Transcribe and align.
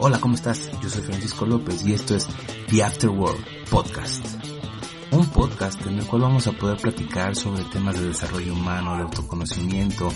Hola, 0.00 0.18
¿cómo 0.18 0.34
estás? 0.34 0.70
Yo 0.82 0.90
soy 0.90 1.02
Francisco 1.02 1.46
López 1.46 1.84
y 1.86 1.92
esto 1.92 2.16
es 2.16 2.26
The 2.68 2.82
Afterworld 2.82 3.44
Podcast. 3.70 4.24
Un 5.12 5.26
podcast 5.26 5.80
en 5.86 5.98
el 5.98 6.06
cual 6.06 6.22
vamos 6.22 6.48
a 6.48 6.52
poder 6.52 6.78
platicar 6.78 7.36
sobre 7.36 7.62
temas 7.64 8.00
de 8.00 8.08
desarrollo 8.08 8.54
humano, 8.54 8.96
de 8.96 9.02
autoconocimiento, 9.02 10.12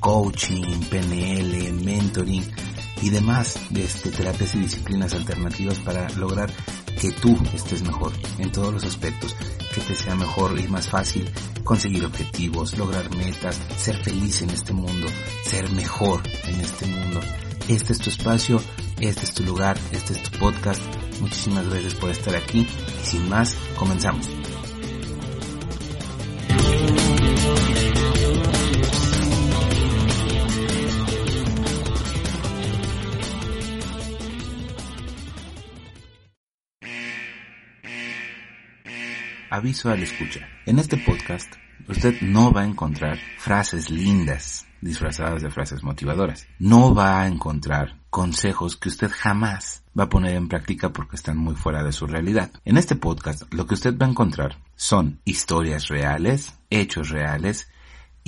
coaching, 0.00 0.80
PNL, 0.90 1.72
mentoring 1.84 2.44
y 3.02 3.10
demás 3.10 3.60
de 3.70 3.84
este, 3.84 4.10
terapias 4.10 4.54
y 4.56 4.60
disciplinas 4.60 5.14
alternativas 5.14 5.78
para 5.78 6.08
lograr 6.10 6.50
que 7.00 7.12
tú 7.12 7.38
estés 7.54 7.82
mejor 7.82 8.12
en 8.38 8.50
todos 8.50 8.74
los 8.74 8.84
aspectos, 8.84 9.36
que 9.72 9.80
te 9.80 9.94
sea 9.94 10.16
mejor 10.16 10.58
y 10.58 10.66
más 10.66 10.88
fácil 10.88 11.30
conseguir 11.62 12.04
objetivos, 12.04 12.76
lograr 12.76 13.14
metas, 13.14 13.60
ser 13.76 14.02
feliz 14.02 14.42
en 14.42 14.50
este 14.50 14.72
mundo, 14.72 15.06
ser 15.44 15.70
mejor 15.70 16.22
en 16.48 16.60
este 16.60 16.86
mundo. 16.86 17.20
Este 17.68 17.92
es 17.92 17.98
tu 17.98 18.08
espacio, 18.08 18.62
este 18.98 19.24
es 19.24 19.34
tu 19.34 19.44
lugar, 19.44 19.76
este 19.92 20.14
es 20.14 20.22
tu 20.22 20.38
podcast. 20.38 20.80
Muchísimas 21.20 21.68
gracias 21.68 21.94
por 21.94 22.10
estar 22.10 22.34
aquí 22.34 22.66
y 23.02 23.06
sin 23.06 23.28
más, 23.28 23.54
comenzamos. 23.76 24.26
Aviso 39.50 39.90
al 39.90 40.02
escucha. 40.02 40.46
En 40.66 40.78
este 40.78 40.98
podcast, 40.98 41.50
usted 41.88 42.20
no 42.20 42.52
va 42.52 42.62
a 42.62 42.66
encontrar 42.66 43.18
frases 43.38 43.88
lindas 43.88 44.66
disfrazadas 44.82 45.40
de 45.40 45.50
frases 45.50 45.82
motivadoras. 45.82 46.46
No 46.58 46.94
va 46.94 47.22
a 47.22 47.26
encontrar 47.26 47.96
consejos 48.10 48.76
que 48.76 48.90
usted 48.90 49.10
jamás 49.10 49.84
va 49.98 50.04
a 50.04 50.08
poner 50.10 50.36
en 50.36 50.48
práctica 50.48 50.92
porque 50.92 51.16
están 51.16 51.38
muy 51.38 51.54
fuera 51.54 51.82
de 51.82 51.92
su 51.92 52.06
realidad. 52.06 52.50
En 52.66 52.76
este 52.76 52.94
podcast 52.94 53.50
lo 53.52 53.66
que 53.66 53.74
usted 53.74 53.96
va 53.96 54.04
a 54.04 54.10
encontrar 54.10 54.58
son 54.76 55.18
historias 55.24 55.88
reales, 55.88 56.54
hechos 56.68 57.08
reales 57.08 57.70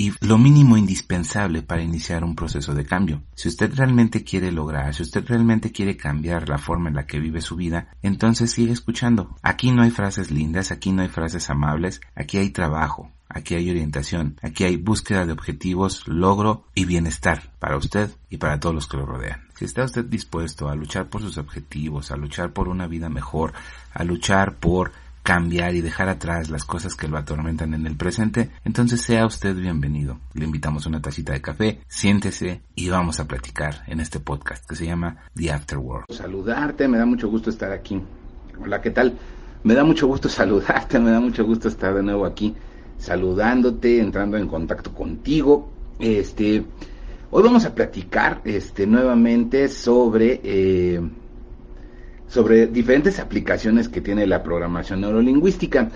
y 0.00 0.14
lo 0.22 0.38
mínimo 0.38 0.78
indispensable 0.78 1.60
para 1.60 1.82
iniciar 1.82 2.24
un 2.24 2.34
proceso 2.34 2.72
de 2.72 2.86
cambio. 2.86 3.22
Si 3.34 3.48
usted 3.48 3.70
realmente 3.74 4.24
quiere 4.24 4.50
lograr, 4.50 4.94
si 4.94 5.02
usted 5.02 5.26
realmente 5.28 5.72
quiere 5.72 5.98
cambiar 5.98 6.48
la 6.48 6.56
forma 6.56 6.88
en 6.88 6.94
la 6.94 7.04
que 7.04 7.20
vive 7.20 7.42
su 7.42 7.54
vida, 7.54 7.88
entonces 8.00 8.50
sigue 8.50 8.72
escuchando. 8.72 9.36
Aquí 9.42 9.72
no 9.72 9.82
hay 9.82 9.90
frases 9.90 10.30
lindas, 10.30 10.70
aquí 10.72 10.90
no 10.90 11.02
hay 11.02 11.08
frases 11.08 11.50
amables, 11.50 12.00
aquí 12.14 12.38
hay 12.38 12.48
trabajo, 12.48 13.12
aquí 13.28 13.56
hay 13.56 13.68
orientación, 13.68 14.38
aquí 14.40 14.64
hay 14.64 14.78
búsqueda 14.78 15.26
de 15.26 15.34
objetivos, 15.34 16.08
logro 16.08 16.64
y 16.74 16.86
bienestar 16.86 17.52
para 17.58 17.76
usted 17.76 18.10
y 18.30 18.38
para 18.38 18.58
todos 18.58 18.74
los 18.74 18.86
que 18.86 18.96
lo 18.96 19.04
rodean. 19.04 19.42
Si 19.54 19.66
está 19.66 19.84
usted 19.84 20.06
dispuesto 20.06 20.70
a 20.70 20.76
luchar 20.76 21.10
por 21.10 21.20
sus 21.20 21.36
objetivos, 21.36 22.10
a 22.10 22.16
luchar 22.16 22.54
por 22.54 22.68
una 22.68 22.86
vida 22.86 23.10
mejor, 23.10 23.52
a 23.92 24.02
luchar 24.04 24.56
por 24.56 24.92
cambiar 25.22 25.74
y 25.74 25.80
dejar 25.80 26.08
atrás 26.08 26.50
las 26.50 26.64
cosas 26.64 26.94
que 26.94 27.08
lo 27.08 27.18
atormentan 27.18 27.74
en 27.74 27.86
el 27.86 27.96
presente, 27.96 28.50
entonces 28.64 29.00
sea 29.00 29.26
usted 29.26 29.54
bienvenido. 29.54 30.18
Le 30.34 30.44
invitamos 30.44 30.86
una 30.86 31.02
tacita 31.02 31.32
de 31.32 31.40
café, 31.40 31.80
siéntese 31.88 32.62
y 32.74 32.88
vamos 32.88 33.20
a 33.20 33.26
platicar 33.26 33.82
en 33.86 34.00
este 34.00 34.20
podcast 34.20 34.68
que 34.68 34.76
se 34.76 34.86
llama 34.86 35.16
The 35.34 35.52
Afterworld. 35.52 36.06
Saludarte, 36.10 36.88
me 36.88 36.98
da 36.98 37.06
mucho 37.06 37.28
gusto 37.28 37.50
estar 37.50 37.72
aquí. 37.72 38.00
Hola, 38.60 38.80
¿qué 38.80 38.90
tal? 38.90 39.18
Me 39.62 39.74
da 39.74 39.84
mucho 39.84 40.06
gusto 40.06 40.28
saludarte, 40.30 40.98
me 40.98 41.10
da 41.10 41.20
mucho 41.20 41.44
gusto 41.44 41.68
estar 41.68 41.94
de 41.94 42.02
nuevo 42.02 42.26
aquí 42.26 42.54
saludándote, 43.00 43.98
entrando 43.98 44.36
en 44.36 44.46
contacto 44.46 44.92
contigo. 44.94 45.70
Este, 45.98 46.64
hoy 47.30 47.42
vamos 47.42 47.64
a 47.64 47.74
platicar 47.74 48.42
este 48.44 48.86
nuevamente 48.86 49.68
sobre 49.68 50.40
eh, 50.44 51.00
sobre 52.30 52.68
diferentes 52.68 53.18
aplicaciones 53.18 53.88
que 53.88 54.00
tiene 54.00 54.26
la 54.26 54.42
programación 54.42 55.00
neurolingüística. 55.00 55.90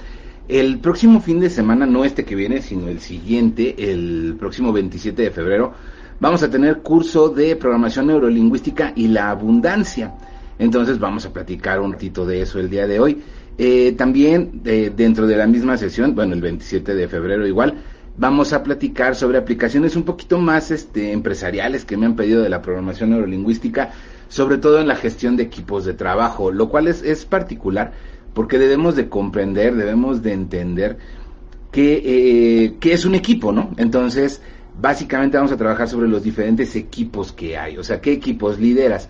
El 0.48 0.78
próximo 0.78 1.20
fin 1.20 1.40
de 1.40 1.48
semana, 1.48 1.86
no 1.86 2.04
este 2.04 2.24
que 2.24 2.34
viene, 2.34 2.60
sino 2.60 2.88
el 2.88 3.00
siguiente, 3.00 3.76
el 3.78 4.36
próximo 4.38 4.72
27 4.72 5.22
de 5.22 5.30
febrero, 5.30 5.72
vamos 6.20 6.42
a 6.42 6.50
tener 6.50 6.78
curso 6.78 7.28
de 7.28 7.54
programación 7.56 8.08
neurolingüística 8.08 8.92
y 8.96 9.08
la 9.08 9.30
abundancia. 9.30 10.14
Entonces 10.58 10.98
vamos 10.98 11.24
a 11.24 11.32
platicar 11.32 11.80
un 11.80 11.92
ratito 11.92 12.26
de 12.26 12.42
eso 12.42 12.58
el 12.58 12.68
día 12.68 12.86
de 12.88 12.98
hoy. 12.98 13.22
Eh, 13.56 13.94
también 13.96 14.60
dentro 14.62 15.28
de 15.28 15.36
la 15.36 15.46
misma 15.46 15.76
sesión, 15.76 16.16
bueno, 16.16 16.34
el 16.34 16.40
27 16.40 16.96
de 16.96 17.06
febrero 17.06 17.46
igual, 17.46 17.74
vamos 18.16 18.52
a 18.52 18.64
platicar 18.64 19.14
sobre 19.14 19.38
aplicaciones 19.38 19.94
un 19.94 20.02
poquito 20.02 20.38
más 20.38 20.72
este, 20.72 21.12
empresariales 21.12 21.84
que 21.84 21.96
me 21.96 22.06
han 22.06 22.16
pedido 22.16 22.42
de 22.42 22.48
la 22.48 22.60
programación 22.60 23.10
neurolingüística 23.10 23.92
sobre 24.34 24.58
todo 24.58 24.80
en 24.80 24.88
la 24.88 24.96
gestión 24.96 25.36
de 25.36 25.44
equipos 25.44 25.84
de 25.84 25.94
trabajo, 25.94 26.50
lo 26.50 26.68
cual 26.68 26.88
es, 26.88 27.04
es 27.04 27.24
particular 27.24 27.92
porque 28.32 28.58
debemos 28.58 28.96
de 28.96 29.08
comprender, 29.08 29.76
debemos 29.76 30.24
de 30.24 30.32
entender 30.32 30.98
que, 31.70 32.02
eh, 32.04 32.74
que 32.80 32.94
es 32.94 33.04
un 33.04 33.14
equipo, 33.14 33.52
¿no? 33.52 33.70
Entonces, 33.76 34.42
básicamente 34.80 35.36
vamos 35.36 35.52
a 35.52 35.56
trabajar 35.56 35.88
sobre 35.88 36.08
los 36.08 36.24
diferentes 36.24 36.74
equipos 36.74 37.30
que 37.30 37.56
hay, 37.56 37.78
o 37.78 37.84
sea, 37.84 38.00
qué 38.00 38.10
equipos 38.10 38.58
lideras. 38.58 39.08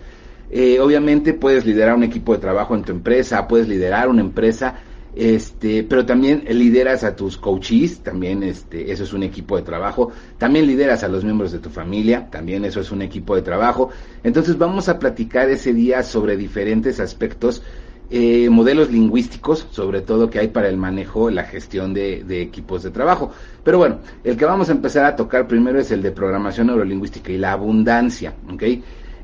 Eh, 0.51 0.79
obviamente 0.79 1.33
puedes 1.33 1.65
liderar 1.65 1.95
un 1.95 2.03
equipo 2.03 2.33
de 2.33 2.37
trabajo 2.37 2.75
en 2.75 2.83
tu 2.83 2.91
empresa, 2.91 3.47
puedes 3.47 3.67
liderar 3.67 4.09
una 4.09 4.21
empresa, 4.21 4.75
este, 5.15 5.83
pero 5.83 6.05
también 6.05 6.43
lideras 6.49 7.05
a 7.05 7.15
tus 7.15 7.37
coaches, 7.37 7.99
también 7.99 8.43
este, 8.43 8.91
eso 8.91 9.05
es 9.05 9.13
un 9.13 9.23
equipo 9.23 9.55
de 9.55 9.63
trabajo, 9.63 10.11
también 10.37 10.67
lideras 10.67 11.03
a 11.03 11.07
los 11.07 11.23
miembros 11.23 11.53
de 11.53 11.59
tu 11.59 11.69
familia, 11.69 12.29
también 12.29 12.65
eso 12.65 12.81
es 12.81 12.91
un 12.91 13.01
equipo 13.01 13.35
de 13.35 13.41
trabajo. 13.41 13.89
Entonces 14.23 14.57
vamos 14.57 14.89
a 14.89 14.99
platicar 14.99 15.49
ese 15.49 15.73
día 15.73 16.03
sobre 16.03 16.35
diferentes 16.35 16.99
aspectos, 16.99 17.63
eh, 18.09 18.49
modelos 18.49 18.91
lingüísticos, 18.91 19.67
sobre 19.71 20.01
todo 20.01 20.29
que 20.29 20.39
hay 20.39 20.49
para 20.49 20.67
el 20.67 20.75
manejo, 20.75 21.29
la 21.29 21.45
gestión 21.45 21.93
de, 21.93 22.41
equipos 22.41 22.83
de 22.83 22.91
trabajo. 22.91 23.31
Pero 23.63 23.77
bueno, 23.77 23.99
el 24.23 24.35
que 24.35 24.45
vamos 24.45 24.67
a 24.67 24.73
empezar 24.73 25.05
a 25.05 25.15
tocar 25.15 25.47
primero 25.47 25.79
es 25.79 25.91
el 25.91 26.01
de 26.01 26.11
programación 26.11 26.67
neurolingüística 26.67 27.31
y 27.31 27.37
la 27.37 27.53
abundancia, 27.53 28.35
¿ok? 28.53 28.63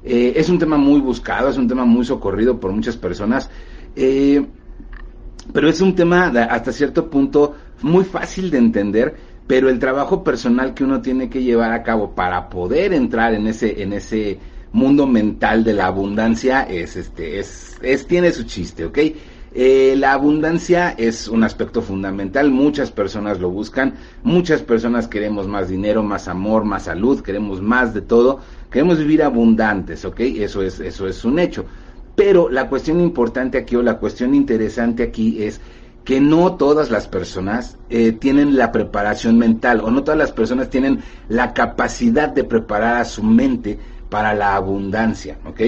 Eh, 0.04 0.34
es 0.36 0.50
un 0.50 0.58
tema 0.58 0.78
muy 0.78 1.02
buscado, 1.02 1.50
es 1.50 1.58
un 1.58 1.68
tema 1.68 1.84
muy 1.84 2.06
socorrido 2.06 2.60
por 2.60 2.72
muchas 2.72 2.96
personas. 2.96 3.50
Eh, 3.96 4.44
pero 5.54 5.70
es 5.70 5.82
un 5.82 5.96
tema 5.96 6.28
hasta 6.28 6.72
cierto 6.72 7.10
punto 7.10 7.56
muy 7.82 8.04
fácil 8.04 8.52
de 8.52 8.58
entender, 8.58 9.16
pero 9.48 9.70
el 9.70 9.80
trabajo 9.80 10.24
personal 10.24 10.74
que 10.74 10.84
uno 10.84 11.02
tiene 11.02 11.30
que 11.30 11.44
llevar 11.44 11.72
a 11.74 11.84
cabo 11.84 12.16
para 12.16 12.50
poder 12.50 12.94
entrar 12.94 13.34
en 13.34 13.48
ese, 13.48 13.82
en 13.82 13.94
ese 13.94 14.40
mundo 14.72 15.08
mental 15.08 15.64
de 15.64 15.74
la 15.74 15.88
abundancia 15.88 16.64
es, 16.64 16.96
este, 16.96 17.40
es, 17.40 17.78
es 17.82 18.08
tiene 18.08 18.32
su 18.32 18.44
chiste, 18.44 18.86
¿ok? 18.86 19.00
Eh, 19.54 19.96
la 19.98 20.14
abundancia 20.14 20.92
es 20.92 21.28
un 21.28 21.44
aspecto 21.44 21.82
fundamental, 21.82 22.52
muchas 22.52 22.90
personas 22.90 23.42
lo 23.42 23.50
buscan, 23.50 23.96
muchas 24.24 24.62
personas 24.62 25.10
queremos 25.10 25.46
más 25.46 25.68
dinero, 25.68 26.04
más 26.04 26.30
amor, 26.30 26.64
más 26.64 26.84
salud, 26.84 27.20
queremos 27.22 27.62
más 27.62 27.94
de 27.94 28.02
todo, 28.02 28.40
queremos 28.72 29.00
vivir 29.00 29.22
abundantes, 29.22 30.06
¿ok? 30.06 30.22
Eso 30.22 30.64
es, 30.64 30.80
eso 30.80 31.06
es 31.06 31.26
un 31.26 31.38
hecho. 31.38 31.66
Pero 32.16 32.50
la 32.50 32.68
cuestión 32.68 33.00
importante 33.00 33.58
aquí 33.58 33.76
o 33.76 33.82
la 33.82 33.98
cuestión 33.98 34.36
interesante 34.36 35.04
aquí 35.04 35.44
es 35.44 35.62
que 36.04 36.20
no 36.20 36.56
todas 36.56 36.90
las 36.90 37.08
personas 37.08 37.78
eh, 37.90 38.12
tienen 38.12 38.58
la 38.58 38.72
preparación 38.72 39.38
mental 39.38 39.82
o 39.82 39.92
no 39.92 40.04
todas 40.04 40.18
las 40.18 40.32
personas 40.32 40.70
tienen 40.70 41.02
la 41.30 41.54
capacidad 41.54 42.30
de 42.30 42.44
preparar 42.44 42.98
a 42.98 43.06
su 43.06 43.24
mente 43.24 43.78
para 44.10 44.34
la 44.34 44.56
abundancia, 44.56 45.38
¿ok? 45.46 45.62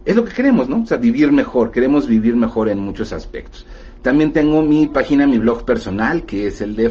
es 0.04 0.16
lo 0.16 0.24
que 0.24 0.32
queremos, 0.32 0.68
¿no? 0.68 0.82
O 0.82 0.86
sea, 0.86 0.98
vivir 0.98 1.32
mejor, 1.32 1.70
queremos 1.70 2.06
vivir 2.06 2.36
mejor 2.36 2.68
en 2.68 2.78
muchos 2.78 3.12
aspectos. 3.12 3.66
También 4.02 4.32
tengo 4.32 4.62
mi 4.62 4.86
página, 4.86 5.26
mi 5.26 5.38
blog 5.38 5.64
personal, 5.64 6.24
que 6.24 6.48
es 6.48 6.60
el 6.60 6.76
de 6.76 6.90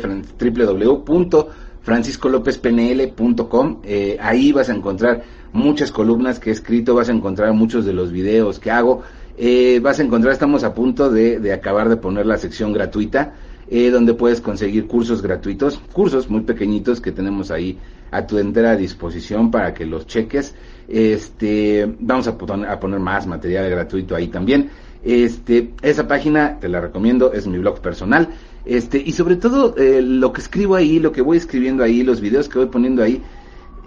www.franciscolopezpnl.com. 1.86 3.82
Eh, 3.84 4.18
ahí 4.22 4.52
vas 4.52 4.70
a 4.70 4.74
encontrar 4.74 5.24
muchas 5.52 5.92
columnas 5.92 6.40
que 6.40 6.50
he 6.50 6.54
escrito, 6.54 6.96
vas 6.96 7.10
a 7.10 7.12
encontrar 7.12 7.54
muchos 7.54 7.86
de 7.86 7.94
los 7.94 8.12
videos 8.12 8.60
que 8.60 8.72
hago. 8.72 9.04
Eh, 9.38 9.80
vas 9.82 10.00
a 10.00 10.04
encontrar, 10.04 10.34
estamos 10.34 10.64
a 10.64 10.74
punto 10.74 11.10
de, 11.10 11.40
de 11.40 11.54
acabar 11.54 11.90
de 11.90 11.98
poner 11.98 12.26
la 12.26 12.38
sección 12.38 12.72
gratuita 12.74 13.34
eh, 13.70 13.90
donde 13.90 14.14
puedes 14.14 14.42
conseguir 14.42 14.88
cursos 14.88 15.22
gratuitos, 15.22 15.80
cursos 15.94 16.30
muy 16.30 16.42
pequeñitos 16.42 17.00
que 17.00 17.12
tenemos 17.12 17.50
ahí 17.50 17.80
a 18.12 18.28
tu 18.28 18.38
entera 18.38 18.76
disposición 18.76 19.50
para 19.52 19.74
que 19.74 19.86
los 19.86 20.06
cheques. 20.06 20.54
Este, 20.88 21.92
vamos 22.00 22.28
a, 22.28 22.38
poner 22.38 23.00
más 23.00 23.26
material 23.26 23.70
gratuito 23.70 24.16
ahí 24.16 24.28
también. 24.28 24.70
Este, 25.04 25.74
esa 25.82 26.08
página 26.08 26.60
te 26.60 26.70
la 26.70 26.82
recomiendo, 26.82 27.34
es 27.34 27.48
mi 27.48 27.58
blog 27.58 27.80
personal. 27.80 28.30
Este, 28.66 29.02
y 29.06 29.12
sobre 29.12 29.36
todo 29.36 29.76
eh, 29.78 30.02
lo 30.02 30.32
que 30.32 30.42
escribo 30.42 30.76
ahí, 30.76 31.00
lo 31.00 31.12
que 31.12 31.22
voy 31.22 31.38
escribiendo 31.38 31.84
ahí, 31.84 32.04
los 32.04 32.22
videos 32.22 32.48
que 32.48 32.60
voy 32.60 32.68
poniendo 32.68 33.04
ahí, 33.04 33.22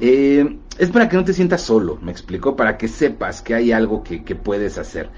eh, 0.00 0.58
es 0.78 0.90
para 0.90 1.08
que 1.08 1.17
no 1.17 1.25
te 1.25 1.32
sientas 1.32 1.62
solo, 1.62 1.99
me 2.02 2.12
explico, 2.12 2.55
para 2.56 2.76
que 2.76 2.88
sepas 2.88 3.40
que 3.40 3.55
hay 3.55 3.73
algo 3.73 4.02
que, 4.02 4.23
que 4.23 4.34
puedes 4.34 4.76
hacer. 4.76 5.08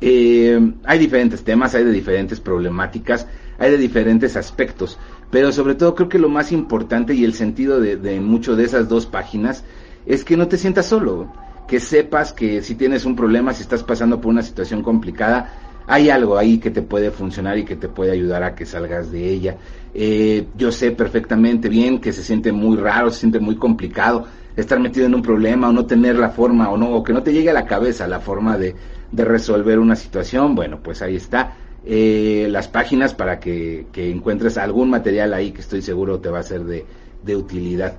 Eh, 0.00 0.72
hay 0.84 0.98
diferentes 0.98 1.42
temas, 1.42 1.74
hay 1.74 1.82
de 1.82 1.90
diferentes 1.90 2.38
problemáticas, 2.38 3.26
hay 3.58 3.72
de 3.72 3.78
diferentes 3.78 4.36
aspectos, 4.36 4.96
pero 5.30 5.50
sobre 5.50 5.74
todo 5.74 5.96
creo 5.96 6.08
que 6.08 6.20
lo 6.20 6.28
más 6.28 6.52
importante 6.52 7.14
y 7.14 7.24
el 7.24 7.34
sentido 7.34 7.80
de, 7.80 7.96
de 7.96 8.20
mucho 8.20 8.54
de 8.54 8.64
esas 8.64 8.88
dos 8.88 9.06
páginas 9.06 9.64
es 10.06 10.24
que 10.24 10.36
no 10.36 10.46
te 10.46 10.56
sientas 10.56 10.86
solo, 10.86 11.32
que 11.66 11.80
sepas 11.80 12.32
que 12.32 12.62
si 12.62 12.76
tienes 12.76 13.04
un 13.04 13.16
problema, 13.16 13.52
si 13.52 13.62
estás 13.62 13.82
pasando 13.82 14.20
por 14.20 14.30
una 14.30 14.42
situación 14.42 14.82
complicada, 14.82 15.52
hay 15.88 16.10
algo 16.10 16.36
ahí 16.36 16.58
que 16.58 16.70
te 16.70 16.82
puede 16.82 17.10
funcionar 17.10 17.56
y 17.56 17.64
que 17.64 17.74
te 17.74 17.88
puede 17.88 18.12
ayudar 18.12 18.42
a 18.42 18.54
que 18.54 18.66
salgas 18.66 19.10
de 19.10 19.26
ella. 19.26 19.56
Eh, 19.94 20.46
yo 20.54 20.70
sé 20.70 20.90
perfectamente 20.90 21.70
bien 21.70 21.98
que 21.98 22.12
se 22.12 22.22
siente 22.22 22.52
muy 22.52 22.76
raro, 22.76 23.10
se 23.10 23.20
siente 23.20 23.40
muy 23.40 23.56
complicado 23.56 24.26
estar 24.54 24.78
metido 24.78 25.06
en 25.06 25.14
un 25.14 25.22
problema 25.22 25.70
o 25.70 25.72
no 25.72 25.86
tener 25.86 26.16
la 26.16 26.28
forma 26.28 26.68
o 26.68 26.76
no 26.76 26.90
o 26.90 27.02
que 27.02 27.14
no 27.14 27.22
te 27.22 27.32
llegue 27.32 27.48
a 27.48 27.54
la 27.54 27.64
cabeza 27.64 28.06
la 28.06 28.20
forma 28.20 28.58
de, 28.58 28.74
resolver 29.12 29.78
una 29.78 29.96
situación. 29.96 30.54
Bueno, 30.54 30.80
pues 30.82 31.00
ahí 31.00 31.16
está. 31.16 31.56
Eh, 31.86 32.48
las 32.50 32.68
páginas 32.68 33.14
para 33.14 33.40
que, 33.40 33.86
encuentres 33.94 34.58
algún 34.58 34.90
material 34.90 35.32
ahí 35.32 35.52
que 35.52 35.62
estoy 35.62 35.80
seguro 35.80 36.20
te 36.20 36.28
va 36.28 36.40
a 36.40 36.42
ser 36.42 36.64
de 36.64 37.36
utilidad. 37.36 37.94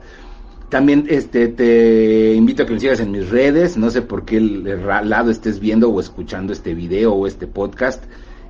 También 0.69 1.07
este, 1.09 1.47
te 1.47 2.35
invito 2.35 2.63
a 2.63 2.65
que 2.65 2.73
me 2.73 2.79
sigas 2.79 2.99
en 2.99 3.11
mis 3.11 3.29
redes. 3.29 3.75
No 3.75 3.89
sé 3.89 4.03
por 4.03 4.23
qué 4.23 4.39
lado 4.39 5.31
estés 5.31 5.59
viendo 5.59 5.89
o 5.89 5.99
escuchando 5.99 6.53
este 6.53 6.75
video 6.75 7.13
o 7.13 7.25
este 7.25 7.47
podcast. 7.47 8.03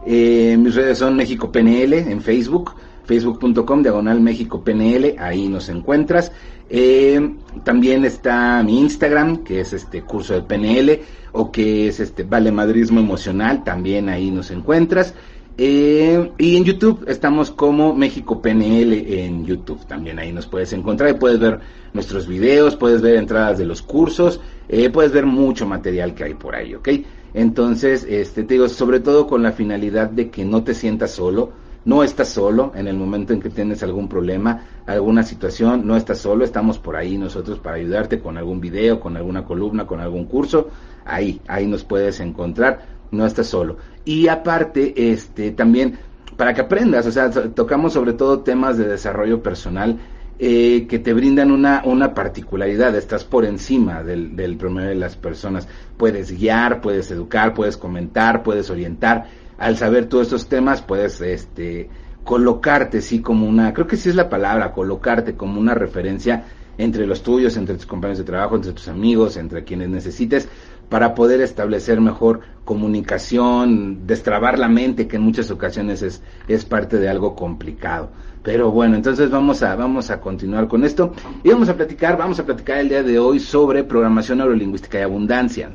Eh, 0.05 0.57
mis 0.59 0.75
redes 0.75 0.97
son 0.97 1.15
México 1.15 1.51
PNL 1.51 1.93
en 1.93 2.21
Facebook, 2.21 2.73
facebook.com 3.05 3.83
diagonal 3.83 4.21
México 4.21 4.63
PNL, 4.63 5.15
ahí 5.17 5.47
nos 5.47 5.69
encuentras. 5.69 6.31
Eh, 6.69 7.35
también 7.63 8.05
está 8.05 8.61
mi 8.63 8.79
Instagram, 8.79 9.43
que 9.43 9.61
es 9.61 9.73
este 9.73 10.03
curso 10.03 10.33
de 10.33 10.41
PNL, 10.41 11.01
o 11.31 11.51
que 11.51 11.87
es 11.87 11.99
este 11.99 12.23
Vale 12.23 12.51
Madrismo 12.51 12.99
Emocional, 12.99 13.63
también 13.63 14.09
ahí 14.09 14.29
nos 14.29 14.51
encuentras. 14.51 15.13
Eh, 15.61 16.31
y 16.37 16.55
en 16.55 16.63
YouTube 16.63 17.03
estamos 17.05 17.51
como 17.51 17.93
México 17.93 18.41
PNL 18.41 18.93
en 18.93 19.45
YouTube. 19.45 19.85
También 19.85 20.17
ahí 20.17 20.31
nos 20.31 20.47
puedes 20.47 20.71
encontrar 20.71 21.09
y 21.09 21.15
puedes 21.15 21.37
ver 21.37 21.59
nuestros 21.91 22.29
videos, 22.29 22.77
puedes 22.77 23.01
ver 23.01 23.17
entradas 23.17 23.57
de 23.57 23.65
los 23.65 23.81
cursos, 23.81 24.39
eh, 24.69 24.89
puedes 24.89 25.11
ver 25.11 25.25
mucho 25.25 25.65
material 25.65 26.15
que 26.15 26.23
hay 26.23 26.33
por 26.35 26.55
ahí, 26.55 26.75
¿ok? 26.75 26.87
Entonces, 27.33 28.07
este, 28.09 28.43
te 28.43 28.53
digo, 28.53 28.69
sobre 28.69 29.01
todo 29.01 29.27
con 29.27 29.43
la 29.43 29.51
finalidad 29.51 30.09
de 30.09 30.29
que 30.29 30.45
no 30.45 30.63
te 30.63 30.73
sientas 30.73 31.11
solo, 31.11 31.51
no 31.83 32.03
estás 32.03 32.29
solo 32.29 32.71
en 32.73 32.87
el 32.87 32.95
momento 32.95 33.33
en 33.33 33.41
que 33.41 33.49
tienes 33.49 33.83
algún 33.83 34.07
problema, 34.07 34.63
alguna 34.85 35.23
situación, 35.23 35.85
no 35.85 35.97
estás 35.97 36.19
solo, 36.19 36.45
estamos 36.45 36.79
por 36.79 36.95
ahí 36.95 37.17
nosotros 37.17 37.59
para 37.59 37.75
ayudarte 37.75 38.21
con 38.21 38.37
algún 38.37 38.61
video, 38.61 39.01
con 39.01 39.17
alguna 39.17 39.43
columna, 39.43 39.85
con 39.85 39.99
algún 39.99 40.23
curso, 40.23 40.69
ahí, 41.03 41.41
ahí 41.47 41.67
nos 41.67 41.83
puedes 41.83 42.21
encontrar 42.21 42.98
no 43.11 43.25
estás 43.25 43.47
solo. 43.47 43.77
Y 44.05 44.27
aparte, 44.27 45.11
este, 45.11 45.51
también, 45.51 45.97
para 46.37 46.53
que 46.53 46.61
aprendas, 46.61 47.05
o 47.05 47.11
sea, 47.11 47.29
tocamos 47.29 47.93
sobre 47.93 48.13
todo 48.13 48.41
temas 48.41 48.77
de 48.77 48.87
desarrollo 48.87 49.43
personal 49.43 49.97
eh, 50.39 50.87
que 50.87 50.99
te 50.99 51.13
brindan 51.13 51.51
una, 51.51 51.81
una 51.83 52.13
particularidad, 52.13 52.95
estás 52.95 53.25
por 53.25 53.43
encima 53.45 54.03
del, 54.03 54.35
del 54.35 54.55
promedio 54.57 54.89
de 54.89 54.95
las 54.95 55.15
personas. 55.15 55.67
Puedes 55.97 56.31
guiar, 56.31 56.81
puedes 56.81 57.11
educar, 57.11 57.53
puedes 57.53 57.75
comentar, 57.75 58.41
puedes 58.41 58.69
orientar. 58.69 59.27
Al 59.57 59.75
saber 59.75 60.05
todos 60.05 60.27
estos 60.27 60.47
temas, 60.47 60.81
puedes, 60.81 61.19
este, 61.19 61.89
colocarte, 62.23 63.01
sí, 63.01 63.21
como 63.21 63.47
una, 63.47 63.73
creo 63.73 63.87
que 63.87 63.97
sí 63.97 64.09
es 64.09 64.15
la 64.15 64.29
palabra, 64.29 64.71
colocarte 64.71 65.33
como 65.35 65.59
una 65.59 65.73
referencia 65.73 66.45
entre 66.77 67.05
los 67.05 67.23
tuyos, 67.23 67.57
entre 67.57 67.75
tus 67.75 67.85
compañeros 67.85 68.19
de 68.19 68.23
trabajo, 68.23 68.55
entre 68.55 68.71
tus 68.71 68.87
amigos, 68.87 69.35
entre 69.35 69.63
quienes 69.63 69.89
necesites, 69.89 70.47
para 70.89 71.13
poder 71.15 71.41
establecer 71.41 72.01
mejor 72.01 72.41
comunicación, 72.65 74.05
destrabar 74.07 74.59
la 74.59 74.67
mente, 74.67 75.07
que 75.07 75.15
en 75.15 75.23
muchas 75.23 75.51
ocasiones 75.51 76.01
es, 76.01 76.21
es 76.47 76.65
parte 76.65 76.97
de 76.97 77.09
algo 77.09 77.35
complicado. 77.35 78.09
Pero 78.43 78.71
bueno, 78.71 78.95
entonces 78.95 79.29
vamos 79.29 79.63
a, 79.63 79.75
vamos 79.75 80.09
a 80.09 80.19
continuar 80.19 80.67
con 80.67 80.83
esto 80.83 81.13
y 81.43 81.49
vamos 81.49 81.69
a 81.69 81.75
platicar, 81.75 82.17
vamos 82.17 82.39
a 82.39 82.45
platicar 82.45 82.79
el 82.79 82.89
día 82.89 83.03
de 83.03 83.19
hoy 83.19 83.39
sobre 83.39 83.83
programación 83.83 84.39
neurolingüística 84.39 84.99
y 84.99 85.03
abundancia. 85.03 85.71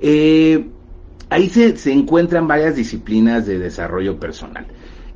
Eh, 0.00 0.66
ahí 1.28 1.48
se, 1.48 1.76
se, 1.76 1.92
encuentran 1.92 2.46
varias 2.46 2.76
disciplinas 2.76 3.46
de 3.46 3.58
desarrollo 3.58 4.18
personal. 4.18 4.66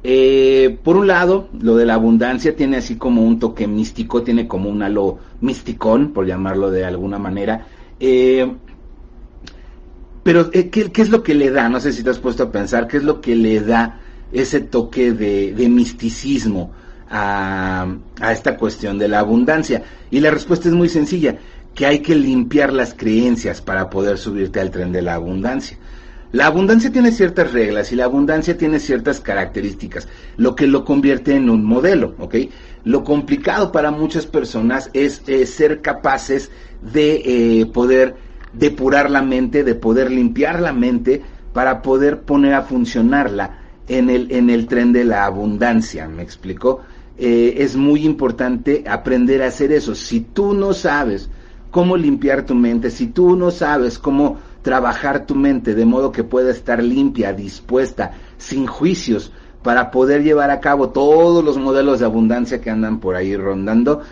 Eh, 0.04 0.78
por 0.82 0.96
un 0.96 1.06
lado, 1.06 1.48
lo 1.60 1.76
de 1.76 1.86
la 1.86 1.94
abundancia 1.94 2.56
tiene 2.56 2.78
así 2.78 2.96
como 2.96 3.22
un 3.22 3.38
toque 3.38 3.68
místico, 3.68 4.22
tiene 4.22 4.48
como 4.48 4.68
un 4.68 4.82
halo 4.82 5.18
misticón, 5.40 6.12
por 6.12 6.26
llamarlo 6.26 6.70
de 6.70 6.84
alguna 6.84 7.18
manera. 7.18 7.66
Eh, 8.00 8.50
pero, 10.22 10.50
eh, 10.52 10.70
¿qué, 10.70 10.90
es 10.94 11.10
lo 11.10 11.22
que 11.22 11.34
le 11.34 11.50
da? 11.50 11.68
No 11.68 11.80
sé 11.80 11.92
si 11.92 12.02
te 12.02 12.10
has 12.10 12.18
puesto 12.18 12.44
a 12.44 12.52
pensar, 12.52 12.86
¿qué 12.86 12.98
es 12.98 13.04
lo 13.04 13.20
que 13.20 13.34
le 13.34 13.60
da 13.60 14.00
ese 14.32 14.60
toque 14.60 15.12
de, 15.12 15.68
misticismo 15.68 16.72
a, 17.10 17.86
a, 18.20 18.32
esta 18.32 18.56
cuestión 18.56 18.98
de 18.98 19.08
la 19.08 19.20
abundancia? 19.20 19.82
Y 20.10 20.20
la 20.20 20.30
respuesta 20.30 20.68
es 20.68 20.74
muy 20.74 20.88
sencilla, 20.88 21.36
que 21.74 21.86
hay 21.86 22.00
que 22.00 22.14
limpiar 22.14 22.72
las 22.72 22.94
creencias 22.94 23.60
para 23.60 23.90
poder 23.90 24.18
subirte 24.18 24.60
al 24.60 24.70
tren 24.70 24.92
de 24.92 25.02
la 25.02 25.14
abundancia. 25.14 25.78
La 26.32 26.46
abundancia 26.46 26.90
tiene 26.90 27.12
ciertas 27.12 27.52
reglas 27.52 27.92
y 27.92 27.96
la 27.96 28.04
abundancia 28.04 28.56
tiene 28.56 28.80
ciertas 28.80 29.20
características, 29.20 30.08
lo 30.38 30.56
que 30.56 30.66
lo 30.66 30.82
convierte 30.82 31.36
en 31.36 31.50
un 31.50 31.62
modelo, 31.62 32.14
¿ok? 32.18 32.36
Lo 32.84 33.04
complicado 33.04 33.70
para 33.70 33.90
muchas 33.90 34.24
personas 34.24 34.88
es 34.94 35.22
eh, 35.26 35.44
ser 35.44 35.82
capaces 35.82 36.50
de 36.80 37.60
eh, 37.60 37.66
poder 37.66 38.16
depurar 38.52 39.10
la 39.10 39.22
mente, 39.22 39.64
de 39.64 39.74
poder 39.74 40.10
limpiar 40.10 40.60
la 40.60 40.72
mente 40.72 41.22
para 41.52 41.82
poder 41.82 42.22
poner 42.22 42.54
a 42.54 42.62
funcionarla 42.62 43.58
en 43.88 44.10
el, 44.10 44.30
en 44.32 44.50
el 44.50 44.66
tren 44.66 44.92
de 44.92 45.04
la 45.04 45.24
abundancia, 45.24 46.08
¿me 46.08 46.22
explico? 46.22 46.80
Eh, 47.18 47.54
es 47.58 47.76
muy 47.76 48.04
importante 48.04 48.84
aprender 48.88 49.42
a 49.42 49.48
hacer 49.48 49.72
eso. 49.72 49.94
Si 49.94 50.20
tú 50.20 50.54
no 50.54 50.72
sabes 50.72 51.28
cómo 51.70 51.96
limpiar 51.96 52.44
tu 52.46 52.54
mente, 52.54 52.90
si 52.90 53.08
tú 53.08 53.36
no 53.36 53.50
sabes 53.50 53.98
cómo 53.98 54.38
trabajar 54.62 55.26
tu 55.26 55.34
mente 55.34 55.74
de 55.74 55.84
modo 55.84 56.12
que 56.12 56.24
pueda 56.24 56.50
estar 56.50 56.82
limpia, 56.82 57.32
dispuesta, 57.32 58.12
sin 58.38 58.66
juicios, 58.66 59.32
para 59.62 59.90
poder 59.90 60.22
llevar 60.24 60.50
a 60.50 60.60
cabo 60.60 60.90
todos 60.90 61.44
los 61.44 61.56
modelos 61.56 62.00
de 62.00 62.06
abundancia 62.06 62.60
que 62.60 62.70
andan 62.70 62.98
por 62.98 63.14
ahí 63.14 63.36
rondando, 63.36 64.02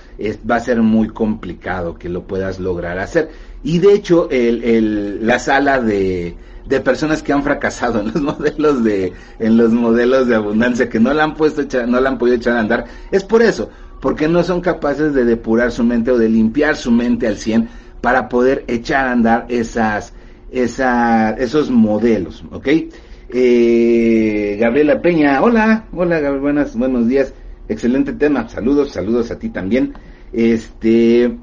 va 0.49 0.56
a 0.56 0.61
ser 0.61 0.80
muy 0.80 1.09
complicado 1.09 1.99
que 1.99 2.09
lo 2.09 2.23
puedas 2.23 2.61
lograr 2.61 2.99
hacer. 2.99 3.30
Y 3.62 3.79
de 3.79 3.93
hecho, 3.93 4.29
el, 4.31 5.26
la 5.26 5.38
sala 5.38 5.81
de, 5.81 6.37
de 6.67 6.81
personas 6.81 7.23
que 7.23 7.33
han 7.33 7.43
fracasado 7.43 8.00
en 8.00 8.07
los 8.07 8.23
modelos 8.23 8.85
de, 8.85 9.12
en 9.38 9.57
los 9.57 9.73
modelos 9.73 10.29
de 10.29 10.37
abundancia, 10.37 10.88
que 10.88 11.00
no 11.00 11.12
la 11.12 11.25
han 11.25 11.35
puesto, 11.35 11.62
no 11.87 12.00
la 12.00 12.11
han 12.11 12.19
podido 12.19 12.37
echar 12.37 12.57
a 12.57 12.61
andar, 12.61 12.85
es 13.11 13.25
por 13.25 13.43
eso, 13.43 13.71
porque 14.00 14.29
no 14.29 14.43
son 14.43 14.61
capaces 14.61 15.12
de 15.12 15.25
depurar 15.25 15.73
su 15.73 15.85
mente 15.85 16.11
o 16.11 16.19
de 16.19 16.29
limpiar 16.29 16.76
su 16.76 16.90
mente 16.90 17.26
al 17.26 17.37
100 17.37 17.69
para 18.00 18.29
poder 18.29 18.64
echar 18.67 19.07
a 19.07 19.12
andar 19.12 19.47
esas, 19.49 20.14
esa, 20.50 21.31
esos 21.33 21.71
modelos, 21.71 22.45
¿ok? 22.50 22.69
Eh, 23.33 24.57
Gabriela 24.59 25.02
Peña, 25.02 25.43
hola, 25.43 25.85
hola, 25.93 26.19
Gabriel, 26.19 26.40
buenas, 26.40 26.76
buenos 26.76 27.09
días, 27.09 27.35
excelente 27.69 28.12
tema, 28.12 28.49
saludos, 28.49 28.93
saludos 28.93 29.31
a 29.31 29.38
ti 29.38 29.50
también, 29.50 29.95
este, 30.33 31.37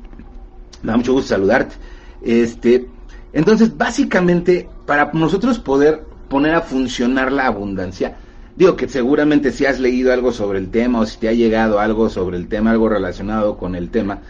me 0.82 0.92
da 0.92 0.98
mucho 0.98 1.14
gusto 1.14 1.30
saludarte, 1.30 1.76
este, 2.22 2.88
entonces, 3.34 3.78
básicamente, 3.78 4.68
para 4.86 5.12
nosotros 5.14 5.60
poder 5.60 6.04
poner 6.30 6.56
a 6.56 6.62
funcionar 6.62 7.32
la 7.32 7.48
abundancia, 7.48 8.18
Digo 8.58 8.76
que 8.76 8.90
seguramente 8.90 9.52
si 9.52 9.68
has 9.68 9.80
leído 9.80 10.12
algo 10.12 10.32
sobre 10.32 10.58
el 10.58 10.72
tema 10.72 11.00
o 11.00 11.06
si 11.06 11.20
te 11.20 11.30
ha 11.30 11.34
llegado 11.34 11.80
algo 11.80 12.10
sobre 12.10 12.38
el 12.38 12.48
tema, 12.48 12.72
algo 12.72 12.90
relacionado 12.90 13.56
con 13.56 13.76
el 13.76 13.92
tema, 13.92 14.22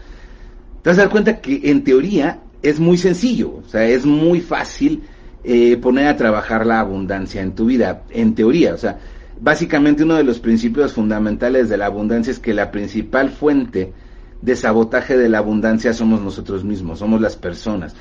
te 0.81 0.89
vas 0.89 0.99
a 0.99 1.03
dar 1.03 1.09
cuenta 1.09 1.39
que 1.39 1.61
en 1.63 1.85
teoría 1.85 2.41
es 2.61 2.77
muy 2.77 2.97
sencillo, 2.97 3.61
o 3.65 3.69
sea, 3.69 3.85
es 3.85 4.05
muy 4.05 4.41
fácil 4.41 5.03
eh, 5.45 5.77
poner 5.77 6.07
a 6.07 6.17
trabajar 6.17 6.65
la 6.65 6.81
abundancia 6.81 7.41
en 7.41 7.55
tu 7.55 7.67
vida, 7.67 8.03
en 8.09 8.35
teoría, 8.35 8.73
o 8.73 8.77
sea, 8.77 8.99
básicamente 9.39 10.03
uno 10.03 10.15
de 10.15 10.25
los 10.25 10.39
principios 10.39 10.91
fundamentales 10.91 11.69
de 11.69 11.77
la 11.77 11.85
abundancia 11.85 12.31
es 12.31 12.39
que 12.39 12.53
la 12.53 12.69
principal 12.69 13.29
fuente 13.29 13.93
de 14.41 14.55
sabotaje 14.55 15.17
de 15.17 15.29
la 15.29 15.39
abundancia 15.39 15.93
somos 15.93 16.21
nosotros 16.21 16.63
mismos, 16.63 16.99
somos 16.99 17.21
las 17.21 17.35
personas. 17.35 17.95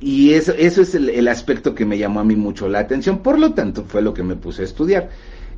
Y 0.00 0.32
eso, 0.34 0.52
eso 0.52 0.82
es 0.82 0.94
el, 0.94 1.26
aspecto 1.26 1.74
que 1.74 1.84
me 1.84 1.98
llamó 1.98 2.20
a 2.20 2.24
mí 2.24 2.36
mucho 2.36 2.68
la 2.68 2.78
atención, 2.78 3.18
por 3.18 3.38
lo 3.38 3.52
tanto 3.52 3.84
fue 3.84 4.00
lo 4.00 4.14
que 4.14 4.22
me 4.22 4.36
puse 4.36 4.62
a 4.62 4.64
estudiar. 4.64 5.10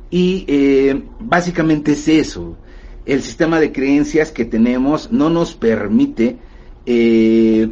Y 0.09 0.45
eh, 0.47 1.03
básicamente 1.19 1.91
es 1.91 2.07
eso, 2.07 2.57
el 3.05 3.21
sistema 3.21 3.59
de 3.59 3.71
creencias 3.71 4.31
que 4.31 4.45
tenemos 4.45 5.11
no 5.11 5.29
nos 5.29 5.53
permite 5.53 6.37
eh, 6.85 7.69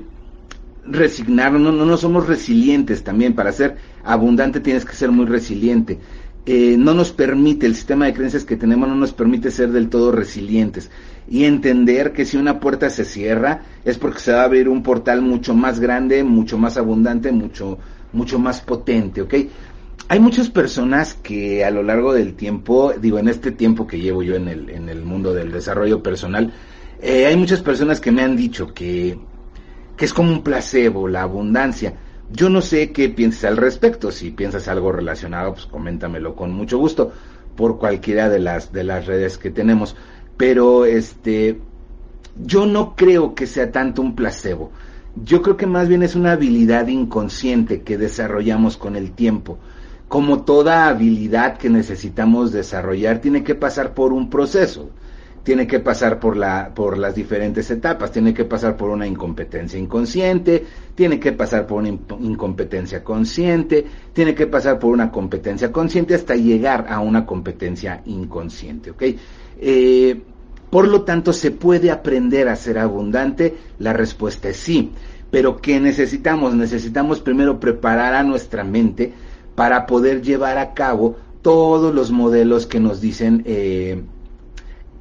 resignarnos, 0.86 1.62
no, 1.62 1.86
no, 1.86 1.98
somos 1.98 2.28
resilientes 2.28 3.04
también, 3.04 3.34
para 3.34 3.52
ser 3.52 3.78
abundante 4.04 4.60
tienes 4.60 4.86
que 4.86 4.96
ser 4.96 5.12
muy 5.12 5.26
resiliente. 5.26 6.00
Eh, 6.46 6.78
no 6.78 6.94
nos 6.94 7.12
permite, 7.12 7.66
el 7.66 7.76
sistema 7.76 8.06
de 8.06 8.14
creencias 8.14 8.46
que 8.46 8.56
tenemos 8.56 8.88
no 8.88 8.96
nos 8.96 9.12
permite 9.12 9.52
ser 9.52 9.72
del 9.72 9.90
todo 9.90 10.12
resilientes 10.12 10.90
y 11.30 11.46
entender 11.46 12.12
que 12.12 12.26
si 12.26 12.38
una 12.38 12.60
puerta 12.60 12.90
se 12.90 13.06
cierra 13.06 13.62
es 13.86 13.98
porque 13.98 14.20
se 14.20 14.34
va 14.34 14.42
a 14.42 14.46
abrir 14.46 14.68
un 14.68 14.82
portal 14.82 15.22
mucho 15.22 15.54
más 15.54 15.80
grande, 15.80 16.24
mucho 16.24 16.58
más 16.58 16.76
abundante, 16.76 17.32
mucho, 17.32 17.78
mucho 18.14 18.40
más 18.40 18.62
potente, 18.62 19.22
¿ok? 19.22 19.36
Hay 20.08 20.20
muchas 20.20 20.50
personas 20.50 21.14
que 21.14 21.64
a 21.64 21.70
lo 21.70 21.84
largo 21.84 22.14
del 22.14 22.34
tiempo, 22.34 22.94
digo, 23.00 23.20
en 23.20 23.28
este 23.28 23.52
tiempo 23.52 23.86
que 23.86 24.00
llevo 24.00 24.24
yo 24.24 24.36
en 24.36 24.48
el, 24.48 24.70
en 24.72 24.90
el 24.90 25.04
mundo 25.04 25.34
del 25.34 25.52
desarrollo 25.52 26.02
personal, 26.02 26.52
eh, 27.00 27.28
hay 27.28 27.36
muchas 27.36 27.62
personas 27.62 28.02
que 28.02 28.12
me 28.12 28.24
han 28.24 28.36
dicho 28.36 28.74
que, 28.74 29.20
que 29.96 30.06
es 30.06 30.14
como 30.14 30.32
un 30.32 30.42
placebo, 30.42 31.08
la 31.08 31.22
abundancia. 31.22 31.94
Yo 32.32 32.50
no 32.50 32.62
sé 32.62 32.92
qué 32.92 33.10
piensas 33.10 33.46
al 33.46 33.58
respecto. 33.58 34.12
Si 34.12 34.32
piensas 34.32 34.68
algo 34.68 34.92
relacionado, 34.92 35.54
pues 35.54 35.68
coméntamelo 35.68 36.36
con 36.36 36.52
mucho 36.52 36.80
gusto 36.80 37.12
por 37.56 37.78
cualquiera 37.78 38.30
de 38.30 38.40
las 38.40 38.72
de 38.72 38.84
las 38.84 39.06
redes 39.06 39.38
que 39.38 39.52
tenemos. 39.52 39.96
Pero 40.40 40.86
este 40.86 41.60
yo 42.42 42.66
no 42.66 42.96
creo 42.96 43.36
que 43.36 43.46
sea 43.46 43.74
tanto 43.74 44.02
un 44.02 44.16
placebo. 44.16 44.72
Yo 45.22 45.42
creo 45.42 45.58
que 45.58 45.68
más 45.68 45.90
bien 45.90 46.02
es 46.02 46.16
una 46.16 46.32
habilidad 46.32 46.88
inconsciente 46.88 47.82
que 47.82 47.98
desarrollamos 47.98 48.78
con 48.78 48.96
el 48.96 49.12
tiempo. 49.12 49.58
Como 50.08 50.44
toda 50.44 50.88
habilidad 50.88 51.58
que 51.58 51.70
necesitamos 51.70 52.54
desarrollar, 52.54 53.20
tiene 53.20 53.44
que 53.44 53.54
pasar 53.54 53.94
por 53.94 54.14
un 54.14 54.30
proceso 54.30 54.90
tiene 55.44 55.66
que 55.66 55.80
pasar 55.80 56.20
por, 56.20 56.38
la, 56.38 56.72
por 56.76 56.98
las 56.98 57.16
diferentes 57.16 57.72
etapas, 57.72 58.12
tiene 58.12 58.34
que 58.34 58.46
pasar 58.46 58.78
por 58.78 58.90
una 58.90 59.08
incompetencia 59.08 59.80
inconsciente, 59.80 60.64
tiene 60.94 61.20
que 61.20 61.32
pasar 61.32 61.66
por 61.66 61.80
una 61.80 61.90
incompetencia 62.20 63.04
consciente, 63.04 63.86
tiene 64.14 64.36
que 64.36 64.48
pasar 64.48 64.78
por 64.78 64.92
una 64.92 65.12
competencia 65.12 65.72
consciente 65.72 66.14
hasta 66.14 66.36
llegar 66.36 66.86
a 66.90 67.00
una 67.00 67.26
competencia 67.26 68.02
inconsciente, 68.06 68.92
¿ok? 68.92 69.04
Eh, 69.60 70.22
por 70.70 70.88
lo 70.88 71.02
tanto, 71.02 71.34
¿se 71.34 71.52
puede 71.52 71.92
aprender 71.92 72.48
a 72.48 72.56
ser 72.56 72.78
abundante? 72.78 73.58
La 73.80 73.94
respuesta 73.94 74.50
es 74.50 74.58
sí. 74.58 74.92
Pero 75.32 75.58
¿qué 75.58 75.80
necesitamos? 75.80 76.56
Necesitamos 76.56 77.20
primero 77.20 77.60
preparar 77.60 78.16
a 78.16 78.24
nuestra 78.24 78.64
mente 78.64 79.14
para 79.56 79.86
poder 79.86 80.22
llevar 80.22 80.58
a 80.58 80.74
cabo 80.74 81.18
todos 81.42 81.94
los 81.94 82.12
modelos 82.12 82.66
que 82.66 82.80
nos 82.80 83.02
dicen 83.02 83.44
eh, 83.46 84.02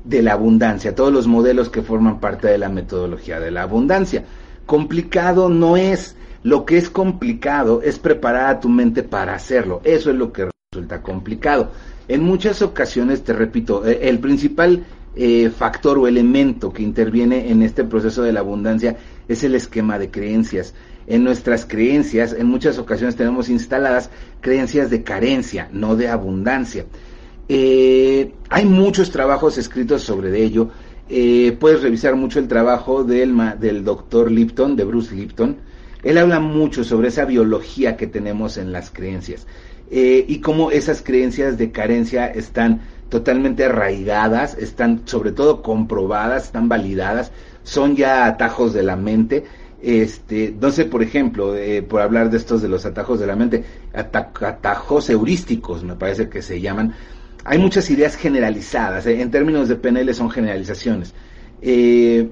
de 0.04 0.22
la 0.22 0.32
abundancia, 0.32 0.94
todos 0.94 1.12
los 1.12 1.26
modelos 1.26 1.68
que 1.68 1.82
forman 1.82 2.20
parte 2.20 2.48
de 2.48 2.58
la 2.58 2.68
metodología 2.68 3.40
de 3.40 3.50
la 3.50 3.62
abundancia. 3.62 4.24
Complicado 4.66 5.48
no 5.48 5.76
es, 5.76 6.16
lo 6.42 6.64
que 6.64 6.76
es 6.76 6.90
complicado 6.90 7.82
es 7.82 7.98
preparar 7.98 8.50
a 8.50 8.60
tu 8.60 8.68
mente 8.68 9.02
para 9.02 9.34
hacerlo, 9.34 9.80
eso 9.84 10.10
es 10.10 10.16
lo 10.16 10.32
que 10.32 10.50
resulta 10.72 11.02
complicado. 11.02 11.70
En 12.08 12.22
muchas 12.22 12.62
ocasiones, 12.62 13.22
te 13.22 13.32
repito, 13.32 13.86
eh, 13.86 14.00
el 14.02 14.18
principal 14.18 14.84
eh, 15.20 15.50
factor 15.50 15.98
o 15.98 16.06
elemento 16.06 16.72
que 16.72 16.82
interviene 16.82 17.50
en 17.50 17.62
este 17.62 17.84
proceso 17.84 18.22
de 18.22 18.32
la 18.32 18.40
abundancia 18.40 18.96
es 19.26 19.42
el 19.42 19.54
esquema 19.54 19.98
de 19.98 20.10
creencias. 20.10 20.74
En 21.06 21.24
nuestras 21.24 21.66
creencias, 21.66 22.32
en 22.32 22.46
muchas 22.46 22.78
ocasiones 22.78 23.16
tenemos 23.16 23.48
instaladas 23.48 24.10
creencias 24.40 24.90
de 24.90 25.02
carencia, 25.02 25.68
no 25.72 25.96
de 25.96 26.08
abundancia. 26.08 26.86
Eh, 27.48 28.32
hay 28.50 28.64
muchos 28.66 29.10
trabajos 29.10 29.58
escritos 29.58 30.02
sobre 30.02 30.40
ello. 30.42 30.70
Eh, 31.08 31.56
puedes 31.58 31.82
revisar 31.82 32.14
mucho 32.14 32.38
el 32.38 32.46
trabajo 32.46 33.04
del, 33.04 33.34
del 33.58 33.82
doctor 33.82 34.30
Lipton, 34.30 34.76
de 34.76 34.84
Bruce 34.84 35.14
Lipton. 35.14 35.56
Él 36.02 36.19
habla 36.19 36.40
mucho 36.40 36.85
sobre 36.85 37.09
esa 37.09 37.25
biología 37.25 37.97
que 37.97 38.07
tenemos 38.07 38.57
en 38.57 38.73
las 38.73 38.90
creencias 38.90 39.47
eh, 39.90 40.25
y 40.28 40.40
cómo 40.40 40.71
esas 40.71 41.02
creencias 41.02 41.59
de 41.59 41.71
carencia 41.71 42.26
están 42.26 42.83
totalmente 43.09 43.64
arraigadas, 43.64 44.55
están 44.55 45.02
sobre 45.07 45.33
todo 45.33 45.62
comprobadas, 45.62 46.45
están 46.45 46.69
validadas, 46.69 47.33
son 47.62 47.97
ya 47.97 48.26
atajos 48.26 48.73
de 48.73 48.83
la 48.83 48.97
mente. 48.97 49.45
Este, 49.81 50.55
no 50.61 50.73
sé, 50.73 50.85
por 50.87 51.02
ejemplo, 51.02 51.55
por 51.88 52.00
hablar 52.02 52.31
de 52.31 52.37
estos 52.37 52.61
de 52.61 52.69
los 52.69 52.85
atajos 52.85 53.21
de 53.21 53.26
la 53.28 53.37
mente, 53.37 53.64
atajos 53.93 55.09
heurísticos, 55.09 55.85
me 55.85 55.95
parece 55.95 56.28
que 56.28 56.43
se 56.43 56.61
llaman, 56.61 56.95
hay 57.49 57.59
muchas 57.59 57.88
ideas 57.90 58.17
generalizadas, 58.17 59.07
eh, 59.07 59.23
en 59.23 59.31
términos 59.31 59.69
de 59.69 59.76
PNL 59.76 60.12
son 60.14 60.31
generalizaciones, 60.31 61.14
eh, 61.62 62.28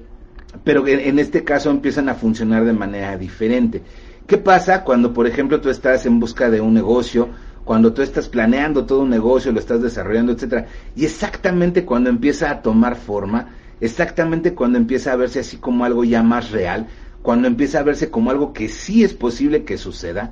pero 0.63 0.85
en, 0.87 1.19
este 1.19 1.43
caso 1.43 1.69
empiezan 1.69 2.09
a 2.09 2.15
funcionar 2.15 2.65
de 2.65 2.73
manera 2.73 3.17
diferente. 3.17 3.81
¿Qué 4.25 4.37
pasa 4.37 4.83
cuando, 4.83 5.13
por 5.13 5.27
ejemplo, 5.27 5.61
tú 5.61 5.69
estás 5.69 6.05
en 6.05 6.19
busca 6.19 6.49
de 6.49 6.61
un 6.61 6.73
negocio, 6.73 7.29
cuando 7.63 7.93
tú 7.93 8.01
estás 8.01 8.29
planeando 8.29 8.85
todo 8.85 9.01
un 9.01 9.09
negocio, 9.09 9.51
lo 9.51 9.59
estás 9.59 9.81
desarrollando, 9.81 10.31
etcétera, 10.31 10.67
y 10.95 11.05
exactamente 11.05 11.85
cuando 11.85 12.09
empieza 12.09 12.49
a 12.49 12.61
tomar 12.61 12.95
forma, 12.95 13.49
exactamente 13.81 14.53
cuando 14.53 14.77
empieza 14.77 15.11
a 15.11 15.17
verse 15.17 15.39
así 15.39 15.57
como 15.57 15.85
algo 15.85 16.03
ya 16.03 16.23
más 16.23 16.51
real, 16.51 16.87
cuando 17.21 17.47
empieza 17.47 17.79
a 17.79 17.83
verse 17.83 18.09
como 18.09 18.31
algo 18.31 18.53
que 18.53 18.69
sí 18.69 19.03
es 19.03 19.13
posible 19.13 19.63
que 19.63 19.77
suceda, 19.77 20.31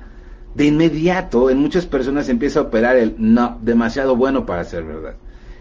de 0.54 0.64
inmediato 0.64 1.50
en 1.50 1.58
muchas 1.58 1.84
personas 1.84 2.30
empieza 2.30 2.60
a 2.60 2.62
operar 2.62 2.96
el 2.96 3.14
no, 3.18 3.58
demasiado 3.62 4.16
bueno 4.16 4.46
para 4.46 4.64
ser 4.64 4.84
verdad. 4.84 5.16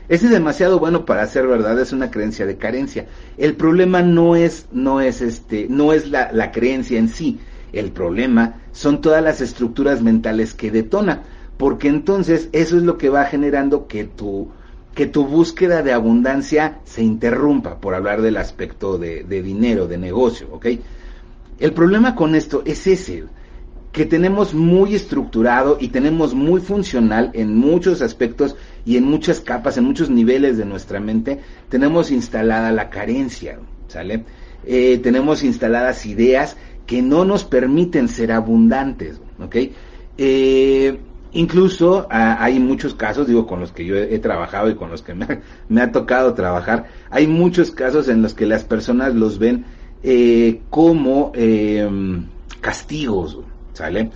Ese 0.07 0.27
demasiado 0.29 0.79
bueno 0.79 1.05
para 1.05 1.25
ser 1.27 1.47
verdad 1.47 1.79
es 1.79 1.91
una 1.91 2.11
creencia 2.11 2.45
de 2.45 2.57
carencia. 2.57 3.07
El 3.37 3.55
problema 3.55 4.01
no 4.01 4.35
es, 4.35 4.67
no 4.71 5.01
es 5.01 5.21
este, 5.21 5.67
no 5.69 5.93
es 5.93 6.09
la, 6.09 6.31
la 6.31 6.51
creencia 6.51 6.99
en 6.99 7.09
sí. 7.09 7.39
El 7.73 7.91
problema 7.91 8.61
son 8.71 9.01
todas 9.01 9.23
las 9.23 9.41
estructuras 9.41 10.01
mentales 10.01 10.53
que 10.53 10.71
detona. 10.71 11.23
Porque 11.57 11.87
entonces 11.87 12.49
eso 12.51 12.77
es 12.77 12.83
lo 12.83 12.97
que 12.97 13.09
va 13.09 13.25
generando 13.25 13.87
que 13.87 14.03
tu, 14.03 14.49
que 14.93 15.05
tu 15.05 15.25
búsqueda 15.25 15.83
de 15.83 15.93
abundancia 15.93 16.79
se 16.83 17.01
interrumpa, 17.01 17.79
por 17.79 17.95
hablar 17.95 18.21
del 18.21 18.37
aspecto 18.37 18.97
de, 18.97 19.23
de 19.23 19.41
dinero, 19.41 19.87
de 19.87 19.97
negocio, 19.97 20.47
¿ok? 20.51 20.67
El 21.59 21.73
problema 21.73 22.15
con 22.15 22.35
esto 22.35 22.61
es 22.65 22.85
ese 22.87 23.23
que 23.93 24.05
tenemos 24.05 24.53
muy 24.53 24.93
estructurado 24.93 25.77
y 25.79 25.87
tenemos 25.87 26.33
muy 26.33 26.59
funcional 26.59 27.31
en 27.33 27.55
muchos 27.55 28.01
aspectos 28.01 28.57
y 28.85 28.97
en 28.97 29.05
muchas 29.05 29.39
capas, 29.39 29.77
en 29.77 29.83
muchos 29.85 30.09
niveles 30.09 30.57
de 30.57 30.65
nuestra 30.65 30.99
mente, 30.99 31.39
tenemos 31.69 32.11
instalada 32.11 32.71
la 32.71 32.89
carencia, 32.89 33.59
¿sale? 33.87 34.23
Eh, 34.63 34.99
tenemos 35.01 35.43
instaladas 35.43 36.05
ideas 36.05 36.55
que 36.85 37.01
no 37.01 37.25
nos 37.25 37.43
permiten 37.43 38.07
ser 38.07 38.31
abundantes, 38.31 39.19
¿ok? 39.39 39.55
Eh, 40.17 40.99
incluso 41.31 42.07
ah, 42.11 42.37
hay 42.39 42.59
muchos 42.59 42.93
casos, 42.93 43.25
digo, 43.25 43.47
con 43.47 43.59
los 43.59 43.71
que 43.71 43.85
yo 43.85 43.95
he, 43.95 44.19
trabajado 44.19 44.69
y 44.69 44.75
con 44.75 44.91
los 44.91 45.01
que 45.01 45.15
me, 45.69 45.81
ha 45.81 45.91
tocado 45.91 46.35
trabajar, 46.35 46.85
hay 47.09 47.25
muchos 47.25 47.71
casos 47.71 48.07
en 48.07 48.21
los 48.21 48.35
que 48.35 48.45
las 48.45 48.63
personas 48.63 49.15
los 49.15 49.39
ven 49.39 49.65
eh, 50.03 50.61
como 50.69 51.31
castigos, 52.61 53.39
¿sale? 53.73 54.11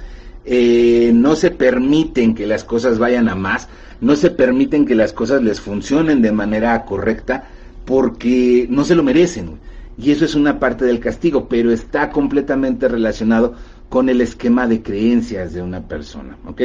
Eh, 0.51 1.11
no 1.13 1.35
se 1.35 1.51
permiten 1.51 2.33
que 2.33 2.47
las 2.47 2.63
cosas 2.63 2.97
vayan 2.97 3.29
a 3.29 3.35
más, 3.35 3.67
no 4.01 4.15
se 4.15 4.31
permiten 4.31 4.87
que 4.87 4.95
las 4.95 5.13
cosas 5.13 5.43
les 5.43 5.61
funcionen 5.61 6.23
de 6.23 6.31
manera 6.31 6.85
correcta 6.85 7.43
porque 7.85 8.65
no 8.67 8.83
se 8.83 8.95
lo 8.95 9.03
merecen. 9.03 9.59
Y 9.95 10.09
eso 10.09 10.25
es 10.25 10.33
una 10.33 10.57
parte 10.57 10.85
del 10.85 10.99
castigo, 10.99 11.47
pero 11.47 11.71
está 11.71 12.09
completamente 12.09 12.87
relacionado 12.87 13.53
con 13.89 14.09
el 14.09 14.21
esquema 14.21 14.65
de 14.65 14.81
creencias 14.81 15.53
de 15.53 15.61
una 15.61 15.87
persona, 15.87 16.35
¿ok? 16.47 16.61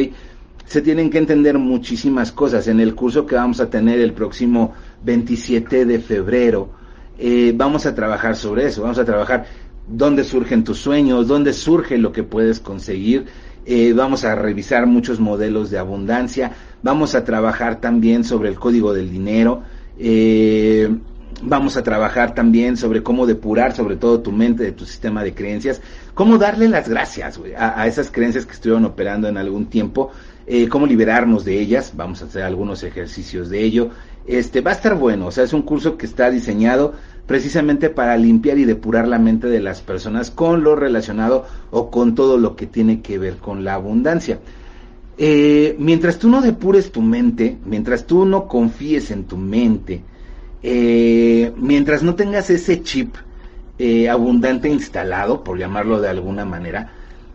Se 0.65 0.81
tienen 0.81 1.11
que 1.11 1.19
entender 1.19 1.59
muchísimas 1.59 2.33
cosas. 2.33 2.69
En 2.69 2.81
el 2.81 2.95
curso 2.95 3.27
que 3.27 3.35
vamos 3.35 3.61
a 3.61 3.69
tener 3.69 4.01
el 4.01 4.15
próximo 4.15 4.73
27 5.05 5.85
de 5.85 5.99
febrero, 5.99 6.71
eh, 7.19 7.53
vamos 7.55 7.85
a 7.85 7.95
trabajar 7.95 8.35
sobre 8.35 8.65
eso, 8.65 8.81
vamos 8.81 8.99
a 8.99 9.05
trabajar 9.05 9.45
dónde 9.87 10.25
surgen 10.25 10.65
tus 10.65 10.79
sueños, 10.79 11.29
dónde 11.29 11.53
surge 11.53 11.99
lo 11.99 12.13
que 12.13 12.23
puedes 12.23 12.61
conseguir 12.61 13.27
eh, 13.67 13.93
vamos 13.95 14.25
a 14.25 14.35
revisar 14.35 14.87
muchos 14.87 15.21
modelos 15.21 15.71
de 15.71 15.79
abundancia, 15.79 16.53
vamos 16.83 17.15
a 17.15 17.25
trabajar 17.25 17.81
también 17.81 18.25
sobre 18.25 18.49
el 18.49 18.59
código 18.59 18.93
del 18.93 19.11
dinero, 19.11 19.63
eh, 19.99 20.95
vamos 21.43 21.77
a 21.77 21.83
trabajar 21.83 22.35
también 22.35 22.77
sobre 22.77 23.03
cómo 23.03 23.27
depurar 23.27 23.75
sobre 23.75 23.97
todo 23.97 24.21
tu 24.21 24.33
mente 24.33 24.65
de 24.65 24.73
tu 24.73 24.85
sistema 24.85 25.23
de 25.23 25.35
creencias, 25.35 25.81
cómo 26.15 26.39
darle 26.39 26.69
las 26.69 26.89
gracias 26.89 27.41
a, 27.57 27.87
esas 27.87 28.11
creencias 28.11 28.47
que 28.47 28.53
estuvieron 28.53 28.85
operando 28.85 29.29
en 29.29 29.37
algún 29.37 29.67
tiempo, 29.67 30.11
eh, 30.47 30.69
cómo 30.69 30.87
liberarnos 30.87 31.45
de 31.45 31.59
ellas, 31.59 31.93
vamos 31.97 32.23
a 32.23 32.27
hacer 32.27 32.43
algunos 32.43 32.83
ejercicios 32.83 33.49
de 33.49 33.63
ello. 33.63 33.91
Este 34.27 34.63
va 34.63 34.71
a 34.71 34.75
estar 34.75 34.95
bueno, 34.95 35.27
o 35.27 35.31
sea, 35.31 35.45
es 35.45 35.53
un 35.53 35.63
curso 35.63 35.99
que 35.99 36.07
está 36.07 36.31
diseñado 36.31 36.95
precisamente 37.27 37.91
para 37.91 38.17
limpiar 38.17 38.59
y 38.59 38.65
depurar 38.65 39.09
la 39.09 39.19
mente 39.19 39.49
de 39.49 39.61
las 39.61 39.81
personas 39.81 40.31
con 40.31 40.63
lo 40.63 40.77
relacionado 40.77 41.47
o 41.71 41.91
con 41.91 42.15
todo 42.15 42.39
lo 42.39 42.57
que 42.57 42.67
tiene 42.67 43.01
que 43.01 43.19
ver 43.19 43.37
con 43.37 43.65
la 43.65 43.75
abundancia. 43.75 44.41
Eh, 45.17 45.77
mientras 45.79 46.19
tú 46.19 46.29
no 46.29 46.41
depures 46.41 46.91
tu 46.91 47.01
mente, 47.01 47.57
mientras 47.65 48.07
tú 48.07 48.27
no 48.27 48.47
confíes 48.49 49.11
en 49.11 49.25
tu 49.25 49.37
mente, 49.37 50.03
eh, 50.63 51.53
mientras 51.57 52.03
no 52.03 52.15
tengas 52.15 52.51
ese 52.51 52.83
chip 52.83 53.15
eh, 53.79 54.09
abundante 54.09 54.69
instalado, 54.69 55.45
por 55.45 55.59
llamarlo 55.59 56.01
de 56.01 56.09
alguna 56.09 56.45
manera, 56.45 56.91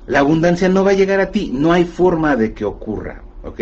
la 0.07 0.19
abundancia 0.19 0.67
no 0.69 0.83
va 0.83 0.91
a 0.91 0.95
llegar 0.95 1.19
a 1.19 1.31
ti. 1.31 1.51
No 1.53 1.71
hay 1.71 1.85
forma 1.85 2.35
de 2.35 2.53
que 2.53 2.65
ocurra, 2.65 3.21
¿ok? 3.43 3.61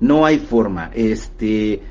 No 0.00 0.24
hay 0.24 0.38
forma. 0.38 0.90
Este, 0.94 1.82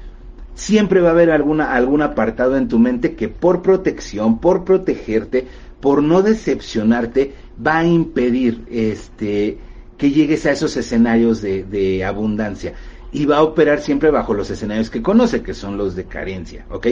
siempre 0.58 1.02
va 1.02 1.10
a 1.10 1.12
haber 1.12 1.30
alguna, 1.30 1.74
algún 1.74 2.02
apartado 2.02 2.58
en 2.58 2.68
tu 2.68 2.80
mente 2.80 3.16
que 3.16 3.30
por 3.30 3.62
protección, 3.62 4.40
por 4.40 4.66
protegerte, 4.66 5.48
por 5.80 6.02
no 6.02 6.24
decepcionarte, 6.24 7.34
va 7.66 7.78
a 7.78 7.86
impedir 7.86 8.66
este, 8.70 9.60
que 9.98 10.12
llegues 10.12 10.46
a 10.48 10.52
esos 10.52 10.76
escenarios 10.76 11.42
de, 11.42 11.64
de 11.64 12.04
abundancia 12.04 12.74
y 13.12 13.26
va 13.26 13.38
a 13.38 13.44
operar 13.44 13.80
siempre 13.82 14.10
bajo 14.10 14.34
los 14.34 14.50
escenarios 14.50 14.90
que 14.90 15.04
conoce, 15.04 15.44
que 15.44 15.54
son 15.54 15.78
los 15.78 15.96
de 15.96 16.06
carencia, 16.06 16.66
¿ok? 16.72 16.88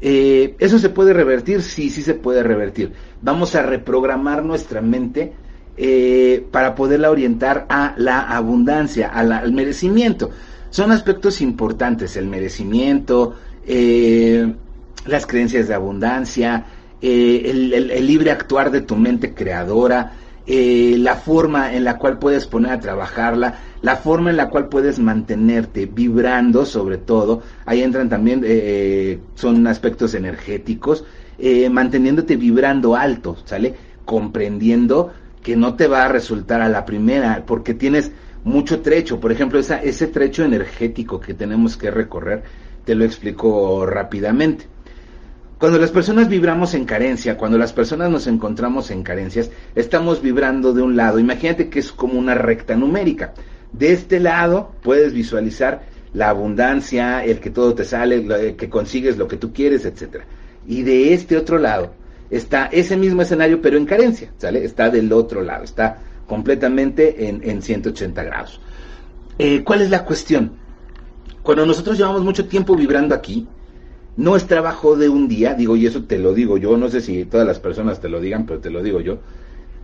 Eh, 0.00 0.54
¿Eso 0.58 0.78
se 0.78 0.90
puede 0.90 1.14
revertir? 1.14 1.62
Sí, 1.62 1.90
sí 1.90 2.02
se 2.02 2.14
puede 2.14 2.42
revertir. 2.42 2.92
Vamos 3.22 3.54
a 3.54 3.62
reprogramar 3.62 4.44
nuestra 4.44 4.82
mente 4.82 5.32
eh, 5.76 6.46
para 6.50 6.74
poderla 6.74 7.10
orientar 7.10 7.66
a 7.70 7.94
la 7.96 8.20
abundancia, 8.20 9.08
al 9.08 9.52
merecimiento. 9.52 10.30
Son 10.70 10.92
aspectos 10.92 11.40
importantes, 11.40 12.16
el 12.16 12.26
merecimiento, 12.26 13.34
eh, 13.66 14.54
las 15.06 15.26
creencias 15.26 15.68
de 15.68 15.74
abundancia, 15.74 16.66
el 17.00 18.06
libre 18.06 18.30
actuar 18.30 18.70
de 18.70 18.80
tu 18.80 18.96
mente 18.96 19.32
creadora, 19.32 20.12
eh, 20.50 20.96
la 20.98 21.16
forma 21.16 21.74
en 21.74 21.84
la 21.84 21.98
cual 21.98 22.18
puedes 22.18 22.46
poner 22.46 22.72
a 22.72 22.80
trabajarla, 22.80 23.58
la 23.82 23.96
forma 23.96 24.30
en 24.30 24.38
la 24.38 24.48
cual 24.48 24.70
puedes 24.70 24.98
mantenerte 24.98 25.84
vibrando 25.84 26.64
sobre 26.64 26.96
todo, 26.96 27.42
ahí 27.66 27.82
entran 27.82 28.08
también, 28.08 28.42
eh, 28.44 28.48
eh, 28.48 29.20
son 29.34 29.66
aspectos 29.66 30.14
energéticos, 30.14 31.04
manteniéndote 31.70 32.36
vibrando 32.36 32.96
alto, 32.96 33.36
¿sale? 33.44 33.74
Comprendiendo 34.06 35.12
que 35.42 35.54
no 35.54 35.74
te 35.74 35.86
va 35.86 36.06
a 36.06 36.08
resultar 36.08 36.62
a 36.62 36.70
la 36.70 36.86
primera, 36.86 37.44
porque 37.46 37.74
tienes 37.74 38.10
mucho 38.48 38.80
trecho, 38.80 39.20
por 39.20 39.30
ejemplo, 39.30 39.60
ese 39.60 40.06
trecho 40.08 40.44
energético 40.44 41.20
que 41.20 41.34
tenemos 41.34 41.76
que 41.76 41.90
recorrer, 41.90 42.42
te 42.84 42.94
lo 42.94 43.04
explico 43.04 43.84
rápidamente. 43.86 44.66
Cuando 45.58 45.78
las 45.78 45.90
personas 45.90 46.28
vibramos 46.28 46.74
en 46.74 46.84
carencia, 46.84 47.36
cuando 47.36 47.58
las 47.58 47.72
personas 47.72 48.10
nos 48.10 48.26
encontramos 48.26 48.90
en 48.90 49.02
carencias, 49.02 49.50
estamos 49.74 50.22
vibrando 50.22 50.72
de 50.72 50.82
un 50.82 50.96
lado. 50.96 51.18
Imagínate 51.18 51.68
que 51.68 51.80
es 51.80 51.92
como 51.92 52.18
una 52.18 52.34
recta 52.34 52.76
numérica. 52.76 53.34
De 53.72 53.92
este 53.92 54.18
lado 54.20 54.72
puedes 54.82 55.12
visualizar 55.12 55.82
la 56.14 56.30
abundancia, 56.30 57.24
el 57.24 57.40
que 57.40 57.50
todo 57.50 57.74
te 57.74 57.84
sale, 57.84 58.54
que 58.56 58.70
consigues 58.70 59.18
lo 59.18 59.28
que 59.28 59.36
tú 59.36 59.52
quieres, 59.52 59.84
etcétera. 59.84 60.24
Y 60.66 60.82
de 60.82 61.12
este 61.12 61.36
otro 61.36 61.58
lado 61.58 61.92
está 62.30 62.66
ese 62.66 62.96
mismo 62.96 63.22
escenario, 63.22 63.60
pero 63.60 63.76
en 63.76 63.84
carencia, 63.84 64.30
¿sale? 64.38 64.64
Está 64.64 64.88
del 64.90 65.12
otro 65.12 65.42
lado, 65.42 65.64
está 65.64 65.98
completamente 66.28 67.28
en, 67.28 67.62
180 67.62 68.22
grados. 68.22 68.60
Eh, 69.38 69.64
¿Cuál 69.64 69.82
es 69.82 69.90
la 69.90 70.04
cuestión? 70.04 70.52
Cuando 71.42 71.66
nosotros 71.66 71.96
llevamos 71.96 72.22
mucho 72.22 72.46
tiempo 72.46 72.76
vibrando 72.76 73.14
aquí, 73.14 73.48
no 74.16 74.36
es 74.36 74.46
trabajo 74.46 74.94
de 74.96 75.08
un 75.08 75.26
día, 75.26 75.54
digo, 75.54 75.74
y 75.74 75.86
eso 75.86 76.04
te 76.04 76.18
lo 76.18 76.34
digo 76.34 76.58
yo, 76.58 76.76
no 76.76 76.88
sé 76.88 77.00
si 77.00 77.24
todas 77.24 77.46
las 77.46 77.58
personas 77.58 78.00
te 78.00 78.08
lo 78.08 78.20
digan, 78.20 78.46
pero 78.46 78.60
te 78.60 78.70
lo 78.70 78.82
digo 78.82 79.00
yo. 79.00 79.18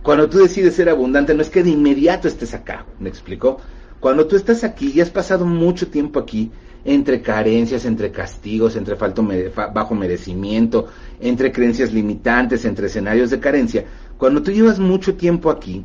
Cuando 0.03 0.29
tú 0.29 0.37
decides 0.37 0.75
ser 0.75 0.87
abundante, 0.87 1.33
no 1.33 1.41
es 1.41 1.49
que 1.49 1.63
de 1.63 1.71
inmediato 1.71 2.27
estés 2.27 2.53
acá, 2.53 2.85
¿me 2.99 3.09
explicó? 3.09 3.57
Cuando 3.99 4.27
tú 4.27 4.35
estás 4.35 4.63
aquí 4.63 4.91
y 4.93 5.01
has 5.01 5.09
pasado 5.09 5.45
mucho 5.45 5.87
tiempo 5.87 6.19
aquí, 6.19 6.51
entre 6.83 7.23
carencias, 7.23 7.85
entre 7.85 8.11
castigos, 8.11 8.75
entre 8.75 8.95
falto 8.95 9.27
bajo 9.73 9.95
merecimiento, 9.95 10.87
entre 11.19 11.51
creencias 11.51 11.91
limitantes, 11.91 12.65
entre 12.65 12.85
escenarios 12.85 13.31
de 13.31 13.39
carencia, 13.39 13.85
cuando 14.17 14.43
tú 14.43 14.51
llevas 14.51 14.77
mucho 14.77 15.15
tiempo 15.15 15.49
aquí, 15.49 15.83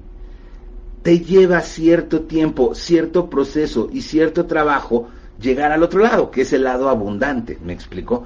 te 1.02 1.20
lleva 1.20 1.60
cierto 1.60 2.22
tiempo, 2.22 2.74
cierto 2.74 3.30
proceso 3.30 3.88
y 3.92 4.02
cierto 4.02 4.46
trabajo 4.46 5.08
llegar 5.40 5.72
al 5.72 5.82
otro 5.82 6.00
lado, 6.00 6.30
que 6.30 6.42
es 6.42 6.52
el 6.52 6.64
lado 6.64 6.88
abundante, 6.88 7.58
¿me 7.64 7.72
explicó? 7.72 8.24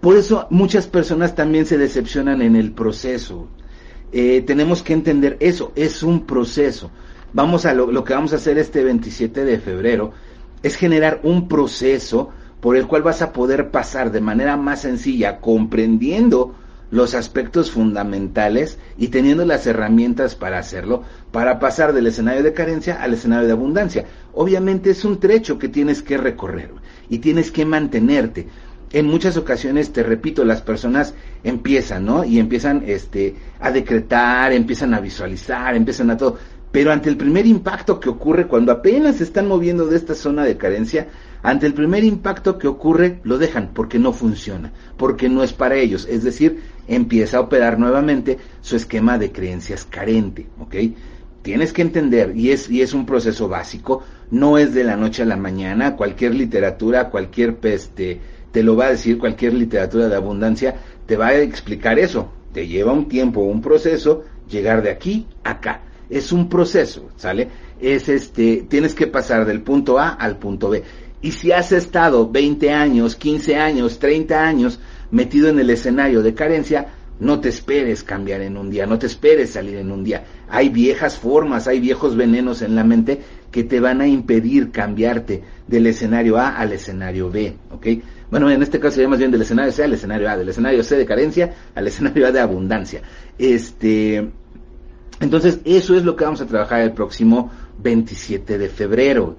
Por 0.00 0.16
eso 0.16 0.46
muchas 0.50 0.86
personas 0.86 1.34
también 1.34 1.66
se 1.66 1.76
decepcionan 1.76 2.40
en 2.42 2.54
el 2.54 2.72
proceso. 2.72 3.48
Eh, 4.12 4.42
tenemos 4.46 4.82
que 4.82 4.92
entender 4.92 5.36
eso, 5.40 5.72
es 5.74 6.02
un 6.02 6.24
proceso. 6.24 6.90
Vamos 7.32 7.66
a 7.66 7.74
lo 7.74 8.04
que 8.04 8.14
vamos 8.14 8.32
a 8.32 8.36
hacer 8.36 8.58
este 8.58 8.82
27 8.84 9.44
de 9.44 9.58
febrero 9.58 10.12
es 10.62 10.76
generar 10.76 11.20
un 11.22 11.48
proceso 11.48 12.30
por 12.60 12.76
el 12.76 12.86
cual 12.86 13.02
vas 13.02 13.22
a 13.22 13.32
poder 13.32 13.70
pasar 13.70 14.10
de 14.10 14.20
manera 14.20 14.56
más 14.56 14.82
sencilla, 14.82 15.38
comprendiendo 15.40 16.54
los 16.90 17.14
aspectos 17.14 17.70
fundamentales 17.70 18.78
y 18.96 19.08
teniendo 19.08 19.44
las 19.44 19.66
herramientas 19.66 20.34
para 20.34 20.58
hacerlo, 20.58 21.02
para 21.30 21.58
pasar 21.58 21.92
del 21.92 22.06
escenario 22.06 22.42
de 22.42 22.52
carencia 22.52 23.02
al 23.02 23.14
escenario 23.14 23.46
de 23.46 23.52
abundancia. 23.52 24.06
Obviamente 24.32 24.90
es 24.90 25.04
un 25.04 25.20
trecho 25.20 25.58
que 25.58 25.68
tienes 25.68 26.02
que 26.02 26.16
recorrer 26.16 26.70
y 27.08 27.18
tienes 27.18 27.50
que 27.50 27.64
mantenerte. 27.64 28.48
En 28.90 29.06
muchas 29.06 29.36
ocasiones, 29.36 29.92
te 29.92 30.02
repito, 30.02 30.44
las 30.44 30.62
personas 30.62 31.12
empiezan, 31.44 32.06
¿no? 32.06 32.24
Y 32.24 32.38
empiezan 32.38 32.82
este, 32.86 33.36
a 33.60 33.70
decretar, 33.70 34.52
empiezan 34.52 34.94
a 34.94 35.00
visualizar, 35.00 35.76
empiezan 35.76 36.10
a 36.10 36.16
todo. 36.16 36.38
Pero 36.72 36.90
ante 36.90 37.10
el 37.10 37.18
primer 37.18 37.46
impacto 37.46 38.00
que 38.00 38.08
ocurre 38.08 38.46
cuando 38.46 38.72
apenas 38.72 39.16
se 39.16 39.24
están 39.24 39.46
moviendo 39.46 39.86
de 39.86 39.96
esta 39.96 40.14
zona 40.14 40.44
de 40.44 40.56
carencia, 40.56 41.08
ante 41.42 41.66
el 41.66 41.74
primer 41.74 42.04
impacto 42.04 42.58
que 42.58 42.68
ocurre, 42.68 43.20
lo 43.24 43.38
dejan 43.38 43.70
porque 43.74 43.98
no 43.98 44.12
funciona, 44.12 44.72
porque 44.96 45.28
no 45.28 45.42
es 45.42 45.52
para 45.52 45.76
ellos. 45.76 46.06
Es 46.10 46.24
decir, 46.24 46.60
empieza 46.86 47.38
a 47.38 47.40
operar 47.42 47.78
nuevamente 47.78 48.38
su 48.60 48.76
esquema 48.76 49.18
de 49.18 49.32
creencias 49.32 49.84
carente, 49.84 50.46
¿ok? 50.58 50.74
Tienes 51.42 51.72
que 51.72 51.82
entender, 51.82 52.36
y 52.36 52.50
es, 52.50 52.68
y 52.68 52.82
es 52.82 52.92
un 52.92 53.06
proceso 53.06 53.48
básico, 53.48 54.02
no 54.30 54.58
es 54.58 54.74
de 54.74 54.84
la 54.84 54.96
noche 54.96 55.22
a 55.22 55.26
la 55.26 55.36
mañana, 55.36 55.96
cualquier 55.96 56.34
literatura, 56.34 57.10
cualquier 57.10 57.56
peste, 57.56 58.20
te 58.52 58.62
lo 58.62 58.76
va 58.76 58.86
a 58.86 58.90
decir, 58.90 59.18
cualquier 59.18 59.54
literatura 59.54 60.08
de 60.08 60.16
abundancia, 60.16 60.76
te 61.06 61.16
va 61.16 61.28
a 61.28 61.36
explicar 61.36 61.98
eso. 61.98 62.32
Te 62.52 62.66
lleva 62.66 62.92
un 62.92 63.08
tiempo, 63.08 63.40
un 63.40 63.60
proceso, 63.60 64.24
llegar 64.48 64.82
de 64.82 64.90
aquí 64.90 65.26
a 65.44 65.50
acá. 65.50 65.82
Es 66.10 66.32
un 66.32 66.48
proceso, 66.48 67.10
¿sale? 67.16 67.48
Es 67.80 68.08
este, 68.08 68.66
tienes 68.68 68.94
que 68.94 69.06
pasar 69.06 69.44
del 69.44 69.62
punto 69.62 69.98
A 69.98 70.08
al 70.10 70.38
punto 70.38 70.70
B. 70.70 70.82
Y 71.20 71.32
si 71.32 71.52
has 71.52 71.72
estado 71.72 72.30
20 72.30 72.70
años, 72.70 73.16
15 73.16 73.56
años, 73.56 73.98
30 73.98 74.40
años 74.40 74.80
metido 75.10 75.48
en 75.48 75.58
el 75.58 75.70
escenario 75.70 76.22
de 76.22 76.34
carencia, 76.34 76.88
no 77.20 77.40
te 77.40 77.48
esperes 77.48 78.04
cambiar 78.04 78.42
en 78.42 78.56
un 78.56 78.70
día, 78.70 78.86
no 78.86 78.98
te 78.98 79.06
esperes 79.06 79.50
salir 79.50 79.76
en 79.76 79.90
un 79.90 80.04
día. 80.04 80.24
Hay 80.48 80.68
viejas 80.68 81.18
formas, 81.18 81.66
hay 81.66 81.80
viejos 81.80 82.16
venenos 82.16 82.62
en 82.62 82.76
la 82.76 82.84
mente 82.84 83.20
que 83.50 83.64
te 83.64 83.80
van 83.80 84.00
a 84.00 84.06
impedir 84.06 84.70
cambiarte 84.70 85.42
del 85.66 85.86
escenario 85.86 86.36
A 86.36 86.56
al 86.56 86.72
escenario 86.72 87.30
B, 87.30 87.54
¿ok? 87.70 87.86
Bueno, 88.30 88.50
en 88.50 88.62
este 88.62 88.78
caso 88.78 88.96
sería 88.96 89.08
más 89.08 89.18
bien 89.18 89.30
del 89.30 89.42
escenario 89.42 89.72
C 89.72 89.82
al 89.82 89.94
escenario 89.94 90.30
A, 90.30 90.36
del 90.36 90.50
escenario 90.50 90.84
C 90.84 90.96
de 90.96 91.06
carencia 91.06 91.54
al 91.74 91.88
escenario 91.88 92.26
A 92.26 92.32
de 92.32 92.40
abundancia. 92.40 93.02
Este, 93.38 94.28
entonces, 95.20 95.60
eso 95.64 95.96
es 95.96 96.04
lo 96.04 96.14
que 96.14 96.24
vamos 96.24 96.40
a 96.40 96.46
trabajar 96.46 96.82
el 96.82 96.92
próximo 96.92 97.50
27 97.82 98.58
de 98.58 98.68
febrero. 98.68 99.36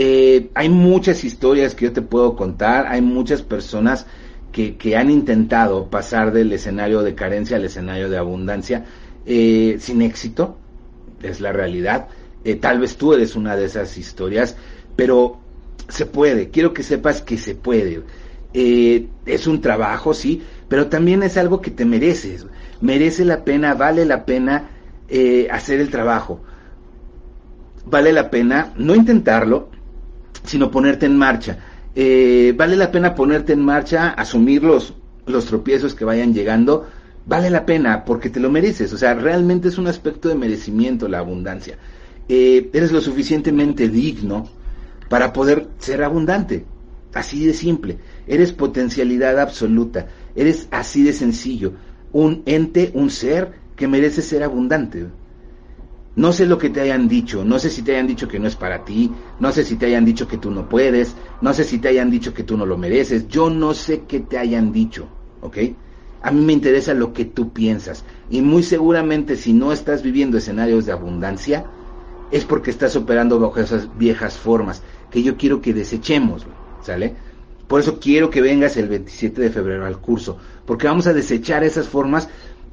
Eh, 0.00 0.50
hay 0.54 0.68
muchas 0.68 1.24
historias 1.24 1.74
que 1.74 1.86
yo 1.86 1.92
te 1.92 2.02
puedo 2.02 2.36
contar, 2.36 2.86
hay 2.86 3.00
muchas 3.00 3.42
personas 3.42 4.06
que, 4.52 4.76
que 4.76 4.96
han 4.96 5.10
intentado 5.10 5.90
pasar 5.90 6.32
del 6.32 6.52
escenario 6.52 7.02
de 7.02 7.16
carencia 7.16 7.56
al 7.56 7.64
escenario 7.64 8.08
de 8.08 8.16
abundancia 8.16 8.84
eh, 9.26 9.76
sin 9.80 10.02
éxito, 10.02 10.56
es 11.20 11.40
la 11.40 11.50
realidad. 11.50 12.06
Eh, 12.44 12.54
tal 12.54 12.78
vez 12.78 12.96
tú 12.96 13.12
eres 13.12 13.34
una 13.34 13.56
de 13.56 13.64
esas 13.64 13.98
historias, 13.98 14.56
pero 14.94 15.40
se 15.88 16.06
puede, 16.06 16.50
quiero 16.50 16.72
que 16.72 16.84
sepas 16.84 17.20
que 17.20 17.36
se 17.36 17.56
puede. 17.56 18.04
es 18.54 19.46
un 19.48 19.60
trabajo, 19.60 20.14
sí, 20.14 20.44
pero 20.68 20.86
también 20.86 21.24
es 21.24 21.36
algo 21.36 21.60
que 21.60 21.72
te 21.72 21.84
mereces. 21.84 22.46
Merece 22.80 23.24
la 23.24 23.42
pena, 23.42 23.74
vale 23.74 24.04
la 24.04 24.24
pena 24.24 24.70
hacer 25.50 25.80
el 25.80 25.90
trabajo 25.90 26.40
vale 27.90 28.12
la 28.12 28.30
pena 28.30 28.72
no 28.76 28.94
intentarlo, 28.94 29.70
sino 30.44 30.70
ponerte 30.70 31.06
en 31.06 31.16
marcha. 31.16 31.58
Eh, 31.94 32.54
vale 32.56 32.76
la 32.76 32.90
pena 32.90 33.14
ponerte 33.14 33.52
en 33.52 33.60
marcha, 33.60 34.10
asumir 34.10 34.62
los, 34.62 34.94
los 35.26 35.46
tropiezos 35.46 35.94
que 35.94 36.04
vayan 36.04 36.32
llegando, 36.32 36.86
vale 37.26 37.50
la 37.50 37.66
pena 37.66 38.04
porque 38.04 38.30
te 38.30 38.40
lo 38.40 38.50
mereces. 38.50 38.92
O 38.92 38.98
sea, 38.98 39.14
realmente 39.14 39.68
es 39.68 39.78
un 39.78 39.86
aspecto 39.86 40.28
de 40.28 40.34
merecimiento 40.34 41.08
la 41.08 41.18
abundancia. 41.18 41.76
Eh, 42.28 42.70
eres 42.72 42.92
lo 42.92 43.00
suficientemente 43.00 43.88
digno 43.88 44.48
para 45.08 45.32
poder 45.32 45.68
ser 45.78 46.02
abundante. 46.02 46.64
Así 47.14 47.46
de 47.46 47.54
simple. 47.54 47.98
Eres 48.26 48.52
potencialidad 48.52 49.38
absoluta. 49.40 50.06
Eres 50.36 50.68
así 50.70 51.02
de 51.02 51.12
sencillo. 51.12 51.72
Un 52.12 52.42
ente, 52.46 52.90
un 52.94 53.10
ser 53.10 53.52
que 53.76 53.88
merece 53.88 54.22
ser 54.22 54.42
abundante. 54.42 55.06
No 56.18 56.32
sé 56.32 56.46
lo 56.46 56.58
que 56.58 56.68
te 56.68 56.80
hayan 56.80 57.06
dicho, 57.06 57.44
no 57.44 57.60
sé 57.60 57.70
si 57.70 57.82
te 57.82 57.92
hayan 57.92 58.08
dicho 58.08 58.26
que 58.26 58.40
no 58.40 58.48
es 58.48 58.56
para 58.56 58.84
ti, 58.84 59.12
no 59.38 59.52
sé 59.52 59.64
si 59.64 59.76
te 59.76 59.86
hayan 59.86 60.04
dicho 60.04 60.26
que 60.26 60.36
tú 60.36 60.50
no 60.50 60.68
puedes, 60.68 61.14
no 61.40 61.54
sé 61.54 61.62
si 61.62 61.78
te 61.78 61.86
hayan 61.86 62.10
dicho 62.10 62.34
que 62.34 62.42
tú 62.42 62.56
no 62.56 62.66
lo 62.66 62.76
mereces, 62.76 63.28
yo 63.28 63.50
no 63.50 63.72
sé 63.72 64.02
qué 64.08 64.18
te 64.18 64.36
hayan 64.36 64.72
dicho, 64.72 65.06
¿ok? 65.42 65.58
A 66.22 66.32
mí 66.32 66.44
me 66.44 66.52
interesa 66.52 66.92
lo 66.92 67.12
que 67.12 67.24
tú 67.24 67.52
piensas 67.52 68.04
y 68.28 68.42
muy 68.42 68.64
seguramente 68.64 69.36
si 69.36 69.52
no 69.52 69.72
estás 69.72 70.02
viviendo 70.02 70.38
escenarios 70.38 70.86
de 70.86 70.92
abundancia 70.92 71.66
es 72.32 72.44
porque 72.44 72.72
estás 72.72 72.96
operando 72.96 73.38
bajo 73.38 73.60
esas 73.60 73.96
viejas 73.96 74.36
formas 74.36 74.82
que 75.12 75.22
yo 75.22 75.36
quiero 75.36 75.62
que 75.62 75.72
desechemos, 75.72 76.44
¿sale? 76.82 77.14
Por 77.68 77.80
eso 77.80 78.00
quiero 78.00 78.28
que 78.28 78.40
vengas 78.40 78.76
el 78.76 78.88
27 78.88 79.40
de 79.40 79.50
febrero 79.50 79.86
al 79.86 80.00
curso, 80.00 80.36
porque 80.66 80.88
vamos 80.88 81.06
a 81.06 81.12
desechar 81.12 81.62
esas 81.62 81.86
formas 81.86 82.28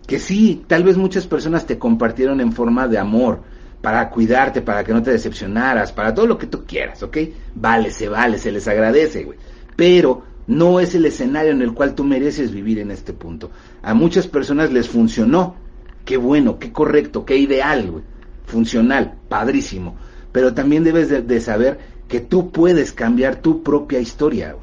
que 0.08 0.20
sí, 0.20 0.63
tal 0.68 0.84
vez 0.84 0.98
muchas 0.98 1.28
personas 1.28 1.65
te 1.65 1.78
compartieron 1.78 2.41
en 2.41 2.52
forma 2.52 2.88
de 2.88 2.98
amor, 2.98 3.41
para 3.86 4.10
cuidarte, 4.10 4.63
para 4.63 4.84
que 4.84 4.94
no 4.94 5.04
te 5.04 5.12
decepcionaras, 5.12 5.91
para 5.91 6.12
todo 6.12 6.26
lo 6.26 6.39
que 6.39 6.48
tú 6.48 6.65
quieras, 6.65 7.04
¿ok? 7.04 7.18
Vale, 7.54 7.91
se 7.91 8.10
vale, 8.10 8.39
se 8.39 8.52
les 8.52 8.68
agradece, 8.68 9.24
güey. 9.24 9.38
Pero 9.76 10.24
no 10.48 10.80
es 10.80 10.96
el 10.96 11.06
escenario 11.06 11.52
en 11.52 11.62
el 11.62 11.72
cual 11.74 11.94
tú 11.94 12.04
mereces 12.04 12.52
vivir 12.52 12.80
en 12.80 12.89
este 12.89 13.13
punto. 13.13 13.52
A 13.84 13.94
muchas 13.94 14.28
personas 14.28 14.72
les 14.72 14.89
funcionó. 14.89 15.56
Qué 16.04 16.18
bueno, 16.18 16.58
qué 16.58 16.72
correcto, 16.72 17.26
qué 17.26 17.38
ideal, 17.38 17.91
güey. 17.91 18.04
Funcional, 18.46 19.20
padrísimo. 19.30 19.96
Pero 20.32 20.56
también 20.56 20.84
debes 20.84 21.10
de, 21.10 21.39
saber 21.39 21.78
que 22.08 22.22
tú 22.22 22.50
puedes 22.50 22.91
cambiar 22.91 23.36
tu 23.36 23.62
propia 23.62 24.00
historia. 24.00 24.56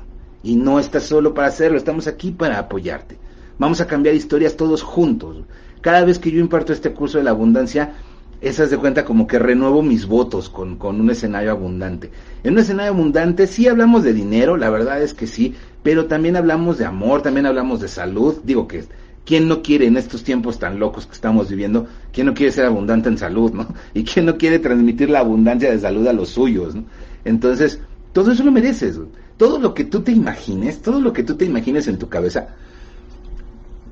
Y 0.43 0.57
no 0.57 0.81
estás 0.81 1.05
solo 1.05 1.33
para 1.33 1.47
hacerlo, 1.47 1.79
estamos 1.79 2.09
aquí 2.09 2.33
para 2.33 2.59
apoyarte. 2.59 3.19
Vamos 3.59 3.81
a 3.81 3.87
cambiar 3.87 4.15
historias 4.15 4.57
todos 4.57 4.83
juntos. 4.83 5.39
Cada 5.81 6.05
vez 6.05 6.19
que 6.19 6.31
yo 6.31 6.41
imparto 6.41 6.73
este 6.73 6.93
curso 6.93 7.19
de 7.19 7.25
la 7.25 7.31
abundancia, 7.31 7.95
esas 8.41 8.71
de 8.71 8.79
cuenta 8.79 9.05
como 9.05 9.27
que 9.27 9.39
renuevo 9.39 9.83
mis 9.83 10.07
votos 10.07 10.49
con, 10.49 10.77
con, 10.77 11.01
un 11.01 11.11
escenario 11.11 11.53
abundante. 11.53 12.11
En 12.43 12.55
un 12.55 12.59
escenario 12.59 12.93
abundante 12.93 13.47
sí 13.47 13.69
hablamos 13.69 14.03
de 14.03 14.13
dinero, 14.13 14.57
la 14.57 14.69
verdad 14.69 15.01
es 15.01 15.15
que 15.15 15.27
sí, 15.27 15.55
pero 15.83 16.07
también 16.07 16.37
hablamos 16.37 16.79
de 16.79 16.85
amor, 16.85 17.23
también 17.23 17.47
hablamos 17.47 17.81
de 17.81 17.89
salud. 17.89 18.37
Digo 18.45 18.67
que, 18.67 18.85
¿quién 19.25 19.47
no 19.49 19.63
quiere 19.63 19.87
en 19.87 19.97
estos 19.97 20.25
tiempos 20.25 20.59
tan 20.59 20.81
locos 20.81 21.07
que 21.07 21.15
estamos 21.15 21.49
viviendo, 21.49 21.87
quién 22.13 22.27
no 22.27 22.35
quiere 22.35 22.53
ser 22.53 22.67
abundante 22.67 23.09
en 23.09 23.19
salud, 23.19 23.53
no? 23.53 23.69
Y 23.95 24.05
quién 24.05 24.27
no 24.27 24.37
quiere 24.37 24.59
transmitir 24.59 25.11
la 25.11 25.21
abundancia 25.21 25.71
de 25.71 25.79
salud 25.79 26.07
a 26.07 26.13
los 26.13 26.31
suyos, 26.31 26.75
¿no? 26.75 26.85
Entonces, 27.25 27.81
todo 28.13 28.33
eso 28.33 28.45
lo 28.45 28.51
mereces. 28.51 28.99
Todo 29.37 29.59
lo 29.59 29.75
que 29.75 29.85
tú 29.85 30.01
te 30.01 30.13
imagines, 30.13 30.83
todo 30.83 31.01
lo 31.01 31.13
que 31.13 31.23
tú 31.23 31.37
te 31.37 31.45
imagines 31.45 31.89
en 31.89 31.99
tu 31.99 32.09
cabeza, 32.09 32.49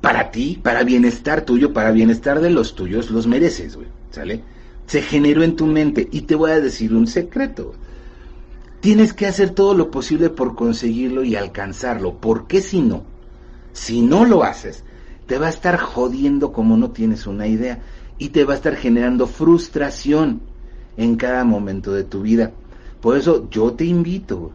para 0.01 0.31
ti, 0.31 0.59
para 0.61 0.83
bienestar 0.83 1.45
tuyo, 1.45 1.73
para 1.73 1.91
bienestar 1.91 2.41
de 2.41 2.49
los 2.49 2.75
tuyos, 2.75 3.11
los 3.11 3.27
mereces, 3.27 3.75
güey, 3.75 3.87
¿sale? 4.09 4.43
Se 4.87 5.01
generó 5.01 5.43
en 5.43 5.55
tu 5.55 5.67
mente 5.67 6.09
y 6.11 6.21
te 6.21 6.35
voy 6.35 6.51
a 6.51 6.59
decir 6.59 6.93
un 6.93 7.07
secreto. 7.07 7.73
Tienes 8.81 9.13
que 9.13 9.27
hacer 9.27 9.51
todo 9.51 9.75
lo 9.75 9.91
posible 9.91 10.31
por 10.31 10.55
conseguirlo 10.55 11.23
y 11.23 11.35
alcanzarlo, 11.35 12.17
porque 12.19 12.61
si 12.61 12.81
no, 12.81 13.03
si 13.73 14.01
no 14.01 14.25
lo 14.25 14.43
haces, 14.43 14.83
te 15.27 15.37
va 15.37 15.47
a 15.47 15.51
estar 15.51 15.77
jodiendo 15.77 16.51
como 16.51 16.75
no 16.77 16.89
tienes 16.89 17.27
una 17.27 17.47
idea 17.47 17.79
y 18.17 18.29
te 18.29 18.43
va 18.43 18.53
a 18.53 18.57
estar 18.57 18.75
generando 18.75 19.27
frustración 19.27 20.41
en 20.97 21.15
cada 21.15 21.43
momento 21.43 21.93
de 21.93 22.03
tu 22.03 22.23
vida. 22.23 22.51
Por 23.01 23.17
eso 23.17 23.47
yo 23.51 23.73
te 23.73 23.85
invito 23.85 24.51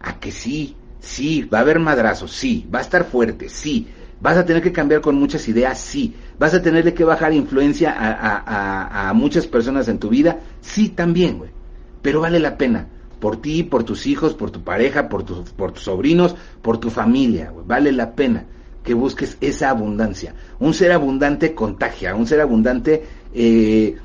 a 0.00 0.18
que 0.18 0.32
sí, 0.32 0.76
sí, 0.98 1.42
va 1.42 1.58
a 1.58 1.60
haber 1.60 1.78
madrazos, 1.78 2.32
sí, 2.32 2.66
va 2.74 2.78
a 2.78 2.82
estar 2.82 3.04
fuerte, 3.04 3.50
sí, 3.50 3.86
¿Vas 4.20 4.36
a 4.36 4.44
tener 4.44 4.62
que 4.62 4.72
cambiar 4.72 5.00
con 5.00 5.16
muchas 5.16 5.48
ideas? 5.48 5.78
Sí. 5.78 6.14
¿Vas 6.38 6.54
a 6.54 6.62
tener 6.62 6.92
que 6.94 7.04
bajar 7.04 7.32
influencia 7.32 7.94
a, 7.98 9.12
muchas 9.14 9.46
personas 9.46 9.88
en 9.88 9.98
tu 9.98 10.08
vida? 10.08 10.40
Sí, 10.60 10.88
también, 10.88 11.38
güey. 11.38 11.50
Pero 12.02 12.20
vale 12.20 12.38
la 12.38 12.56
pena. 12.56 12.86
Por 13.20 13.40
ti, 13.40 13.64
por 13.64 13.82
tus 13.84 14.06
hijos, 14.06 14.34
por 14.34 14.50
tu 14.50 14.62
pareja, 14.62 15.08
por, 15.08 15.24
por 15.24 15.72
tus 15.72 15.82
sobrinos, 15.82 16.36
por 16.62 16.78
tu 16.78 16.90
familia. 16.90 17.52
Vale 17.66 17.92
la 17.92 18.14
pena 18.14 18.44
que 18.84 18.94
busques 18.94 19.36
esa 19.40 19.70
abundancia. 19.70 20.34
Un 20.60 20.72
ser 20.72 20.92
abundante 20.92 21.54
contagia, 21.54 22.14
un 22.14 22.26
ser 22.26 22.40
abundante 22.40 23.02
eh, 23.34 23.96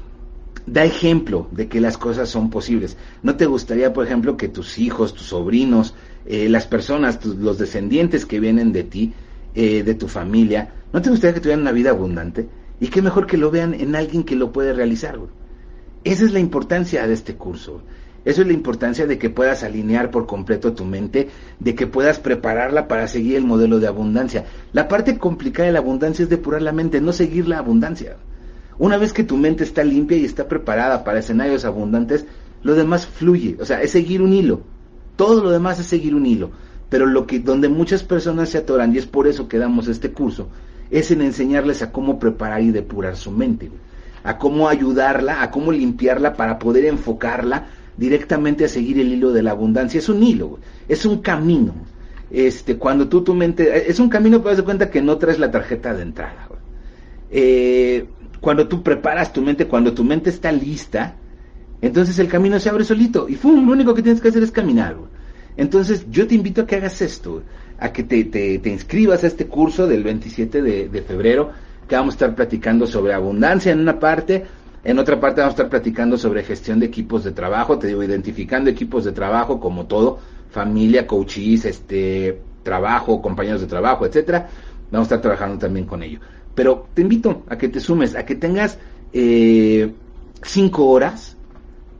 da 0.65 0.83
ejemplo 0.83 1.47
de 1.51 1.67
que 1.67 1.79
las 1.79 1.97
cosas 1.97 2.29
son 2.29 2.49
posibles. 2.49 2.97
¿No 3.21 3.35
te 3.35 3.45
gustaría, 3.45 3.93
por 3.93 4.05
ejemplo, 4.05 4.37
que 4.37 4.47
tus 4.47 4.77
hijos, 4.79 5.13
tus 5.13 5.27
sobrinos, 5.27 5.93
eh, 6.25 6.49
las 6.49 6.67
personas, 6.67 7.23
los 7.25 7.57
descendientes 7.57 8.25
que 8.25 8.39
vienen 8.39 8.71
de 8.71 8.83
ti, 8.83 9.13
eh, 9.55 9.83
de 9.83 9.95
tu 9.95 10.07
familia, 10.07 10.73
¿no 10.91 11.01
te 11.01 11.09
gustaría 11.09 11.33
que 11.33 11.39
tuvieran 11.39 11.61
una 11.61 11.71
vida 11.71 11.91
abundante? 11.91 12.47
Y 12.79 12.87
qué 12.87 13.01
mejor 13.01 13.27
que 13.27 13.37
lo 13.37 13.51
vean 13.51 13.73
en 13.73 13.95
alguien 13.95 14.23
que 14.23 14.35
lo 14.35 14.51
puede 14.51 14.73
realizar. 14.73 15.17
Esa 16.03 16.25
es 16.25 16.33
la 16.33 16.39
importancia 16.39 17.07
de 17.07 17.13
este 17.13 17.35
curso. 17.35 17.81
Eso 18.25 18.41
es 18.41 18.47
la 18.47 18.53
importancia 18.53 19.05
de 19.05 19.17
que 19.17 19.29
puedas 19.29 19.63
alinear 19.63 20.09
por 20.09 20.25
completo 20.25 20.73
tu 20.73 20.85
mente, 20.85 21.29
de 21.59 21.75
que 21.75 21.87
puedas 21.87 22.19
prepararla 22.19 22.87
para 22.87 23.07
seguir 23.07 23.35
el 23.35 23.45
modelo 23.45 23.79
de 23.79 23.87
abundancia. 23.87 24.45
La 24.71 24.87
parte 24.87 25.17
complicada 25.17 25.67
de 25.67 25.73
la 25.73 25.79
abundancia 25.79 26.23
es 26.23 26.29
depurar 26.29 26.61
la 26.61 26.71
mente, 26.71 27.01
no 27.01 27.11
seguir 27.11 27.47
la 27.47 27.57
abundancia. 27.57 28.15
Una 28.79 28.97
vez 28.97 29.13
que 29.13 29.23
tu 29.23 29.37
mente 29.37 29.63
está 29.63 29.83
limpia 29.83 30.17
y 30.17 30.25
está 30.25 30.47
preparada 30.47 31.03
para 31.03 31.19
escenarios 31.19 31.65
abundantes, 31.65 32.25
lo 32.63 32.75
demás 32.75 33.05
fluye, 33.05 33.57
o 33.59 33.65
sea, 33.65 33.81
es 33.81 33.91
seguir 33.91 34.21
un 34.21 34.33
hilo. 34.33 34.61
Todo 35.15 35.43
lo 35.43 35.51
demás 35.51 35.79
es 35.79 35.85
seguir 35.85 36.15
un 36.15 36.25
hilo. 36.25 36.51
Pero 36.93 37.07
lo 37.07 37.25
que, 37.25 37.39
donde 37.39 37.69
muchas 37.69 38.03
personas 38.03 38.49
se 38.49 38.59
atoran, 38.59 38.93
y 38.93 38.99
es 38.99 39.07
por 39.07 39.25
eso 39.25 39.47
que 39.47 39.57
damos 39.57 39.87
este 39.87 40.11
curso, 40.11 40.49
es 40.91 41.09
en 41.09 41.23
enseñarles 41.23 41.81
a 41.81 41.91
cómo 41.91 42.19
preparar 42.19 42.61
y 42.61 42.69
depurar 42.69 43.15
su 43.15 43.31
mente, 43.31 43.71
a 44.23 44.37
cómo 44.37 44.69
ayudarla, 44.69 45.41
a 45.41 45.49
cómo 45.49 45.71
limpiarla 45.71 46.35
para 46.35 46.59
poder 46.59 46.85
enfocarla 46.85 47.65
directamente 47.97 48.63
a 48.65 48.69
seguir 48.69 48.99
el 48.99 49.11
hilo 49.11 49.31
de 49.31 49.41
la 49.41 49.49
abundancia. 49.49 49.97
Es 49.97 50.07
un 50.07 50.21
hilo, 50.21 50.59
es 50.87 51.03
un 51.03 51.17
camino. 51.23 51.73
Este, 52.29 52.77
cuando 52.77 53.09
tú 53.09 53.23
tu 53.23 53.33
mente, 53.33 53.89
es 53.89 53.99
un 53.99 54.09
camino, 54.09 54.43
pero 54.43 54.55
das 54.55 54.63
cuenta 54.63 54.91
que 54.91 55.01
no 55.01 55.17
traes 55.17 55.39
la 55.39 55.49
tarjeta 55.49 55.95
de 55.95 56.03
entrada. 56.03 56.47
Eh, 57.31 58.05
cuando 58.39 58.67
tú 58.67 58.83
preparas 58.83 59.33
tu 59.33 59.41
mente, 59.41 59.65
cuando 59.65 59.95
tu 59.95 60.03
mente 60.03 60.29
está 60.29 60.51
lista, 60.51 61.15
entonces 61.81 62.19
el 62.19 62.27
camino 62.27 62.59
se 62.59 62.69
abre 62.69 62.83
solito 62.83 63.27
y 63.27 63.33
¡fum! 63.33 63.65
lo 63.65 63.71
único 63.71 63.95
que 63.95 64.03
tienes 64.03 64.21
que 64.21 64.27
hacer 64.27 64.43
es 64.43 64.51
caminar. 64.51 64.95
Entonces 65.57 66.05
yo 66.09 66.27
te 66.27 66.35
invito 66.35 66.61
a 66.61 66.67
que 66.67 66.75
hagas 66.75 67.01
esto, 67.01 67.43
a 67.79 67.91
que 67.91 68.03
te, 68.03 68.23
te, 68.25 68.69
inscribas 68.69 69.23
a 69.23 69.27
este 69.27 69.47
curso 69.47 69.87
del 69.87 70.03
27 70.03 70.61
de, 70.61 71.01
febrero, 71.01 71.51
que 71.87 71.95
vamos 71.95 72.13
a 72.13 72.15
estar 72.15 72.35
platicando 72.35 72.87
sobre 72.87 73.13
abundancia 73.13 73.71
en 73.71 73.79
una 73.79 73.99
parte, 73.99 74.45
en 74.83 74.99
otra 74.99 75.19
parte 75.19 75.41
vamos 75.41 75.53
a 75.53 75.57
estar 75.57 75.69
platicando 75.69 76.17
sobre 76.17 76.43
gestión 76.43 76.79
de 76.79 76.87
equipos 76.87 77.23
de 77.23 77.31
trabajo, 77.31 77.77
te 77.77 77.87
digo, 77.87 78.03
identificando 78.03 78.69
equipos 78.69 79.05
de 79.05 79.11
trabajo 79.11 79.59
como 79.59 79.85
todo, 79.85 80.19
familia, 80.49 81.07
coaches, 81.07 81.65
este, 81.65 82.39
trabajo, 82.63 83.21
compañeros 83.21 83.61
de 83.61 83.67
trabajo, 83.67 84.05
etcétera. 84.05 84.49
Vamos 84.91 85.05
a 85.05 85.15
estar 85.15 85.21
trabajando 85.21 85.57
también 85.57 85.85
con 85.85 86.03
ello. 86.03 86.19
Pero 86.53 86.87
te 86.93 87.01
invito 87.01 87.43
a 87.49 87.57
que 87.57 87.67
te 87.67 87.79
sumes, 87.79 88.15
a 88.15 88.25
que 88.25 88.35
tengas 88.35 88.77
eh, 89.11 89.91
cinco 90.43 90.87
horas 90.87 91.35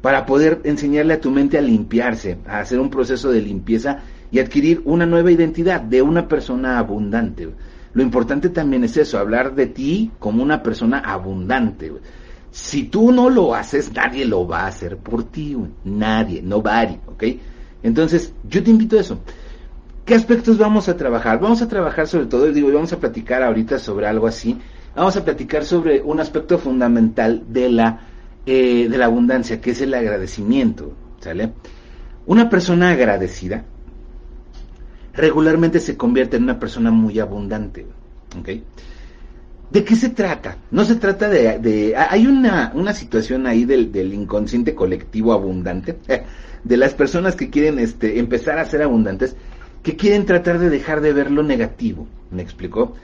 para 0.03 0.25
poder 0.25 0.59
enseñarle 0.65 1.13
a 1.13 1.21
tu 1.21 1.31
mente 1.31 1.57
a 1.57 1.61
limpiarse, 1.61 2.37
a 2.45 2.59
hacer 2.59 2.77
un 2.77 2.89
proceso 2.89 3.31
de 3.31 3.39
limpieza 3.39 3.99
y 4.31 4.39
adquirir 4.39 4.81
una 4.83 5.05
nueva 5.05 5.31
identidad 5.31 5.79
de 5.79 6.01
una 6.01 6.27
persona 6.27 6.77
abundante. 6.77 7.47
Lo 7.93 8.03
importante 8.03 8.49
también 8.49 8.83
es 8.83 8.97
eso, 8.97 9.17
hablar 9.17 9.55
de 9.55 9.67
ti 9.67 10.11
como 10.19 10.43
una 10.43 10.61
persona 10.61 10.99
abundante. 10.99 11.89
Si 12.51 12.83
tú 12.83 13.13
no 13.13 13.29
lo 13.29 13.55
haces, 13.55 13.93
nadie 13.93 14.25
lo 14.25 14.45
va 14.45 14.63
a 14.63 14.67
hacer 14.67 14.97
por 14.97 15.23
ti, 15.23 15.55
nadie, 15.85 16.41
nobody, 16.41 16.99
¿ok? 17.07 17.23
Entonces, 17.81 18.33
yo 18.43 18.61
te 18.61 18.71
invito 18.71 18.97
a 18.97 18.99
eso. 18.99 19.19
¿Qué 20.03 20.15
aspectos 20.15 20.57
vamos 20.57 20.89
a 20.89 20.97
trabajar? 20.97 21.39
Vamos 21.39 21.61
a 21.61 21.69
trabajar 21.69 22.09
sobre 22.09 22.25
todo, 22.25 22.51
digo, 22.51 22.69
vamos 22.73 22.91
a 22.91 22.99
platicar 22.99 23.41
ahorita 23.41 23.79
sobre 23.79 24.05
algo 24.05 24.27
así. 24.27 24.59
Vamos 24.97 25.15
a 25.15 25.23
platicar 25.23 25.63
sobre 25.63 26.01
un 26.01 26.19
aspecto 26.19 26.57
fundamental 26.57 27.45
de 27.47 27.69
la 27.69 28.12
eh, 28.45 28.87
de 28.89 28.97
la 28.97 29.05
abundancia, 29.05 29.61
que 29.61 29.71
es 29.71 29.81
el 29.81 29.93
agradecimiento. 29.93 30.93
¿Sale? 31.19 31.53
Una 32.25 32.49
persona 32.49 32.91
agradecida 32.91 33.65
regularmente 35.13 35.79
se 35.79 35.95
convierte 35.95 36.37
en 36.37 36.43
una 36.43 36.59
persona 36.59 36.91
muy 36.91 37.19
abundante. 37.19 37.85
¿De 39.69 39.83
qué 39.83 39.95
se 39.95 40.09
trata? 40.09 40.57
No 40.71 40.85
se 40.85 40.95
trata 40.95 41.29
de... 41.29 41.95
hay 41.95 42.27
una, 42.27 42.71
una 42.75 42.93
situación 42.93 43.47
ahí 43.47 43.65
del, 43.65 43.91
del, 43.91 44.13
inconsciente 44.13 44.75
colectivo 44.75 45.33
abundante, 45.33 45.97
de 46.63 46.77
las 46.77 46.93
personas 46.93 47.35
que 47.35 47.49
quieren 47.49 47.79
este, 47.79 48.19
empezar 48.19 48.59
a 48.59 48.65
ser 48.65 48.81
abundantes, 48.81 49.35
que 49.81 49.95
quieren 49.95 50.25
tratar 50.25 50.59
de 50.59 50.69
dejar 50.69 51.01
de 51.01 51.13
ver 51.13 51.31
lo 51.31 51.43
negativo. 51.43 52.07
¿Me 52.31 52.41
explicó? 52.41 52.95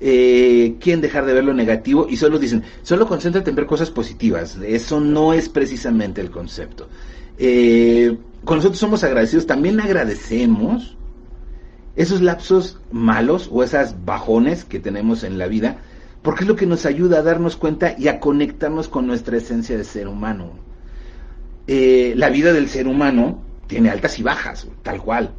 Eh, 0.00 0.76
quieren 0.80 1.00
dejar 1.00 1.26
de 1.26 1.32
ver 1.32 1.44
lo 1.44 1.54
negativo 1.54 2.06
y 2.08 2.16
solo 2.16 2.38
dicen, 2.38 2.62
solo 2.82 3.06
concéntrate 3.06 3.50
en 3.50 3.56
ver 3.56 3.66
cosas 3.66 3.90
positivas. 3.90 4.56
Eso 4.64 5.00
no 5.00 5.32
es 5.32 5.48
precisamente 5.48 6.20
el 6.20 6.30
concepto. 6.30 6.88
Eh, 7.38 8.16
con 8.44 8.56
nosotros 8.58 8.78
somos 8.78 9.04
agradecidos, 9.04 9.46
también 9.46 9.80
agradecemos 9.80 10.96
esos 11.96 12.20
lapsos 12.20 12.78
malos 12.92 13.48
o 13.52 13.62
esas 13.62 14.04
bajones 14.04 14.64
que 14.64 14.78
tenemos 14.78 15.24
en 15.24 15.38
la 15.38 15.48
vida 15.48 15.78
porque 16.22 16.44
es 16.44 16.48
lo 16.48 16.56
que 16.56 16.66
nos 16.66 16.86
ayuda 16.86 17.18
a 17.18 17.22
darnos 17.22 17.56
cuenta 17.56 17.94
y 17.96 18.08
a 18.08 18.20
conectarnos 18.20 18.88
con 18.88 19.06
nuestra 19.06 19.36
esencia 19.36 19.76
de 19.76 19.84
ser 19.84 20.08
humano. 20.08 20.52
Eh, 21.66 22.14
la 22.16 22.28
vida 22.28 22.52
del 22.52 22.68
ser 22.68 22.86
humano 22.86 23.42
tiene 23.66 23.90
altas 23.90 24.18
y 24.18 24.22
bajas, 24.22 24.66
tal 24.82 25.00
cual, 25.00 25.30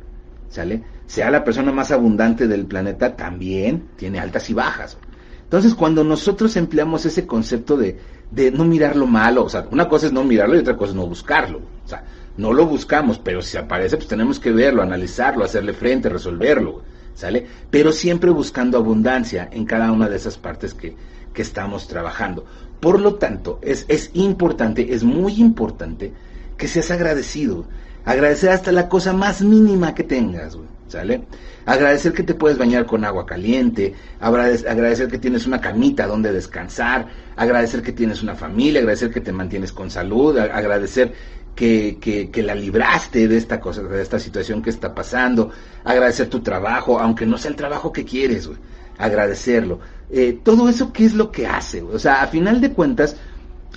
¿sale? 0.49 0.83
Sea 1.09 1.31
la 1.31 1.43
persona 1.43 1.71
más 1.71 1.89
abundante 1.89 2.47
del 2.47 2.67
planeta, 2.67 3.15
también 3.15 3.89
tiene 3.95 4.19
altas 4.19 4.47
y 4.51 4.53
bajas. 4.53 4.95
Entonces, 5.41 5.73
cuando 5.73 6.03
nosotros 6.03 6.55
empleamos 6.55 7.03
ese 7.07 7.25
concepto 7.25 7.77
de, 7.77 7.97
de 8.29 8.51
no 8.51 8.63
mirar 8.63 8.95
lo 8.95 9.07
malo, 9.07 9.45
o 9.45 9.49
sea, 9.49 9.67
una 9.71 9.89
cosa 9.89 10.05
es 10.05 10.13
no 10.13 10.23
mirarlo 10.23 10.55
y 10.55 10.59
otra 10.59 10.77
cosa 10.77 10.91
es 10.91 10.95
no 10.95 11.07
buscarlo. 11.07 11.61
O 11.83 11.87
sea, 11.87 12.03
no 12.37 12.53
lo 12.53 12.67
buscamos, 12.67 13.17
pero 13.17 13.41
si 13.41 13.57
aparece, 13.57 13.97
pues 13.97 14.07
tenemos 14.07 14.39
que 14.39 14.51
verlo, 14.51 14.83
analizarlo, 14.83 15.43
hacerle 15.43 15.73
frente, 15.73 16.09
resolverlo. 16.09 16.83
¿sale? 17.15 17.47
Pero 17.71 17.91
siempre 17.91 18.29
buscando 18.29 18.77
abundancia 18.77 19.49
en 19.51 19.65
cada 19.65 19.91
una 19.91 20.07
de 20.07 20.17
esas 20.17 20.37
partes 20.37 20.75
que, 20.75 20.95
que 21.33 21.41
estamos 21.41 21.87
trabajando. 21.87 22.45
Por 22.79 22.99
lo 22.99 23.15
tanto, 23.15 23.57
es, 23.63 23.85
es 23.87 24.11
importante, 24.13 24.93
es 24.93 25.03
muy 25.03 25.41
importante 25.41 26.13
que 26.55 26.67
seas 26.67 26.91
agradecido. 26.91 27.65
Agradecer 28.05 28.51
hasta 28.51 28.71
la 28.71 28.87
cosa 28.87 29.13
más 29.13 29.41
mínima 29.41 29.95
que 29.95 30.03
tengas, 30.03 30.55
¿sale? 30.89 31.21
Agradecer 31.65 32.13
que 32.13 32.23
te 32.23 32.33
puedes 32.33 32.57
bañar 32.57 32.85
con 32.85 33.05
agua 33.05 33.25
caliente, 33.25 33.93
agradecer 34.19 35.07
que 35.07 35.19
tienes 35.19 35.45
una 35.45 35.61
camita 35.61 36.07
donde 36.07 36.33
descansar, 36.33 37.07
agradecer 37.35 37.81
que 37.81 37.93
tienes 37.93 38.21
una 38.23 38.35
familia, 38.35 38.81
agradecer 38.81 39.11
que 39.11 39.21
te 39.21 39.31
mantienes 39.31 39.71
con 39.71 39.89
salud, 39.89 40.37
agradecer 40.37 41.13
que, 41.55 42.29
que, 42.31 42.43
la 42.43 42.55
libraste 42.55 43.27
de 43.27 43.37
esta 43.37 43.59
cosa, 43.59 43.83
de 43.83 44.01
esta 44.01 44.17
situación 44.17 44.61
que 44.61 44.69
está 44.69 44.95
pasando, 44.95 45.51
agradecer 45.83 46.27
tu 46.27 46.39
trabajo, 46.39 46.99
aunque 46.99 47.25
no 47.25 47.37
sea 47.37 47.51
el 47.51 47.57
trabajo 47.57 47.91
que 47.91 48.05
quieres, 48.05 48.49
agradecerlo. 48.97 49.79
Eh, 50.09 50.39
todo 50.41 50.69
eso, 50.69 50.91
¿qué 50.93 51.05
es 51.05 51.13
lo 51.13 51.31
que 51.31 51.47
hace? 51.47 51.81
O 51.81 51.99
sea, 51.99 52.23
a 52.23 52.27
final 52.27 52.61
de 52.61 52.71
cuentas, 52.71 53.17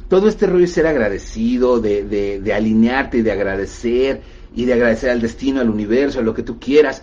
todo 0.09 0.29
este 0.29 0.46
rollo 0.46 0.64
es 0.64 0.72
ser 0.72 0.87
agradecido, 0.87 1.81
de, 1.81 2.05
de, 2.05 2.40
de 2.40 2.55
alinearte 2.55 3.22
de 3.22 3.33
agradecer, 3.33 4.22
y 4.54 4.64
de 4.64 4.74
agradecer 4.74 5.10
al 5.10 5.20
destino, 5.20 5.60
al 5.60 5.70
universo, 5.70 6.20
a 6.20 6.22
lo 6.22 6.34
que 6.34 6.42
tú 6.42 6.58
quieras. 6.58 7.02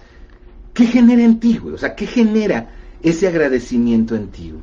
¿Qué 0.74 0.86
genera 0.86 1.24
en 1.24 1.40
ti, 1.40 1.58
güey? 1.58 1.76
O 1.76 1.78
sea, 1.78 1.96
¿qué 1.96 2.06
genera 2.06 2.70
ese 3.02 3.28
agradecimiento 3.28 4.16
en 4.16 4.28
ti? 4.30 4.54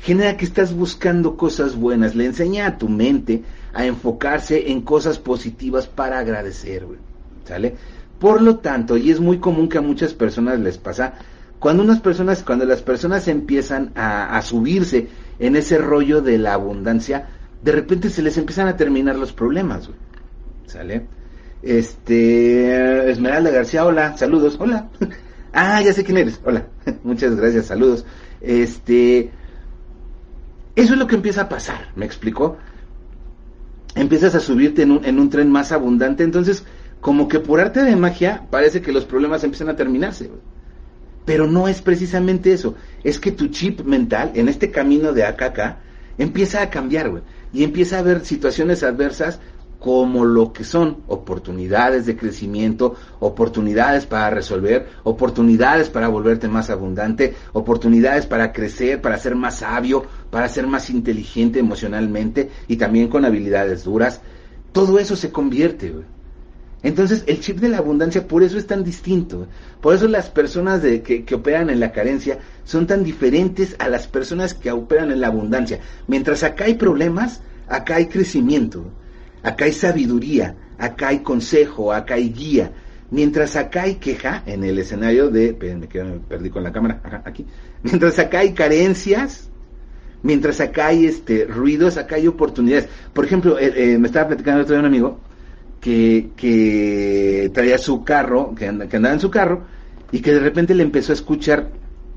Genera 0.00 0.36
que 0.36 0.44
estás 0.44 0.74
buscando 0.74 1.36
cosas 1.36 1.76
buenas, 1.76 2.14
le 2.14 2.26
enseña 2.26 2.66
a 2.66 2.78
tu 2.78 2.88
mente 2.88 3.42
a 3.72 3.84
enfocarse 3.84 4.70
en 4.70 4.82
cosas 4.82 5.18
positivas 5.18 5.86
para 5.86 6.18
agradecer, 6.18 6.86
¿Sale? 7.44 7.74
Por 8.18 8.42
lo 8.42 8.58
tanto, 8.58 8.96
y 8.96 9.10
es 9.10 9.18
muy 9.18 9.38
común 9.38 9.68
que 9.68 9.78
a 9.78 9.82
muchas 9.82 10.14
personas 10.14 10.60
les 10.60 10.78
pasa, 10.78 11.14
cuando 11.58 11.82
unas 11.82 12.00
personas, 12.00 12.42
cuando 12.42 12.64
las 12.64 12.82
personas 12.82 13.28
empiezan 13.28 13.92
a, 13.94 14.40
subirse 14.42 15.08
en 15.38 15.56
ese 15.56 15.78
rollo 15.78 16.22
de 16.22 16.38
la 16.38 16.54
abundancia, 16.54 17.28
de 17.62 17.72
repente 17.72 18.08
se 18.08 18.22
les 18.22 18.38
empiezan 18.38 18.68
a 18.68 18.76
terminar 18.76 19.16
los 19.16 19.32
problemas, 19.32 19.90
¿Sale? 20.66 21.06
Este, 21.62 23.10
Esmeralda 23.10 23.50
García, 23.50 23.84
hola, 23.84 24.16
saludos, 24.16 24.56
hola. 24.58 24.88
ah, 25.52 25.80
ya 25.82 25.92
sé 25.92 26.04
quién 26.04 26.18
eres, 26.18 26.40
hola, 26.44 26.66
muchas 27.04 27.36
gracias, 27.36 27.66
saludos. 27.66 28.04
Este, 28.40 29.30
eso 30.76 30.92
es 30.94 30.98
lo 30.98 31.06
que 31.06 31.16
empieza 31.16 31.42
a 31.42 31.48
pasar, 31.48 31.88
¿me 31.96 32.06
explicó? 32.06 32.56
empiezas 33.94 34.34
a 34.34 34.40
subirte 34.40 34.82
en 34.82 34.92
un, 34.92 35.04
en 35.04 35.18
un 35.18 35.30
tren 35.30 35.50
más 35.50 35.72
abundante, 35.72 36.22
entonces 36.22 36.64
como 37.00 37.28
que 37.28 37.40
por 37.40 37.60
arte 37.60 37.82
de 37.82 37.96
magia 37.96 38.46
parece 38.50 38.82
que 38.82 38.92
los 38.92 39.04
problemas 39.04 39.42
empiezan 39.44 39.68
a 39.68 39.76
terminarse. 39.76 40.30
Pero 41.24 41.46
no 41.46 41.68
es 41.68 41.82
precisamente 41.82 42.52
eso, 42.52 42.74
es 43.04 43.18
que 43.18 43.32
tu 43.32 43.48
chip 43.48 43.82
mental 43.82 44.32
en 44.34 44.48
este 44.48 44.70
camino 44.70 45.12
de 45.12 45.24
acá 45.24 45.46
acá 45.46 45.78
empieza 46.18 46.62
a 46.62 46.70
cambiar, 46.70 47.10
güey, 47.10 47.22
y 47.52 47.64
empieza 47.64 47.98
a 47.98 48.02
ver 48.02 48.24
situaciones 48.24 48.82
adversas 48.82 49.40
como 49.80 50.26
lo 50.26 50.52
que 50.52 50.62
son 50.62 50.98
oportunidades 51.08 52.04
de 52.04 52.14
crecimiento, 52.14 52.96
oportunidades 53.18 54.04
para 54.04 54.28
resolver, 54.28 54.86
oportunidades 55.04 55.88
para 55.88 56.08
volverte 56.08 56.48
más 56.48 56.68
abundante, 56.68 57.34
oportunidades 57.54 58.26
para 58.26 58.52
crecer, 58.52 59.00
para 59.00 59.16
ser 59.16 59.34
más 59.34 59.60
sabio, 59.60 60.04
para 60.30 60.48
ser 60.48 60.66
más 60.66 60.90
inteligente 60.90 61.58
emocionalmente 61.58 62.50
y 62.68 62.76
también 62.76 63.08
con 63.08 63.24
habilidades 63.24 63.82
duras. 63.82 64.20
Todo 64.72 64.98
eso 64.98 65.16
se 65.16 65.32
convierte. 65.32 65.94
Entonces 66.82 67.24
el 67.26 67.40
chip 67.40 67.58
de 67.58 67.70
la 67.70 67.78
abundancia 67.78 68.28
por 68.28 68.42
eso 68.42 68.58
es 68.58 68.66
tan 68.66 68.84
distinto. 68.84 69.46
Por 69.80 69.94
eso 69.94 70.08
las 70.08 70.28
personas 70.28 70.82
que 70.82 71.34
operan 71.34 71.70
en 71.70 71.80
la 71.80 71.92
carencia 71.92 72.38
son 72.64 72.86
tan 72.86 73.02
diferentes 73.02 73.76
a 73.78 73.88
las 73.88 74.06
personas 74.06 74.52
que 74.52 74.70
operan 74.70 75.10
en 75.10 75.22
la 75.22 75.28
abundancia. 75.28 75.80
Mientras 76.06 76.42
acá 76.42 76.64
hay 76.64 76.74
problemas, 76.74 77.40
acá 77.66 77.96
hay 77.96 78.06
crecimiento. 78.06 78.84
Acá 79.42 79.64
hay 79.64 79.72
sabiduría, 79.72 80.56
acá 80.78 81.08
hay 81.08 81.20
consejo, 81.20 81.92
acá 81.92 82.14
hay 82.14 82.30
guía. 82.30 82.72
Mientras 83.10 83.56
acá 83.56 83.82
hay 83.82 83.96
queja 83.96 84.42
en 84.46 84.62
el 84.62 84.78
escenario 84.78 85.30
de, 85.30 85.52
perdí 85.52 86.50
con 86.50 86.62
la 86.62 86.72
cámara, 86.72 87.22
aquí. 87.24 87.44
Mientras 87.82 88.18
acá 88.18 88.40
hay 88.40 88.52
carencias, 88.52 89.48
mientras 90.22 90.60
acá 90.60 90.88
hay 90.88 91.06
este 91.06 91.44
ruidos, 91.46 91.96
acá 91.96 92.16
hay 92.16 92.28
oportunidades. 92.28 92.88
Por 93.12 93.24
ejemplo, 93.24 93.58
eh, 93.58 93.72
eh, 93.74 93.98
me 93.98 94.06
estaba 94.06 94.28
platicando 94.28 94.62
otro 94.62 94.74
día 94.74 94.80
un 94.80 94.86
amigo 94.86 95.18
que, 95.80 96.30
que 96.36 97.50
traía 97.52 97.78
su 97.78 98.04
carro, 98.04 98.54
que, 98.54 98.66
andaba 98.66 99.12
en 99.12 99.20
su 99.20 99.30
carro, 99.30 99.62
y 100.12 100.20
que 100.20 100.32
de 100.32 100.40
repente 100.40 100.74
le 100.74 100.82
empezó 100.82 101.12
a 101.12 101.14
escuchar, 101.14 101.70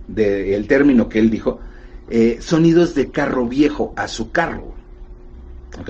de, 0.07 0.55
el 0.55 0.67
término 0.67 1.09
que 1.09 1.19
él 1.19 1.29
dijo, 1.29 1.59
eh, 2.09 2.37
sonidos 2.41 2.93
de 2.93 3.09
carro 3.09 3.47
viejo 3.47 3.93
a 3.95 4.07
su 4.07 4.31
carro. 4.31 4.73
¿Ok? 5.79 5.89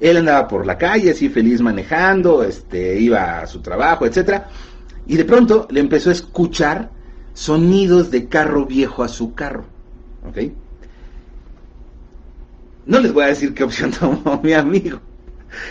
Él 0.00 0.18
andaba 0.18 0.46
por 0.46 0.66
la 0.66 0.76
calle 0.76 1.10
así 1.10 1.28
feliz 1.28 1.60
manejando, 1.60 2.42
este, 2.42 3.00
iba 3.00 3.40
a 3.40 3.46
su 3.46 3.60
trabajo, 3.60 4.04
etcétera, 4.06 4.48
y 5.06 5.16
de 5.16 5.24
pronto 5.24 5.66
le 5.70 5.80
empezó 5.80 6.10
a 6.10 6.12
escuchar 6.12 6.90
sonidos 7.32 8.10
de 8.10 8.28
carro 8.28 8.66
viejo 8.66 9.02
a 9.02 9.08
su 9.08 9.34
carro. 9.34 9.64
¿Ok? 10.28 10.52
No 12.86 13.00
les 13.00 13.12
voy 13.12 13.24
a 13.24 13.28
decir 13.28 13.54
qué 13.54 13.64
opción 13.64 13.90
tomó 13.98 14.40
mi 14.42 14.52
amigo. 14.52 15.00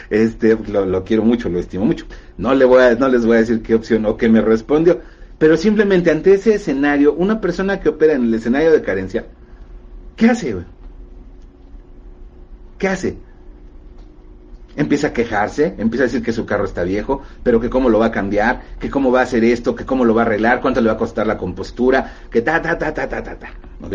Este, 0.10 0.58
lo, 0.68 1.04
quiero 1.04 1.24
mucho, 1.24 1.50
lo 1.50 1.60
estimo 1.60 1.86
mucho. 1.86 2.06
No, 2.38 2.54
le 2.54 2.66
voy 2.66 2.82
a, 2.82 2.96
no 2.96 3.08
les 3.08 3.26
voy 3.26 3.38
a 3.38 3.40
decir 3.40 3.62
qué 3.62 3.76
opción 3.76 4.06
o 4.06 4.18
qué 4.18 4.30
me 4.30 4.42
respondió. 4.42 5.02
Pero 5.38 5.58
simplemente 5.58 6.12
ante 6.12 6.34
ese 6.34 6.56
escenario, 6.56 7.14
una 7.14 7.42
persona 7.42 7.80
que 7.80 7.90
opera 7.90 8.14
en 8.14 8.24
el 8.24 8.34
escenario 8.34 8.72
de 8.72 8.82
carencia, 8.82 9.28
¿qué 10.16 10.30
hace? 10.30 10.56
¿Qué 12.78 12.88
hace? 12.88 13.18
Empieza 14.76 15.08
a 15.08 15.14
quejarse, 15.14 15.76
empieza 15.78 16.04
a 16.04 16.08
decir 16.08 16.22
que 16.22 16.34
su 16.34 16.46
carro 16.46 16.66
está 16.66 16.84
viejo, 16.84 17.22
pero 17.44 17.60
que 17.60 17.70
cómo 17.70 17.90
lo 17.90 18.00
va 18.00 18.08
a 18.08 18.12
cambiar, 18.12 18.62
que 18.80 18.90
cómo 18.90 19.12
va 19.12 19.22
a 19.22 19.24
hacer 19.24 19.44
esto, 19.44 19.76
que 19.76 19.86
cómo 19.86 20.06
lo 20.06 20.14
va 20.14 20.24
a 20.24 20.26
arreglar, 20.26 20.62
cuánto 20.62 20.82
le 20.82 20.88
va 20.88 20.94
a 20.94 20.98
costar 20.98 21.28
la 21.28 21.38
compostura, 21.38 22.14
que 22.30 22.42
ta, 22.42 22.62
ta, 22.62 22.78
ta, 22.78 22.94
ta, 22.94 23.08
ta, 23.08 23.24
ta, 23.24 23.40
ta, 23.40 23.48
¿ok? 23.82 23.94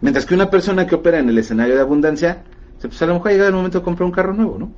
Mientras 0.00 0.26
que 0.26 0.34
una 0.34 0.50
persona 0.50 0.86
que 0.86 0.96
opera 0.96 1.18
en 1.18 1.28
el 1.28 1.38
escenario 1.38 1.74
de 1.74 1.80
abundancia, 1.80 2.42
pues 2.80 3.00
a 3.00 3.06
lo 3.06 3.14
mejor 3.14 3.28
ha 3.28 3.32
llegado 3.32 3.50
el 3.50 3.54
momento 3.54 3.78
de 3.78 3.84
comprar 3.84 4.06
un 4.06 4.12
carro 4.12 4.34
nuevo, 4.34 4.58
¿no? 4.58 4.72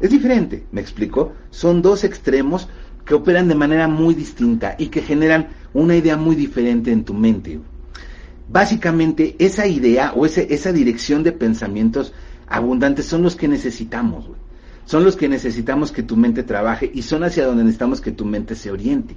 Es 0.00 0.10
diferente, 0.10 0.66
me 0.72 0.80
explico. 0.80 1.32
Son 1.50 1.80
dos 1.80 2.04
extremos 2.04 2.68
que 3.06 3.14
operan 3.14 3.48
de 3.48 3.54
manera 3.54 3.88
muy 3.88 4.14
distinta 4.14 4.74
y 4.78 4.88
que 4.88 5.00
generan 5.00 5.48
una 5.72 5.96
idea 5.96 6.16
muy 6.16 6.36
diferente 6.36 6.92
en 6.92 7.04
tu 7.04 7.14
mente. 7.14 7.60
Básicamente, 8.48 9.36
esa 9.38 9.66
idea 9.66 10.12
o 10.14 10.26
ese, 10.26 10.52
esa 10.52 10.72
dirección 10.72 11.22
de 11.22 11.32
pensamientos 11.32 12.12
abundantes 12.52 13.06
son 13.06 13.22
los 13.22 13.34
que 13.34 13.48
necesitamos, 13.48 14.26
Son 14.84 15.04
los 15.04 15.16
que 15.16 15.28
necesitamos 15.28 15.92
que 15.92 16.02
tu 16.02 16.16
mente 16.16 16.42
trabaje 16.42 16.90
y 16.92 17.02
son 17.02 17.22
hacia 17.24 17.46
donde 17.46 17.62
necesitamos 17.62 18.00
que 18.00 18.10
tu 18.12 18.24
mente 18.24 18.54
se 18.54 18.70
oriente, 18.70 19.14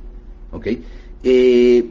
¿ok? 0.51 0.67
Eh, 1.23 1.89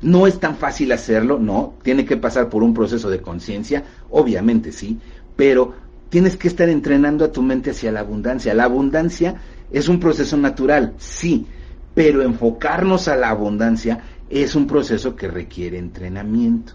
no 0.00 0.26
es 0.26 0.40
tan 0.40 0.56
fácil 0.56 0.90
hacerlo, 0.92 1.38
no, 1.38 1.74
tiene 1.82 2.04
que 2.04 2.16
pasar 2.16 2.48
por 2.48 2.62
un 2.62 2.74
proceso 2.74 3.10
de 3.10 3.20
conciencia, 3.20 3.84
obviamente 4.10 4.72
sí, 4.72 4.98
pero 5.36 5.74
tienes 6.08 6.36
que 6.36 6.48
estar 6.48 6.68
entrenando 6.68 7.24
a 7.24 7.32
tu 7.32 7.42
mente 7.42 7.70
hacia 7.70 7.92
la 7.92 8.00
abundancia. 8.00 8.52
La 8.52 8.64
abundancia 8.64 9.36
es 9.70 9.88
un 9.88 10.00
proceso 10.00 10.36
natural, 10.36 10.94
sí, 10.98 11.46
pero 11.94 12.22
enfocarnos 12.22 13.08
a 13.08 13.16
la 13.16 13.30
abundancia 13.30 14.00
es 14.28 14.54
un 14.54 14.66
proceso 14.66 15.14
que 15.14 15.28
requiere 15.28 15.78
entrenamiento. 15.78 16.74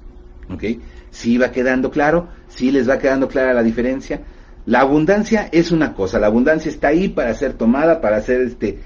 ¿Ok? 0.50 0.64
Sí 1.12 1.38
va 1.38 1.52
quedando 1.52 1.92
claro, 1.92 2.30
sí 2.48 2.72
les 2.72 2.90
va 2.90 3.00
quedando 3.00 3.28
clara 3.28 3.54
la 3.54 3.64
diferencia. 3.64 4.22
La 4.66 4.82
abundancia 4.82 5.48
es 5.52 5.72
una 5.72 5.94
cosa, 5.94 6.20
la 6.20 6.28
abundancia 6.28 6.70
está 6.70 6.90
ahí 6.90 7.08
para 7.08 7.34
ser 7.34 7.54
tomada, 7.54 8.02
para 8.02 8.22
ser 8.22 8.42
este, 8.42 8.80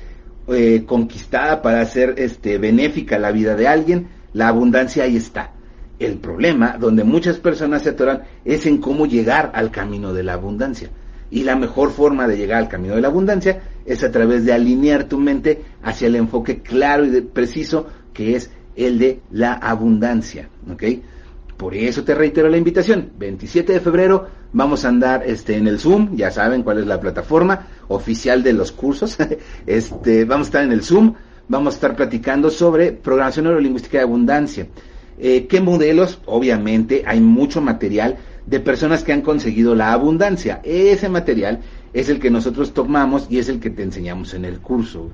eh, 0.48 0.84
conquistada, 0.86 1.62
para 1.62 1.84
ser 1.86 2.16
este, 2.18 2.58
benéfica 2.58 3.18
la 3.18 3.32
vida 3.32 3.56
de 3.56 3.68
alguien. 3.68 4.08
La 4.34 4.48
abundancia 4.48 5.04
ahí 5.04 5.18
está. 5.18 5.52
El 6.00 6.18
problema, 6.18 6.78
donde 6.80 7.04
muchas 7.04 7.38
personas 7.38 7.84
se 7.84 7.90
atoran, 7.90 8.24
es 8.46 8.66
en 8.66 8.78
cómo 8.78 9.06
llegar 9.06 9.52
al 9.54 9.72
camino 9.72 10.14
de 10.14 10.24
la 10.24 10.34
abundancia. 10.34 10.90
Y 11.30 11.44
la 11.44 11.56
mejor 11.56 11.92
forma 11.92 12.28
de 12.28 12.38
llegar 12.38 12.60
al 12.60 12.70
camino 12.70 12.96
de 12.96 13.02
la 13.02 13.08
abundancia 13.08 13.62
es 13.86 14.04
a 14.04 14.12
través 14.12 14.46
de 14.46 14.54
alinear 14.54 15.06
tu 15.06 15.18
mente 15.18 15.62
hacia 15.82 16.08
el 16.08 16.16
enfoque 16.16 16.62
claro 16.62 17.06
y 17.06 17.22
preciso 17.22 17.88
que 18.14 18.36
es 18.36 18.52
el 18.76 19.00
de 19.00 19.22
la 19.32 19.54
abundancia. 19.54 20.50
¿ok? 20.72 20.84
Por 21.62 21.76
eso 21.76 22.04
te 22.04 22.16
reitero 22.16 22.50
la 22.50 22.58
invitación. 22.58 23.12
27 23.20 23.74
de 23.74 23.80
febrero 23.80 24.26
vamos 24.52 24.84
a 24.84 24.88
andar 24.88 25.22
este, 25.28 25.58
en 25.58 25.68
el 25.68 25.78
Zoom, 25.78 26.16
ya 26.16 26.32
saben 26.32 26.64
cuál 26.64 26.80
es 26.80 26.88
la 26.88 27.00
plataforma 27.00 27.68
oficial 27.88 28.42
de 28.42 28.54
los 28.54 28.72
cursos. 28.72 29.16
este, 29.68 30.26
vamos 30.26 30.48
a 30.48 30.50
estar 30.50 30.64
en 30.64 30.72
el 30.72 30.82
Zoom, 30.82 31.14
vamos 31.48 31.76
a 31.76 31.78
estar 31.78 31.96
platicando 31.96 32.50
sobre 32.50 32.94
programación 32.94 33.46
neurolingüística 33.46 34.00
de 34.00 34.04
abundancia. 34.06 34.68
Eh, 35.20 35.46
¿Qué 35.46 35.62
modelos? 35.62 36.20
Obviamente 36.26 37.04
hay 37.06 37.20
mucho 37.20 37.62
material 37.62 38.18
de 38.48 38.60
personas 38.60 39.04
que 39.04 39.14
han 39.14 39.22
conseguido 39.22 39.76
la 39.76 39.94
abundancia. 39.94 40.62
Ese 40.64 41.10
material 41.10 41.60
es 41.94 42.10
el 42.10 42.20
que 42.20 42.32
nosotros 42.32 42.74
tomamos 42.74 43.28
y 43.30 43.38
es 43.38 43.50
el 43.50 43.60
que 43.60 43.70
te 43.70 43.84
enseñamos 43.84 44.34
en 44.34 44.46
el 44.46 44.62
curso. 44.62 45.12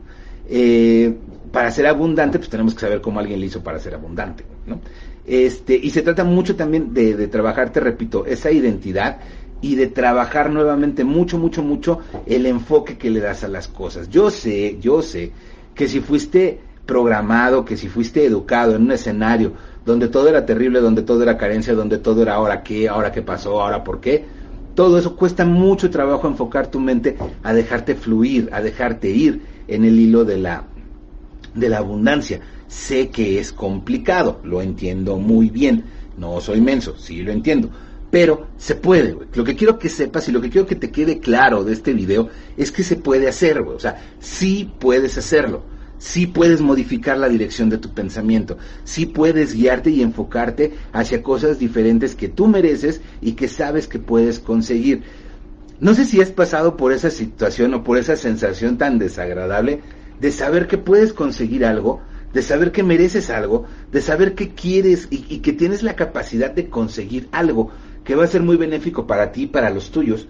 Eh, 0.48 1.14
para 1.52 1.72
ser 1.72 1.88
abundante, 1.88 2.38
pues 2.38 2.50
tenemos 2.50 2.74
que 2.74 2.80
saber 2.80 3.02
cómo 3.02 3.20
alguien 3.20 3.42
lo 3.42 3.46
hizo 3.46 3.62
para 3.62 3.80
ser 3.80 3.96
abundante, 3.96 4.46
¿no? 4.66 4.80
Este, 5.28 5.76
y 5.76 5.90
se 5.90 6.02
trata 6.02 6.24
mucho 6.24 6.56
también 6.56 6.94
de, 6.94 7.16
de 7.16 7.28
trabajar, 7.28 7.72
te 7.72 7.82
repito, 7.82 8.26
esa 8.26 8.50
identidad 8.50 9.20
y 9.62 9.76
de 9.76 9.88
trabajar 9.88 10.50
nuevamente 10.50 11.04
mucho, 11.04 11.38
mucho, 11.38 11.62
mucho 11.64 12.00
el 12.26 12.46
enfoque 12.46 12.98
que 12.98 13.10
le 13.10 13.20
das 13.20 13.44
a 13.44 13.50
las 13.50 13.68
cosas. 13.68 14.10
Yo 14.10 14.32
sé, 14.32 14.78
yo 14.80 15.02
sé 15.02 15.32
que 15.76 15.88
si 15.88 16.00
fuiste 16.00 16.62
programado, 16.86 17.66
que 17.66 17.76
si 17.76 17.90
fuiste 17.90 18.26
educado 18.26 18.76
en 18.76 18.84
un 18.84 18.92
escenario 18.94 19.52
donde 19.86 20.08
todo 20.08 20.30
era 20.30 20.46
terrible, 20.46 20.80
donde 20.80 21.02
todo 21.02 21.24
era 21.24 21.38
carencia, 21.38 21.74
donde 21.74 21.98
todo 21.98 22.22
era 22.22 22.36
ahora 22.36 22.64
qué, 22.64 22.88
ahora 22.88 23.12
qué 23.12 23.22
pasó, 23.22 23.62
ahora 23.62 23.84
por 23.84 24.00
qué, 24.00 24.26
todo 24.76 24.98
eso 24.98 25.16
cuesta 25.16 25.44
mucho 25.44 25.90
trabajo 25.90 26.28
enfocar 26.28 26.68
tu 26.68 26.80
mente 26.80 27.18
a 27.44 27.54
dejarte 27.54 27.96
fluir, 27.96 28.50
a 28.54 28.62
dejarte 28.62 29.10
ir 29.10 29.42
en 29.68 29.84
el 29.84 30.00
hilo 30.00 30.24
de 30.24 30.38
la, 30.38 30.64
de 31.54 31.70
la 31.70 31.80
abundancia. 31.80 32.40
Sé 32.68 33.10
que 33.10 33.40
es 33.40 33.54
complicado, 33.54 34.40
lo 34.44 34.62
entiendo 34.62 35.18
muy 35.18 35.50
bien, 35.50 35.86
no 36.18 36.42
soy 36.42 36.62
menso, 36.62 36.98
sí 36.98 37.22
lo 37.22 37.32
entiendo, 37.32 37.70
pero 38.12 38.48
se 38.58 38.76
puede, 38.76 39.14
güey. 39.14 39.28
Lo 39.34 39.44
que 39.44 39.56
quiero 39.56 39.80
que 39.80 39.90
sepas 39.90 40.28
y 40.28 40.32
lo 40.32 40.42
que 40.42 40.50
quiero 40.50 40.68
que 40.68 40.76
te 40.76 40.92
quede 40.92 41.20
claro 41.20 41.64
de 41.64 41.74
este 41.74 41.94
video 41.94 42.30
es 42.58 42.72
que 42.72 42.84
se 42.84 42.96
puede 42.96 43.28
hacer, 43.28 43.64
güey. 43.64 43.76
O 43.76 43.80
sea, 43.80 44.02
sí 44.20 44.72
puedes 44.80 45.18
hacerlo 45.18 45.64
sí 45.98 46.28
puedes 46.28 46.62
modificar 46.62 47.18
la 47.18 47.30
dirección 47.30 47.70
de 47.70 47.78
tu 47.78 47.94
pensamiento, 47.94 48.58
sí 48.84 49.06
puedes 49.06 49.54
guiarte 49.54 49.90
y 49.90 50.02
enfocarte 50.02 50.74
hacia 50.94 51.24
cosas 51.24 51.60
diferentes 51.60 52.16
que 52.16 52.28
tú 52.28 52.48
mereces 52.48 53.02
y 53.22 53.34
que 53.34 53.48
sabes 53.48 53.88
que 53.88 54.00
puedes 54.00 54.40
conseguir. 54.40 55.04
No 55.80 55.94
sé 55.94 56.06
si 56.06 56.22
has 56.22 56.32
pasado 56.32 56.78
por 56.78 56.92
esa 56.92 57.10
situación 57.10 57.74
o 57.74 57.84
por 57.84 57.98
esa 57.98 58.16
sensación 58.16 58.78
tan 58.78 58.98
desagradable 59.00 59.82
de 60.20 60.32
saber 60.32 60.68
que 60.68 60.78
puedes 60.78 61.14
conseguir 61.14 61.66
algo, 61.66 62.02
de 62.34 62.42
saber 62.42 62.72
que 62.72 62.84
mereces 62.84 63.30
algo, 63.30 63.66
de 63.92 64.02
saber 64.02 64.36
que 64.36 64.50
quieres 64.50 65.08
y, 65.10 65.40
que 65.40 65.54
tienes 65.54 65.84
la 65.84 65.96
capacidad 65.96 66.52
de 66.52 66.70
conseguir 66.70 67.28
algo 67.32 67.72
que 68.04 68.16
va 68.16 68.26
a 68.26 68.28
ser 68.28 68.44
muy 68.44 68.58
benéfico 68.58 69.08
para 69.08 69.32
ti 69.32 69.44
y 69.44 69.48
para 69.48 69.70
los 69.70 69.92
tuyos, 69.92 70.28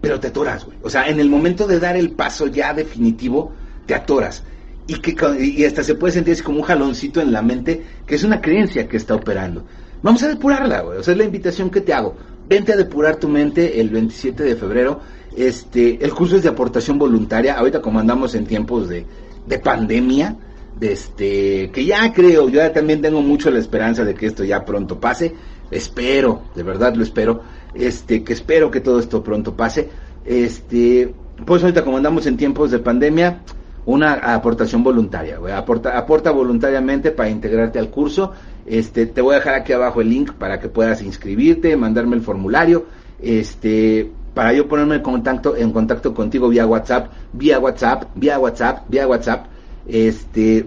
pero 0.00 0.20
te 0.20 0.28
atoras, 0.28 0.64
güey. 0.64 0.76
O 0.82 0.90
sea, 0.90 1.08
en 1.08 1.18
el 1.18 1.30
momento 1.30 1.66
de 1.66 1.80
dar 1.80 1.96
el 1.96 2.10
paso 2.12 2.46
ya 2.46 2.74
definitivo, 2.74 3.52
te 3.86 3.94
atoras. 3.94 4.44
Y, 4.86 4.96
que, 5.00 5.16
y 5.42 5.64
hasta 5.64 5.82
se 5.82 5.94
puede 5.94 6.12
sentir 6.12 6.34
así 6.34 6.42
como 6.42 6.58
un 6.58 6.64
jaloncito 6.64 7.20
en 7.20 7.32
la 7.32 7.40
mente, 7.40 7.82
que 8.06 8.14
es 8.14 8.22
una 8.22 8.40
creencia 8.42 8.86
que 8.86 8.98
está 8.98 9.14
operando. 9.14 9.64
Vamos 10.02 10.22
a 10.22 10.28
depurarla, 10.28 10.82
güey. 10.82 10.98
O 10.98 11.02
sea, 11.02 11.12
es 11.12 11.18
la 11.18 11.24
invitación 11.24 11.70
que 11.70 11.80
te 11.80 11.94
hago. 11.94 12.14
Vente 12.46 12.74
a 12.74 12.76
depurar 12.76 13.16
tu 13.16 13.28
mente 13.28 13.80
el 13.80 13.88
27 13.88 14.42
de 14.42 14.54
febrero. 14.54 15.00
Este, 15.34 16.04
el 16.04 16.12
curso 16.12 16.36
es 16.36 16.42
de 16.42 16.50
aportación 16.50 16.98
voluntaria. 16.98 17.54
Ahorita 17.54 17.80
como 17.80 17.98
andamos 17.98 18.34
en 18.34 18.44
tiempos 18.44 18.90
de, 18.90 19.06
de 19.46 19.58
pandemia, 19.58 20.28
de 20.30 20.36
este, 20.80 21.70
que 21.70 21.84
ya 21.84 22.12
creo, 22.12 22.48
yo 22.48 22.56
ya 22.56 22.72
también 22.72 23.00
tengo 23.00 23.20
mucho 23.22 23.50
la 23.50 23.58
esperanza 23.58 24.04
de 24.04 24.14
que 24.14 24.26
esto 24.26 24.44
ya 24.44 24.64
pronto 24.64 25.00
pase. 25.00 25.34
Espero, 25.70 26.42
de 26.54 26.62
verdad 26.62 26.94
lo 26.94 27.02
espero. 27.02 27.42
Este, 27.74 28.22
que 28.22 28.32
espero 28.32 28.70
que 28.70 28.80
todo 28.80 28.98
esto 28.98 29.22
pronto 29.22 29.54
pase. 29.54 29.88
Este, 30.24 31.14
pues 31.44 31.62
ahorita 31.62 31.84
como 31.84 31.96
andamos 31.96 32.26
en 32.26 32.36
tiempos 32.36 32.70
de 32.70 32.78
pandemia, 32.78 33.40
una 33.86 34.14
aportación 34.34 34.82
voluntaria, 34.82 35.38
Aporta, 35.56 35.98
aporta 35.98 36.30
voluntariamente 36.30 37.10
para 37.10 37.28
integrarte 37.28 37.78
al 37.78 37.90
curso. 37.90 38.32
Este, 38.66 39.06
te 39.06 39.20
voy 39.20 39.34
a 39.34 39.38
dejar 39.38 39.54
aquí 39.54 39.72
abajo 39.72 40.00
el 40.00 40.08
link 40.08 40.32
para 40.32 40.58
que 40.58 40.68
puedas 40.68 41.02
inscribirte, 41.02 41.76
mandarme 41.76 42.16
el 42.16 42.22
formulario, 42.22 42.86
este, 43.20 44.10
para 44.32 44.52
yo 44.54 44.66
ponerme 44.68 44.96
en 44.96 45.02
contacto, 45.02 45.54
en 45.56 45.70
contacto 45.70 46.14
contigo 46.14 46.48
vía 46.48 46.66
WhatsApp, 46.66 47.10
vía 47.32 47.58
WhatsApp, 47.58 48.04
vía 48.14 48.38
WhatsApp, 48.38 48.84
vía 48.88 49.06
WhatsApp, 49.06 49.46
este, 49.88 50.66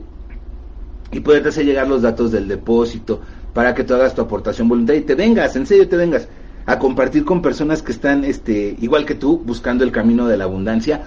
y 1.11 1.19
poderte 1.19 1.49
hacer 1.49 1.65
llegar 1.65 1.87
los 1.87 2.01
datos 2.01 2.31
del 2.31 2.47
depósito 2.47 3.21
para 3.53 3.73
que 3.73 3.83
tú 3.83 3.93
hagas 3.93 4.13
tu 4.13 4.21
aportación 4.21 4.67
voluntaria 4.67 5.01
y 5.01 5.05
te 5.05 5.15
vengas, 5.15 5.55
en 5.55 5.65
serio 5.65 5.87
te 5.87 5.97
vengas 5.97 6.27
a 6.65 6.77
compartir 6.79 7.23
con 7.23 7.41
personas 7.41 7.81
que 7.81 7.93
están, 7.93 8.25
este, 8.25 8.75
igual 8.81 9.05
que 9.05 9.15
tú, 9.15 9.41
buscando 9.43 9.83
el 9.83 9.91
camino 9.91 10.27
de 10.27 10.37
la 10.37 10.43
abundancia 10.43 11.03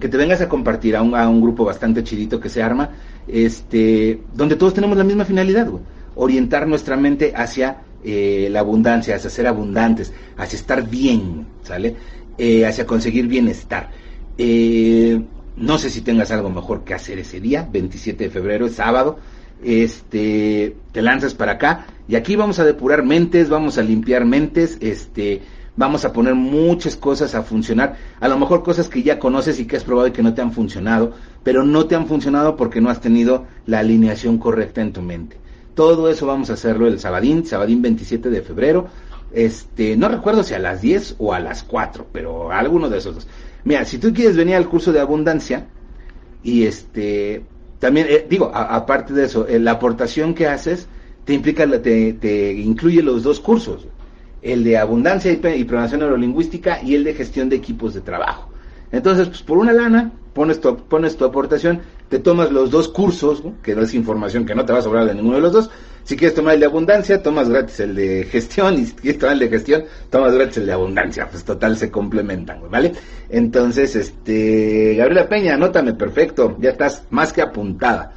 que 0.00 0.08
te 0.08 0.16
vengas 0.16 0.40
a 0.40 0.48
compartir 0.48 0.96
a 0.96 1.02
un, 1.02 1.40
grupo 1.40 1.64
bastante 1.64 2.02
chidito 2.02 2.40
que 2.40 2.48
se 2.48 2.62
arma, 2.62 2.90
este, 3.28 4.20
donde 4.34 4.56
todos 4.56 4.74
tenemos 4.74 4.96
la 4.96 5.04
misma 5.04 5.24
finalidad, 5.24 5.68
orientar 6.16 6.66
nuestra 6.66 6.96
mente 6.96 7.32
hacia 7.34 7.78
eh, 8.02 8.48
la 8.50 8.60
abundancia, 8.60 9.16
hacia 9.16 9.30
ser 9.30 9.46
abundantes, 9.46 10.12
hacia 10.36 10.56
estar 10.56 10.88
bien, 10.88 11.46
¿sale? 11.62 11.96
Eh, 12.36 12.66
hacia 12.66 12.86
conseguir 12.86 13.28
bienestar. 13.28 13.90
Eh, 14.36 15.22
no 15.56 15.78
sé 15.78 15.90
si 15.90 16.00
tengas 16.00 16.30
algo 16.30 16.50
mejor 16.50 16.84
que 16.84 16.94
hacer 16.94 17.18
ese 17.18 17.40
día, 17.40 17.68
27 17.70 18.24
de 18.24 18.30
febrero, 18.30 18.66
es 18.66 18.74
sábado, 18.74 19.18
este, 19.62 20.76
te 20.92 21.02
lanzas 21.02 21.34
para 21.34 21.52
acá 21.52 21.86
y 22.08 22.16
aquí 22.16 22.36
vamos 22.36 22.58
a 22.58 22.64
depurar 22.64 23.04
mentes, 23.04 23.48
vamos 23.48 23.78
a 23.78 23.82
limpiar 23.82 24.24
mentes, 24.24 24.78
este, 24.80 25.42
vamos 25.76 26.04
a 26.04 26.12
poner 26.12 26.34
muchas 26.34 26.96
cosas 26.96 27.34
a 27.34 27.42
funcionar, 27.42 27.96
a 28.20 28.28
lo 28.28 28.38
mejor 28.38 28.62
cosas 28.62 28.88
que 28.88 29.02
ya 29.02 29.18
conoces 29.18 29.58
y 29.60 29.66
que 29.66 29.76
has 29.76 29.84
probado 29.84 30.08
y 30.08 30.12
que 30.12 30.22
no 30.22 30.34
te 30.34 30.42
han 30.42 30.52
funcionado, 30.52 31.12
pero 31.42 31.64
no 31.64 31.86
te 31.86 31.94
han 31.94 32.06
funcionado 32.06 32.56
porque 32.56 32.80
no 32.80 32.90
has 32.90 33.00
tenido 33.00 33.46
la 33.66 33.80
alineación 33.80 34.38
correcta 34.38 34.80
en 34.80 34.92
tu 34.92 35.02
mente. 35.02 35.36
Todo 35.74 36.08
eso 36.08 36.26
vamos 36.26 36.50
a 36.50 36.54
hacerlo 36.54 36.86
el 36.86 37.00
sabadín, 37.00 37.44
sabadín 37.46 37.82
27 37.82 38.30
de 38.30 38.42
febrero. 38.42 38.86
Este, 39.32 39.96
no 39.96 40.08
recuerdo 40.08 40.44
si 40.44 40.54
a 40.54 40.60
las 40.60 40.80
10 40.80 41.16
o 41.18 41.32
a 41.32 41.40
las 41.40 41.64
4, 41.64 42.06
pero 42.12 42.52
alguno 42.52 42.88
de 42.88 42.98
esos 42.98 43.14
dos. 43.16 43.26
Mira, 43.64 43.84
si 43.84 43.98
tú 43.98 44.12
quieres 44.12 44.36
venir 44.36 44.56
al 44.56 44.68
curso 44.68 44.92
de 44.92 45.00
abundancia 45.00 45.66
y 46.42 46.64
este 46.64 47.44
también 47.78 48.06
eh, 48.08 48.26
digo, 48.28 48.50
aparte 48.54 49.12
de 49.12 49.24
eso, 49.24 49.46
eh, 49.46 49.58
la 49.58 49.72
aportación 49.72 50.34
que 50.34 50.46
haces 50.46 50.88
te 51.24 51.32
implica 51.32 51.66
te, 51.80 52.12
te 52.14 52.52
incluye 52.52 53.02
los 53.02 53.22
dos 53.22 53.40
cursos 53.40 53.86
el 54.44 54.62
de 54.62 54.76
abundancia 54.76 55.32
y, 55.32 55.36
programación 55.36 56.00
neurolingüística 56.00 56.82
y 56.82 56.94
el 56.94 57.02
de 57.02 57.14
gestión 57.14 57.48
de 57.48 57.56
equipos 57.56 57.94
de 57.94 58.02
trabajo. 58.02 58.50
Entonces, 58.92 59.26
pues 59.28 59.42
por 59.42 59.56
una 59.56 59.72
lana, 59.72 60.12
pones 60.34 60.60
tu, 60.60 60.76
pones 60.76 61.16
tu 61.16 61.24
aportación, 61.24 61.80
te 62.08 62.18
tomas 62.18 62.50
los 62.50 62.70
dos 62.70 62.88
cursos, 62.88 63.42
que 63.62 63.74
no 63.74 63.82
es 63.82 63.94
información 63.94 64.44
que 64.44 64.54
no 64.54 64.64
te 64.64 64.72
va 64.72 64.78
a 64.78 64.82
sobrar 64.82 65.06
de 65.06 65.14
ninguno 65.14 65.36
de 65.36 65.42
los 65.42 65.52
dos. 65.52 65.70
Si 66.04 66.16
quieres 66.16 66.34
tomar 66.34 66.54
el 66.54 66.60
de 66.60 66.66
abundancia, 66.66 67.22
tomas 67.22 67.48
gratis 67.48 67.80
el 67.80 67.94
de 67.94 68.24
gestión, 68.24 68.74
y 68.74 68.84
si 68.84 68.92
quieres 68.92 69.18
tomar 69.18 69.34
el 69.34 69.40
de 69.40 69.48
gestión, 69.48 69.84
tomas 70.10 70.34
gratis 70.34 70.58
el 70.58 70.66
de 70.66 70.72
abundancia. 70.72 71.28
Pues 71.30 71.44
total, 71.44 71.78
se 71.78 71.90
complementan, 71.90 72.60
¿vale? 72.70 72.92
Entonces, 73.30 73.96
este, 73.96 74.96
Gabriela 74.96 75.28
Peña, 75.28 75.54
anótame, 75.54 75.94
perfecto, 75.94 76.56
ya 76.60 76.70
estás 76.70 77.04
más 77.10 77.32
que 77.32 77.40
apuntada. 77.40 78.12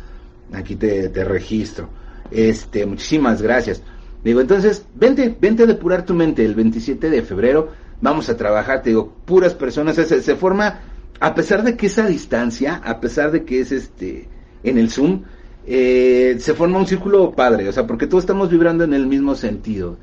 Aquí 0.54 0.76
te, 0.76 1.10
te 1.10 1.24
registro. 1.24 1.90
Este, 2.30 2.86
muchísimas 2.86 3.42
gracias. 3.42 3.82
Digo, 4.24 4.42
entonces, 4.42 4.86
vente, 4.96 5.36
vente 5.40 5.64
a 5.64 5.66
depurar 5.66 6.06
tu 6.06 6.14
mente 6.14 6.44
el 6.44 6.56
27 6.56 7.10
de 7.10 7.22
febrero, 7.22 7.70
vamos 8.02 8.30
a 8.30 8.36
trabajar, 8.36 8.82
te 8.82 8.90
digo, 8.90 9.14
puras 9.24 9.54
personas, 9.54 9.96
se, 9.96 10.22
se 10.22 10.36
forma, 10.36 10.82
a 11.20 11.36
pesar 11.36 11.64
de 11.64 11.76
que 11.76 11.88
es 11.88 11.98
a 12.00 12.08
distancia, 12.08 12.76
a 12.84 13.00
pesar 13.00 13.32
de 13.32 13.44
que 13.44 13.62
es 13.62 13.72
este, 13.72 14.28
en 14.64 14.78
el 14.78 14.90
Zoom, 14.90 15.24
eh, 15.66 16.38
se 16.40 16.54
forma 16.54 16.80
un 16.80 16.88
círculo 16.88 17.32
padre, 17.32 17.68
o 17.68 17.72
sea, 17.72 17.86
porque 17.86 18.08
todos 18.08 18.24
estamos 18.24 18.50
vibrando 18.50 18.84
en 18.84 18.94
el 18.94 19.08
mismo 19.08 19.36
sentido. 19.36 19.98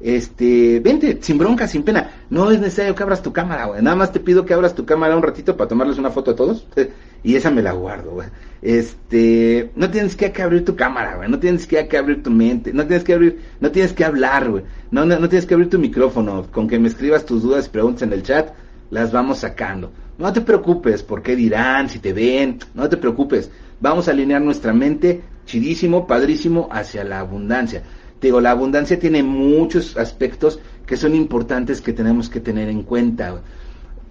Este, 0.00 0.80
vente, 0.80 1.18
sin 1.20 1.36
bronca, 1.36 1.68
sin 1.68 1.82
pena. 1.82 2.22
No 2.30 2.50
es 2.50 2.58
necesario 2.58 2.94
que 2.94 3.02
abras 3.02 3.22
tu 3.22 3.32
cámara, 3.32 3.66
güey. 3.66 3.82
Nada 3.82 3.96
más 3.96 4.12
te 4.12 4.20
pido 4.20 4.46
que 4.46 4.54
abras 4.54 4.74
tu 4.74 4.86
cámara 4.86 5.14
un 5.14 5.22
ratito 5.22 5.56
para 5.56 5.68
tomarles 5.68 5.98
una 5.98 6.10
foto 6.10 6.30
a 6.30 6.36
todos. 6.36 6.66
y 7.22 7.36
esa 7.36 7.50
me 7.50 7.60
la 7.60 7.72
guardo, 7.72 8.12
güey. 8.12 8.28
Este, 8.62 9.70
no 9.74 9.90
tienes 9.90 10.16
que, 10.16 10.32
abrir 10.42 10.64
tu 10.64 10.76
cámara, 10.76 11.16
güey, 11.16 11.30
no 11.30 11.38
tienes 11.38 11.66
que, 11.66 11.96
abrir 11.96 12.22
tu 12.22 12.30
mente, 12.30 12.72
no 12.74 12.86
tienes 12.86 13.04
que 13.04 13.14
abrir, 13.14 13.38
no 13.58 13.70
tienes 13.70 13.94
que 13.94 14.04
hablar, 14.04 14.50
güey, 14.50 14.64
no, 14.90 15.06
no, 15.06 15.28
tienes 15.30 15.46
que 15.46 15.54
abrir 15.54 15.70
tu 15.70 15.78
micrófono, 15.78 16.46
con 16.52 16.68
que 16.68 16.78
me 16.78 16.88
escribas 16.88 17.24
tus 17.24 17.42
dudas 17.42 17.66
y 17.66 17.70
preguntas 17.70 18.02
en 18.02 18.12
el 18.12 18.22
chat, 18.22 18.50
las 18.90 19.12
vamos 19.12 19.38
sacando. 19.38 19.92
No 20.18 20.32
te 20.32 20.40
preocupes 20.40 21.02
por 21.02 21.22
qué 21.22 21.34
dirán, 21.36 21.88
si 21.88 21.98
te 21.98 22.12
ven, 22.12 22.58
no 22.74 22.88
te 22.88 22.96
preocupes. 22.96 23.50
Vamos 23.80 24.08
a 24.08 24.10
alinear 24.10 24.42
nuestra 24.42 24.72
mente 24.72 25.22
chidísimo, 25.46 26.06
padrísimo, 26.06 26.68
hacia 26.70 27.04
la 27.04 27.20
abundancia. 27.20 27.82
Te 28.18 28.26
digo, 28.26 28.40
la 28.40 28.50
abundancia 28.50 28.98
tiene 28.98 29.22
muchos 29.22 29.96
aspectos 29.96 30.60
que 30.86 30.96
son 30.96 31.14
importantes 31.14 31.80
que 31.80 31.92
tenemos 31.92 32.28
que 32.28 32.40
tener 32.40 32.68
en 32.68 32.82
cuenta 32.82 33.40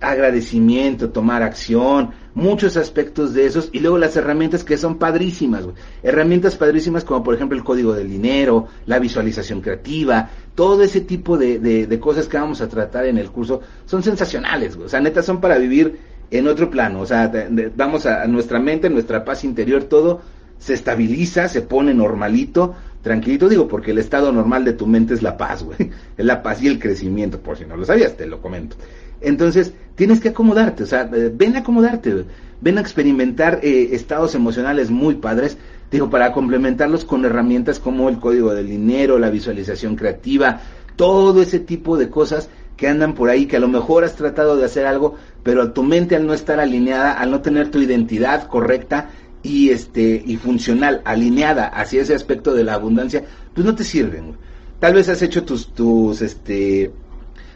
agradecimiento, 0.01 1.09
tomar 1.09 1.43
acción, 1.43 2.11
muchos 2.33 2.77
aspectos 2.77 3.33
de 3.33 3.45
esos 3.45 3.69
y 3.73 3.79
luego 3.79 3.97
las 3.97 4.15
herramientas 4.15 4.63
que 4.63 4.77
son 4.77 4.97
padrísimas, 4.97 5.65
herramientas 6.03 6.55
padrísimas 6.55 7.03
como 7.03 7.23
por 7.23 7.35
ejemplo 7.35 7.57
el 7.57 7.63
código 7.63 7.93
del 7.93 8.09
dinero, 8.09 8.67
la 8.85 8.99
visualización 8.99 9.61
creativa, 9.61 10.29
todo 10.55 10.83
ese 10.83 11.01
tipo 11.01 11.37
de, 11.37 11.59
de, 11.59 11.99
cosas 11.99 12.27
que 12.27 12.37
vamos 12.37 12.61
a 12.61 12.69
tratar 12.69 13.05
en 13.05 13.17
el 13.17 13.29
curso 13.29 13.61
son 13.85 14.03
sensacionales, 14.03 14.75
o 14.77 14.87
sea, 14.87 15.01
neta 15.01 15.21
son 15.21 15.41
para 15.41 15.57
vivir 15.57 15.99
en 16.31 16.47
otro 16.47 16.69
plano, 16.69 17.01
o 17.01 17.05
sea, 17.05 17.31
vamos 17.75 18.05
a, 18.05 18.25
nuestra 18.27 18.59
mente, 18.59 18.89
nuestra 18.89 19.25
paz 19.25 19.43
interior, 19.43 19.83
todo 19.83 20.21
se 20.59 20.73
estabiliza, 20.73 21.47
se 21.47 21.61
pone 21.61 21.93
normalito, 21.93 22.75
tranquilito, 23.01 23.49
digo, 23.49 23.67
porque 23.67 23.91
el 23.91 23.97
estado 23.97 24.31
normal 24.31 24.65
de 24.65 24.73
tu 24.73 24.85
mente 24.85 25.13
es 25.13 25.21
la 25.21 25.37
paz, 25.37 25.63
güey, 25.63 25.77
es 26.17 26.25
la 26.25 26.43
paz 26.43 26.61
y 26.61 26.67
el 26.67 26.79
crecimiento, 26.79 27.39
por 27.39 27.57
si 27.57 27.65
no 27.65 27.75
lo 27.75 27.85
sabías, 27.85 28.15
te 28.15 28.27
lo 28.27 28.41
comento. 28.41 28.75
Entonces, 29.21 29.73
tienes 29.95 30.19
que 30.19 30.29
acomodarte, 30.29 30.83
o 30.83 30.85
sea, 30.85 31.09
eh, 31.13 31.31
ven 31.33 31.55
a 31.55 31.59
acomodarte, 31.59 32.25
ven 32.61 32.77
a 32.77 32.81
experimentar 32.81 33.59
eh, 33.63 33.89
estados 33.91 34.35
emocionales 34.35 34.89
muy 34.91 35.15
padres, 35.15 35.57
digo, 35.91 36.09
para 36.09 36.31
complementarlos 36.31 37.05
con 37.05 37.25
herramientas 37.25 37.79
como 37.79 38.09
el 38.09 38.19
código 38.19 38.53
del 38.53 38.67
dinero, 38.67 39.19
la 39.19 39.29
visualización 39.29 39.95
creativa, 39.95 40.61
todo 40.95 41.41
ese 41.41 41.59
tipo 41.59 41.97
de 41.97 42.09
cosas 42.09 42.49
que 42.77 42.87
andan 42.87 43.13
por 43.13 43.29
ahí, 43.29 43.45
que 43.45 43.57
a 43.57 43.59
lo 43.59 43.67
mejor 43.67 44.05
has 44.05 44.15
tratado 44.15 44.55
de 44.55 44.65
hacer 44.65 44.85
algo, 44.85 45.15
pero 45.43 45.73
tu 45.73 45.83
mente 45.83 46.15
al 46.15 46.25
no 46.25 46.33
estar 46.33 46.59
alineada, 46.59 47.11
al 47.13 47.29
no 47.29 47.41
tener 47.41 47.71
tu 47.71 47.79
identidad 47.79 48.47
correcta 48.47 49.09
y 49.43 49.69
este 49.69 50.21
y 50.25 50.37
funcional, 50.37 51.01
alineada 51.03 51.67
hacia 51.67 52.01
ese 52.01 52.13
aspecto 52.13 52.53
de 52.53 52.63
la 52.63 52.75
abundancia, 52.75 53.25
pues 53.53 53.65
no 53.65 53.75
te 53.75 53.83
sirven. 53.83 54.35
Tal 54.79 54.93
vez 54.93 55.09
has 55.09 55.21
hecho 55.21 55.43
tus 55.43 55.73
tus 55.73 56.21
este 56.21 56.91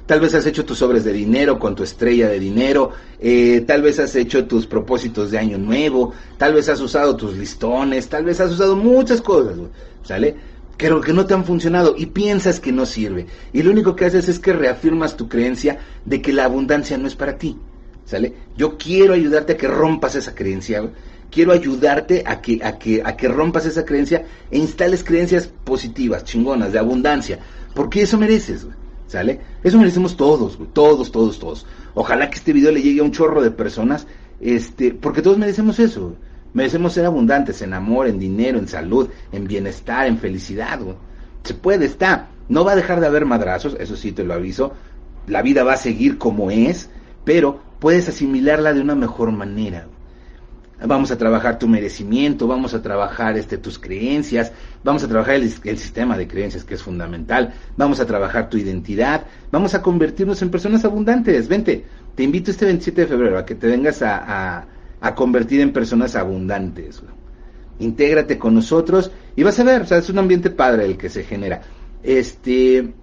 Tal 0.05 0.19
vez 0.19 0.35
has 0.35 0.45
hecho 0.45 0.65
tus 0.65 0.79
sobres 0.79 1.05
de 1.05 1.13
dinero 1.13 1.57
con 1.57 1.75
tu 1.75 1.83
estrella 1.83 2.27
de 2.27 2.37
dinero, 2.37 2.91
eh, 3.21 3.63
tal 3.65 3.81
vez 3.81 3.99
has 3.99 4.13
hecho 4.15 4.45
tus 4.45 4.67
propósitos 4.67 5.31
de 5.31 5.37
año 5.37 5.57
nuevo, 5.57 6.13
tal 6.37 6.53
vez 6.53 6.67
has 6.67 6.81
usado 6.81 7.15
tus 7.15 7.37
listones, 7.37 8.09
tal 8.09 8.25
vez 8.25 8.41
has 8.41 8.51
usado 8.51 8.75
muchas 8.75 9.21
cosas, 9.21 9.55
¿sale? 10.03 10.35
Pero 10.77 10.99
que 10.99 11.13
no 11.13 11.25
te 11.25 11.33
han 11.33 11.45
funcionado 11.45 11.95
y 11.97 12.07
piensas 12.07 12.59
que 12.59 12.73
no 12.73 12.85
sirve. 12.85 13.27
Y 13.53 13.61
lo 13.63 13.71
único 13.71 13.95
que 13.95 14.03
haces 14.03 14.27
es 14.27 14.39
que 14.39 14.51
reafirmas 14.51 15.15
tu 15.15 15.29
creencia 15.29 15.79
de 16.03 16.21
que 16.21 16.33
la 16.33 16.43
abundancia 16.43 16.97
no 16.97 17.07
es 17.07 17.15
para 17.15 17.37
ti, 17.37 17.57
¿sale? 18.03 18.33
Yo 18.57 18.77
quiero 18.77 19.13
ayudarte 19.13 19.53
a 19.53 19.57
que 19.57 19.69
rompas 19.69 20.15
esa 20.15 20.35
creencia, 20.35 20.83
quiero 21.31 21.53
ayudarte 21.53 22.23
a 22.25 22.41
que, 22.41 22.59
a 22.61 22.77
que, 22.77 23.01
a 23.05 23.15
que 23.15 23.29
rompas 23.29 23.65
esa 23.65 23.85
creencia 23.85 24.25
e 24.51 24.57
instales 24.57 25.01
creencias 25.01 25.47
positivas, 25.47 26.25
chingonas, 26.25 26.73
de 26.73 26.79
abundancia, 26.79 27.39
porque 27.73 28.01
eso 28.01 28.17
mereces, 28.17 28.65
güey. 28.65 28.82
¿Sale? 29.13 29.39
Eso 29.63 29.77
merecemos 29.77 30.17
todos, 30.17 30.57
todos, 30.73 31.11
todos, 31.11 31.37
todos. 31.37 31.67
Ojalá 31.93 32.31
que 32.31 32.37
este 32.37 32.51
video 32.51 32.71
le 32.71 32.81
llegue 32.81 33.01
a 33.01 33.03
un 33.03 33.11
chorro 33.11 33.43
de 33.43 33.51
personas, 33.51 34.07
este, 34.41 34.91
porque 34.91 35.21
todos 35.21 35.37
merecemos 35.37 35.77
eso. 35.77 36.15
Merecemos 36.55 36.93
ser 36.93 37.05
abundantes 37.05 37.61
en 37.61 37.75
amor, 37.75 38.07
en 38.07 38.17
dinero, 38.17 38.57
en 38.57 38.67
salud, 38.67 39.09
en 39.31 39.45
bienestar, 39.45 40.07
en 40.07 40.17
felicidad, 40.17 40.79
Se 41.43 41.53
puede, 41.53 41.85
está. 41.85 42.29
No 42.49 42.65
va 42.65 42.71
a 42.71 42.75
dejar 42.75 43.01
de 43.01 43.05
haber 43.05 43.27
madrazos, 43.27 43.77
eso 43.79 43.95
sí 43.95 44.13
te 44.13 44.23
lo 44.23 44.33
aviso. 44.33 44.73
La 45.27 45.43
vida 45.43 45.63
va 45.63 45.73
a 45.73 45.77
seguir 45.77 46.17
como 46.17 46.49
es, 46.49 46.89
pero 47.23 47.61
puedes 47.77 48.09
asimilarla 48.09 48.73
de 48.73 48.81
una 48.81 48.95
mejor 48.95 49.31
manera 49.31 49.85
vamos 50.85 51.11
a 51.11 51.17
trabajar 51.17 51.59
tu 51.59 51.67
merecimiento, 51.67 52.47
vamos 52.47 52.73
a 52.73 52.81
trabajar 52.81 53.37
este, 53.37 53.57
tus 53.57 53.79
creencias, 53.79 54.51
vamos 54.83 55.03
a 55.03 55.07
trabajar 55.07 55.35
el, 55.35 55.49
sistema 55.49 56.17
de 56.17 56.27
creencias 56.27 56.63
que 56.63 56.73
es 56.73 56.83
fundamental, 56.83 57.53
vamos 57.77 57.99
a 57.99 58.05
trabajar 58.05 58.49
tu 58.49 58.57
identidad, 58.57 59.25
vamos 59.51 59.73
a 59.73 59.81
convertirnos 59.81 60.41
en 60.41 60.49
personas 60.49 60.83
abundantes. 60.83 61.47
Vente, 61.47 61.85
te 62.15 62.23
invito 62.23 62.51
este 62.51 62.65
27 62.65 63.01
de 63.01 63.07
febrero 63.07 63.37
a 63.37 63.45
que 63.45 63.55
te 63.55 63.67
vengas 63.67 64.01
a, 64.01 64.65
a, 65.01 65.15
convertir 65.15 65.61
en 65.61 65.71
personas 65.71 66.15
abundantes. 66.15 67.01
Intégrate 67.79 68.37
con 68.37 68.53
nosotros 68.53 69.11
y 69.35 69.43
vas 69.43 69.59
a 69.59 69.63
ver, 69.63 69.81
o 69.81 69.85
sea, 69.85 69.97
es 69.97 70.09
un 70.09 70.19
ambiente 70.19 70.49
padre 70.49 70.85
el 70.85 70.97
que 70.97 71.09
se 71.09 71.23
genera. 71.23 71.61
Este, 72.03 72.93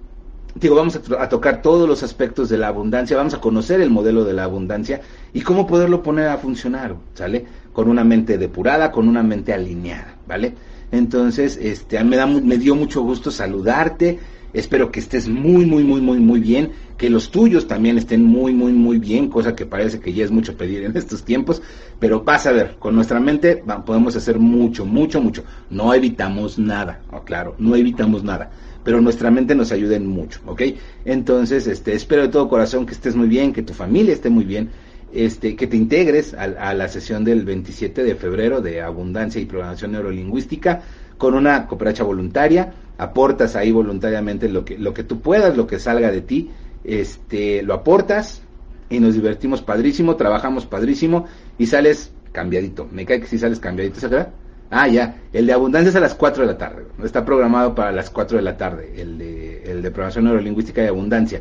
digo, 0.55 0.75
vamos 0.75 0.97
a, 0.97 1.23
a, 1.23 1.29
tocar 1.29 1.63
todos 1.63 1.89
los 1.89 2.03
aspectos 2.03 2.49
de 2.51 2.59
la 2.59 2.69
abundancia, 2.69 3.17
vamos 3.17 3.35
a 3.35 3.41
conocer 3.41 3.81
el 3.81 3.91
modelo 3.91 4.25
de 4.25 4.35
la 4.35 4.45
abundancia 4.45 5.01
y 5.33 5.41
cómo 5.41 5.67
poderlo 5.67 6.03
poner 6.03 6.29
a 6.29 6.39
funcionar, 6.39 6.97
¿sale? 7.15 7.47
Con 7.73 7.89
una 7.89 8.05
mente 8.05 8.39
depurada, 8.39 8.91
con 8.91 9.09
una 9.09 9.23
mente 9.23 9.53
alineada, 9.53 10.17
¿vale? 10.27 10.55
Entonces, 10.93 11.59
este, 11.61 12.03
me, 12.05 12.17
da, 12.17 12.27
me 12.27 12.59
dio 12.59 12.75
mucho 12.75 13.03
gusto 13.03 13.31
saludarte, 13.31 14.19
espero 14.53 14.91
que 14.91 15.01
estés 15.01 15.29
muy, 15.29 15.65
muy, 15.65 15.85
muy, 15.85 16.01
muy, 16.01 16.19
muy 16.19 16.41
bien, 16.41 16.73
que 16.97 17.09
los 17.09 17.31
tuyos 17.31 17.69
también 17.69 17.97
estén 17.97 18.25
muy, 18.25 18.53
muy, 18.53 18.73
muy 18.73 18.99
bien, 18.99 19.29
cosa 19.29 19.55
que 19.55 19.67
parece 19.67 20.01
que 20.01 20.13
ya 20.13 20.25
es 20.25 20.31
mucho 20.31 20.57
pedir 20.57 20.85
en 20.85 20.97
estos 20.97 21.25
tiempos, 21.25 21.63
pero 21.99 22.23
vas 22.23 22.47
a 22.47 22.53
ver, 22.53 22.77
con 22.79 22.95
nuestra 22.95 23.21
mente 23.21 23.63
podemos 23.87 24.17
hacer 24.17 24.39
mucho, 24.39 24.85
mucho, 24.85 25.21
mucho. 25.21 25.45
No 25.71 25.95
evitamos 25.95 26.59
nada, 26.59 27.01
claro, 27.25 27.55
no 27.59 27.77
evitamos 27.77 28.25
nada 28.25 28.51
pero 28.83 29.01
nuestra 29.01 29.31
mente 29.31 29.55
nos 29.55 29.73
ayuda 29.73 29.97
en 29.97 30.07
mucho, 30.07 30.41
¿ok? 30.47 30.63
Entonces, 31.05 31.67
este, 31.67 31.95
espero 31.95 32.23
de 32.23 32.29
todo 32.29 32.49
corazón 32.49 32.87
que 32.87 32.95
estés 32.95 33.15
muy 33.15 33.29
bien, 33.29 33.53
que 33.53 33.63
tu 33.63 33.75
familia 33.75 34.15
esté 34.15 34.31
muy 34.31 34.45
bien, 34.45 34.71
este, 35.13 35.57
que 35.57 35.67
te 35.67 35.77
integres 35.77 36.35
a, 36.35 36.75
la 36.75 36.89
sesión 36.89 37.25
del 37.25 37.45
27 37.45 38.05
de 38.05 38.15
febrero 38.15 38.61
de 38.61 38.81
Abundancia 38.81 39.41
y 39.41 39.47
Programación 39.47 39.93
Neurolingüística 39.93 40.83
con 41.19 41.35
una 41.35 41.67
cooperacha 41.67 42.05
voluntaria, 42.05 42.73
aportas 42.97 43.57
ahí 43.57 43.73
voluntariamente 43.73 44.49
lo 44.49 44.65
que, 44.65 44.79
lo 44.79 44.95
que 44.95 45.05
tú 45.05 45.21
puedas, 45.21 45.57
lo 45.57 45.67
que 45.67 45.79
salga 45.79 46.11
de 46.11 46.21
ti, 46.23 46.51
este, 46.85 47.63
lo 47.63 47.75
aportas 47.75 48.43
y 48.89 49.01
nos 49.01 49.15
divertimos 49.15 49.63
padrísimo, 49.63 50.17
trabajamos 50.17 50.67
padrísimo 50.67 51.27
y 51.59 51.67
sales 51.67 52.13
cambiadito. 52.33 52.89
Me 52.91 53.05
cae 53.05 53.21
que 53.21 53.27
si 53.27 53.39
sales 53.39 53.61
cambiadito, 53.61 54.01
¿sabes? 54.01 54.27
Ah, 54.71 54.87
ya. 54.89 55.17
El 55.33 55.47
de 55.47 55.53
abundancia 55.53 55.91
es 55.91 55.97
a 55.97 56.01
las 56.01 56.15
4 56.15 56.43
de 56.43 56.53
la 56.53 56.59
tarde. 56.59 56.85
Está 57.03 57.25
programado 57.25 57.75
para 57.75 57.91
las 57.91 58.09
4 58.09 58.37
de 58.39 58.43
la 58.43 58.57
tarde. 58.57 58.93
El 58.97 59.19
de, 59.19 59.63
el 59.65 59.83
de 59.83 59.91
programación 59.91 60.25
neurolingüística 60.25 60.83
y 60.83 60.87
abundancia. 60.87 61.41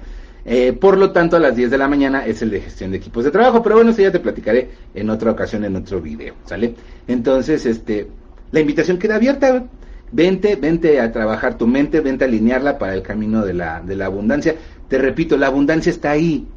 Eh, 0.51 0.73
por 0.73 0.97
lo 0.97 1.11
tanto, 1.11 1.35
a 1.35 1.39
las 1.39 1.55
10 1.55 1.69
de 1.69 1.77
la 1.77 1.87
mañana 1.87 2.25
es 2.25 2.41
el 2.41 2.49
de 2.49 2.59
gestión 2.59 2.89
de 2.89 2.97
equipos 2.97 3.23
de 3.23 3.29
trabajo. 3.29 3.61
Pero 3.61 3.75
bueno, 3.75 3.91
eso 3.91 4.01
ya 4.01 4.11
te 4.11 4.19
platicaré 4.19 4.69
en 4.95 5.09
otra 5.11 5.29
ocasión, 5.29 5.63
en 5.63 5.75
otro 5.75 6.01
video. 6.01 6.33
¿Sale? 6.45 6.73
Entonces, 7.07 7.67
este, 7.67 8.07
la 8.51 8.59
invitación 8.59 8.97
queda 8.97 9.17
abierta. 9.17 9.65
Vente, 10.11 10.55
vente 10.55 10.99
a 10.99 11.11
trabajar 11.11 11.55
tu 11.55 11.67
mente, 11.67 12.01
vente 12.01 12.25
a 12.25 12.27
alinearla 12.27 12.79
para 12.79 12.95
el 12.95 13.03
camino 13.03 13.45
de 13.45 13.53
la, 13.53 13.79
de 13.81 13.95
la 13.95 14.07
abundancia. 14.07 14.55
Te 14.87 14.97
repito, 14.97 15.37
la 15.37 15.45
abundancia 15.45 15.91
está 15.91 16.09
ahí. 16.09 16.47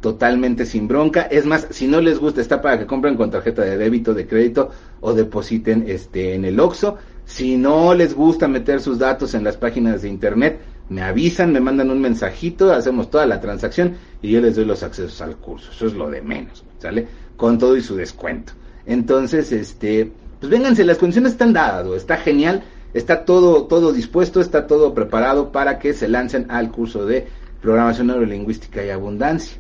totalmente 0.08 0.66
sin 0.66 0.88
bronca. 0.88 1.24
Es 1.24 1.46
más, 1.46 1.68
si 1.70 1.86
no 1.86 2.00
les 2.00 2.18
gusta, 2.18 2.40
está 2.40 2.62
para 2.62 2.80
que 2.80 2.86
compren 2.86 3.18
con 3.18 3.30
tarjeta 3.30 3.64
de 3.64 3.78
débito, 3.78 4.14
de 4.14 4.26
crédito 4.26 4.70
o 5.02 5.14
depositen 5.14 5.84
este 5.86 6.34
en 6.34 6.46
el 6.46 6.62
OXO. 6.62 6.98
Si 7.26 7.58
no 7.58 7.94
les 7.94 8.14
gusta 8.14 8.48
meter 8.48 8.80
sus 8.80 9.00
datos 9.00 9.34
en 9.34 9.44
las 9.44 9.58
páginas 9.58 10.04
de 10.04 10.08
internet, 10.08 10.62
me 10.88 11.02
avisan, 11.02 11.52
me 11.52 11.60
mandan 11.60 11.92
un 11.92 12.00
mensajito, 12.00 12.72
hacemos 12.72 13.10
toda 13.10 13.26
la 13.26 13.42
transacción 13.42 13.98
y 14.22 14.32
yo 14.32 14.40
les 14.40 14.56
doy 14.56 14.64
los 14.64 14.82
accesos 14.82 15.22
al 15.22 15.36
curso. 15.36 15.72
Eso 15.74 15.88
es 15.88 15.94
lo 15.94 16.10
de 16.10 16.22
menos, 16.22 16.64
¿sale? 16.80 17.06
Con 17.36 17.58
todo 17.58 17.76
y 17.76 17.82
su 17.82 17.98
descuento. 17.98 18.54
Entonces, 18.86 19.52
este, 19.52 20.10
pues 20.40 20.50
vénganse, 20.50 20.86
las 20.86 21.00
condiciones 21.00 21.34
están 21.34 21.52
dadas, 21.52 21.86
está 21.98 22.16
genial, 22.16 22.64
está 22.94 23.26
todo, 23.26 23.66
todo 23.66 23.92
dispuesto, 23.92 24.40
está 24.40 24.68
todo 24.68 24.94
preparado 24.94 25.52
para 25.52 25.80
que 25.80 25.92
se 25.92 26.08
lancen 26.08 26.46
al 26.50 26.72
curso 26.72 27.06
de 27.06 27.28
programación 27.62 28.08
neurolingüística 28.08 28.86
y 28.86 28.90
abundancia. 28.90 29.58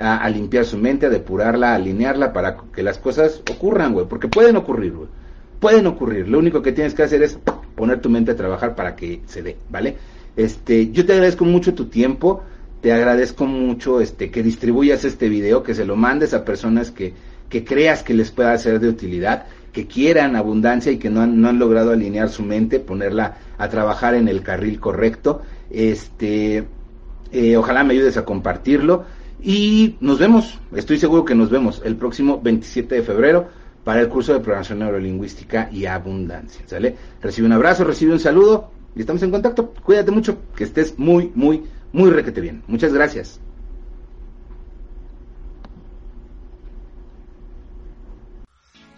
A, 0.00 0.28
limpiar 0.30 0.64
su 0.64 0.78
mente, 0.78 1.06
a 1.06 1.08
depurarla, 1.08 1.72
a 1.72 1.74
alinearla 1.74 2.32
para 2.32 2.56
que 2.72 2.84
las 2.84 2.98
cosas 2.98 3.42
ocurran, 3.50 3.92
güey, 3.92 4.06
porque 4.06 4.28
pueden 4.28 4.56
ocurrir, 4.56 4.92
güey 4.92 5.08
pueden 5.58 5.86
ocurrir. 5.86 6.28
Lo 6.28 6.38
único 6.38 6.62
que 6.62 6.72
tienes 6.72 6.94
que 6.94 7.02
hacer 7.02 7.22
es 7.22 7.38
poner 7.74 8.00
tu 8.00 8.10
mente 8.10 8.32
a 8.32 8.36
trabajar 8.36 8.74
para 8.74 8.96
que 8.96 9.20
se 9.26 9.42
dé, 9.42 9.56
¿vale? 9.70 9.96
Este, 10.36 10.90
yo 10.90 11.04
te 11.04 11.14
agradezco 11.14 11.44
mucho 11.44 11.74
tu 11.74 11.86
tiempo, 11.86 12.42
te 12.80 12.92
agradezco 12.92 13.46
mucho 13.46 14.00
este 14.00 14.30
que 14.30 14.42
distribuyas 14.42 15.04
este 15.04 15.28
video, 15.28 15.62
que 15.62 15.74
se 15.74 15.84
lo 15.84 15.96
mandes 15.96 16.32
a 16.34 16.44
personas 16.44 16.90
que, 16.90 17.12
que 17.48 17.64
creas 17.64 18.02
que 18.02 18.14
les 18.14 18.30
pueda 18.30 18.56
ser 18.58 18.78
de 18.78 18.88
utilidad, 18.88 19.46
que 19.72 19.86
quieran 19.86 20.36
abundancia 20.36 20.92
y 20.92 20.98
que 20.98 21.10
no 21.10 21.22
han, 21.22 21.40
no 21.40 21.48
han 21.48 21.58
logrado 21.58 21.90
alinear 21.90 22.28
su 22.28 22.42
mente, 22.42 22.78
ponerla 22.78 23.38
a 23.58 23.68
trabajar 23.68 24.14
en 24.14 24.28
el 24.28 24.42
carril 24.42 24.78
correcto. 24.78 25.42
Este, 25.70 26.64
eh, 27.32 27.56
ojalá 27.56 27.84
me 27.84 27.94
ayudes 27.94 28.16
a 28.16 28.24
compartirlo 28.24 29.04
y 29.40 29.96
nos 30.00 30.18
vemos, 30.18 30.58
estoy 30.74 30.98
seguro 30.98 31.24
que 31.24 31.34
nos 31.34 31.50
vemos 31.50 31.80
el 31.84 31.96
próximo 31.96 32.40
27 32.40 32.96
de 32.96 33.02
febrero 33.02 33.48
para 33.84 34.00
el 34.00 34.08
curso 34.08 34.32
de 34.32 34.40
programación 34.40 34.80
neurolingüística 34.80 35.68
y 35.72 35.86
abundancia. 35.86 36.62
¿Sale? 36.66 36.96
Recibe 37.22 37.46
un 37.46 37.52
abrazo, 37.52 37.84
recibe 37.84 38.12
un 38.12 38.20
saludo 38.20 38.70
y 38.94 39.00
estamos 39.00 39.22
en 39.22 39.30
contacto. 39.30 39.72
Cuídate 39.82 40.10
mucho, 40.10 40.38
que 40.54 40.64
estés 40.64 40.98
muy, 40.98 41.32
muy, 41.34 41.62
muy 41.92 42.10
requete 42.10 42.40
bien. 42.40 42.62
Muchas 42.66 42.92
gracias. 42.92 43.40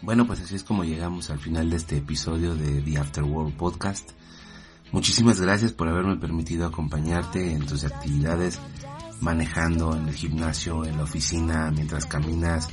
Bueno, 0.03 0.27
pues 0.27 0.41
así 0.41 0.57
es 0.57 0.65
como 0.65 0.83
llegamos 0.83 1.29
al 1.29 1.39
final 1.39 1.69
de 1.69 1.77
este 1.77 1.99
episodio 1.99 2.55
de 2.55 2.81
The 2.81 2.99
After 2.99 3.23
World 3.23 3.55
Podcast. 3.55 4.11
Muchísimas 4.93 5.41
gracias 5.41 5.73
por 5.73 5.89
haberme 5.89 6.17
permitido 6.17 6.67
acompañarte 6.67 7.53
en 7.53 7.67
tus 7.67 7.85
actividades, 7.85 8.59
manejando 9.21 9.95
en 9.97 10.09
el 10.09 10.15
gimnasio, 10.15 10.85
en 10.85 10.97
la 10.97 11.05
oficina, 11.05 11.71
mientras 11.71 12.07
caminas, 12.07 12.69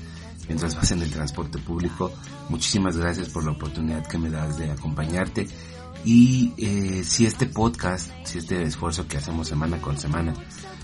mientras 0.47 0.75
vas 0.75 0.91
en 0.91 1.01
el 1.01 1.11
transporte 1.11 1.59
público. 1.59 2.11
Muchísimas 2.49 2.97
gracias 2.97 3.29
por 3.29 3.45
la 3.45 3.51
oportunidad 3.51 4.05
que 4.07 4.17
me 4.17 4.29
das 4.29 4.57
de 4.57 4.71
acompañarte. 4.71 5.47
Y 6.05 6.53
eh, 6.57 7.03
si 7.03 7.25
este 7.25 7.47
podcast, 7.47 8.09
si 8.23 8.37
este 8.37 8.61
esfuerzo 8.63 9.07
que 9.07 9.17
hacemos 9.17 9.47
semana 9.47 9.81
con 9.81 9.97
semana 9.97 10.33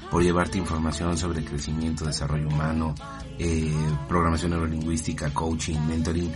por 0.10 0.22
llevarte 0.22 0.58
información 0.58 1.18
sobre 1.18 1.46
crecimiento, 1.46 2.06
desarrollo 2.06 2.48
humano, 2.48 2.94
eh, 3.40 3.74
programación 4.08 4.52
neurolingüística, 4.52 5.34
coaching, 5.34 5.80
mentoring, 5.88 6.32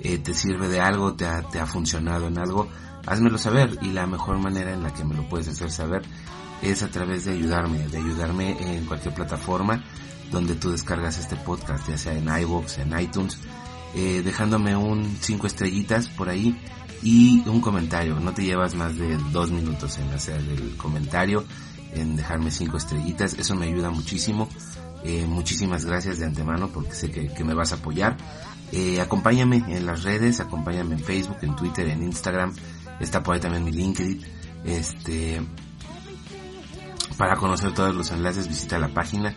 eh, 0.00 0.18
te 0.18 0.34
sirve 0.34 0.68
de 0.68 0.80
algo, 0.80 1.14
te 1.14 1.26
ha, 1.26 1.42
te 1.42 1.58
ha 1.58 1.66
funcionado 1.66 2.28
en 2.28 2.38
algo, 2.38 2.68
házmelo 3.06 3.38
saber. 3.38 3.78
Y 3.82 3.90
la 3.90 4.06
mejor 4.06 4.38
manera 4.38 4.72
en 4.72 4.82
la 4.82 4.92
que 4.94 5.04
me 5.04 5.14
lo 5.14 5.28
puedes 5.28 5.48
hacer 5.48 5.70
saber 5.70 6.02
es 6.62 6.82
a 6.82 6.88
través 6.88 7.24
de 7.24 7.32
ayudarme, 7.32 7.86
de 7.88 7.98
ayudarme 7.98 8.56
en 8.60 8.84
cualquier 8.86 9.14
plataforma 9.14 9.84
donde 10.30 10.54
tú 10.54 10.70
descargas 10.70 11.18
este 11.18 11.36
podcast, 11.36 11.88
ya 11.88 11.98
sea 11.98 12.12
en 12.12 12.28
iVoox, 12.28 12.78
en 12.78 12.98
iTunes, 12.98 13.38
eh, 13.94 14.22
dejándome 14.24 14.76
un 14.76 15.16
5 15.20 15.46
estrellitas 15.46 16.08
por 16.08 16.28
ahí 16.28 16.58
y 17.02 17.42
un 17.48 17.60
comentario. 17.60 18.18
No 18.20 18.32
te 18.32 18.44
llevas 18.44 18.74
más 18.74 18.96
de 18.96 19.16
dos 19.32 19.50
minutos 19.50 19.98
en 19.98 20.10
hacer 20.10 20.40
el 20.40 20.76
comentario, 20.76 21.44
en 21.94 22.16
dejarme 22.16 22.50
5 22.50 22.76
estrellitas. 22.76 23.34
Eso 23.34 23.54
me 23.54 23.66
ayuda 23.66 23.90
muchísimo. 23.90 24.48
Eh, 25.04 25.26
muchísimas 25.26 25.84
gracias 25.84 26.18
de 26.18 26.26
antemano 26.26 26.68
porque 26.68 26.92
sé 26.92 27.10
que, 27.10 27.44
me 27.44 27.54
vas 27.54 27.72
a 27.72 27.76
apoyar. 27.76 28.16
Eh, 28.72 29.00
acompáñame 29.00 29.64
en 29.68 29.86
las 29.86 30.02
redes, 30.02 30.40
acompáñame 30.40 30.96
en 30.96 31.00
Facebook, 31.00 31.38
en 31.42 31.56
Twitter, 31.56 31.88
en 31.88 32.02
Instagram. 32.02 32.54
Está 33.00 33.22
por 33.22 33.34
ahí 33.34 33.40
también 33.40 33.64
mi 33.64 33.72
LinkedIn. 33.72 34.20
Este, 34.64 35.40
para 37.18 37.36
conocer 37.36 37.74
todos 37.74 37.94
los 37.94 38.10
enlaces 38.10 38.48
visita 38.48 38.78
la 38.78 38.88
página 38.88 39.36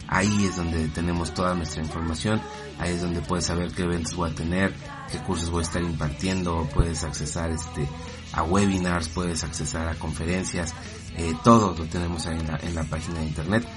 Ahí 0.07 0.45
es 0.45 0.55
donde 0.55 0.87
tenemos 0.89 1.33
toda 1.33 1.55
nuestra 1.55 1.81
información. 1.81 2.39
Ahí 2.79 2.93
es 2.93 3.01
donde 3.01 3.21
puedes 3.21 3.45
saber 3.45 3.71
qué 3.73 3.81
eventos 3.83 4.15
voy 4.15 4.29
a 4.29 4.35
tener, 4.35 4.71
qué 5.11 5.17
cursos 5.19 5.49
voy 5.49 5.61
a 5.61 5.63
estar 5.63 5.81
impartiendo. 5.81 6.69
Puedes 6.73 7.03
accesar 7.03 7.49
este, 7.51 7.89
a 8.35 8.43
webinars, 8.43 9.09
puedes 9.09 9.43
accesar 9.43 9.87
a 9.87 9.95
conferencias 9.95 10.73
eh, 11.17 11.33
todo 11.43 11.75
lo 11.77 11.83
tenemos 11.85 12.25
ahí 12.27 12.39
en 12.39 12.47
la, 12.47 12.57
en 12.61 12.73
la 12.75 12.83
página 12.83 13.19
de 13.19 13.25
internet. 13.25 13.67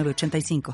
85 0.07 0.61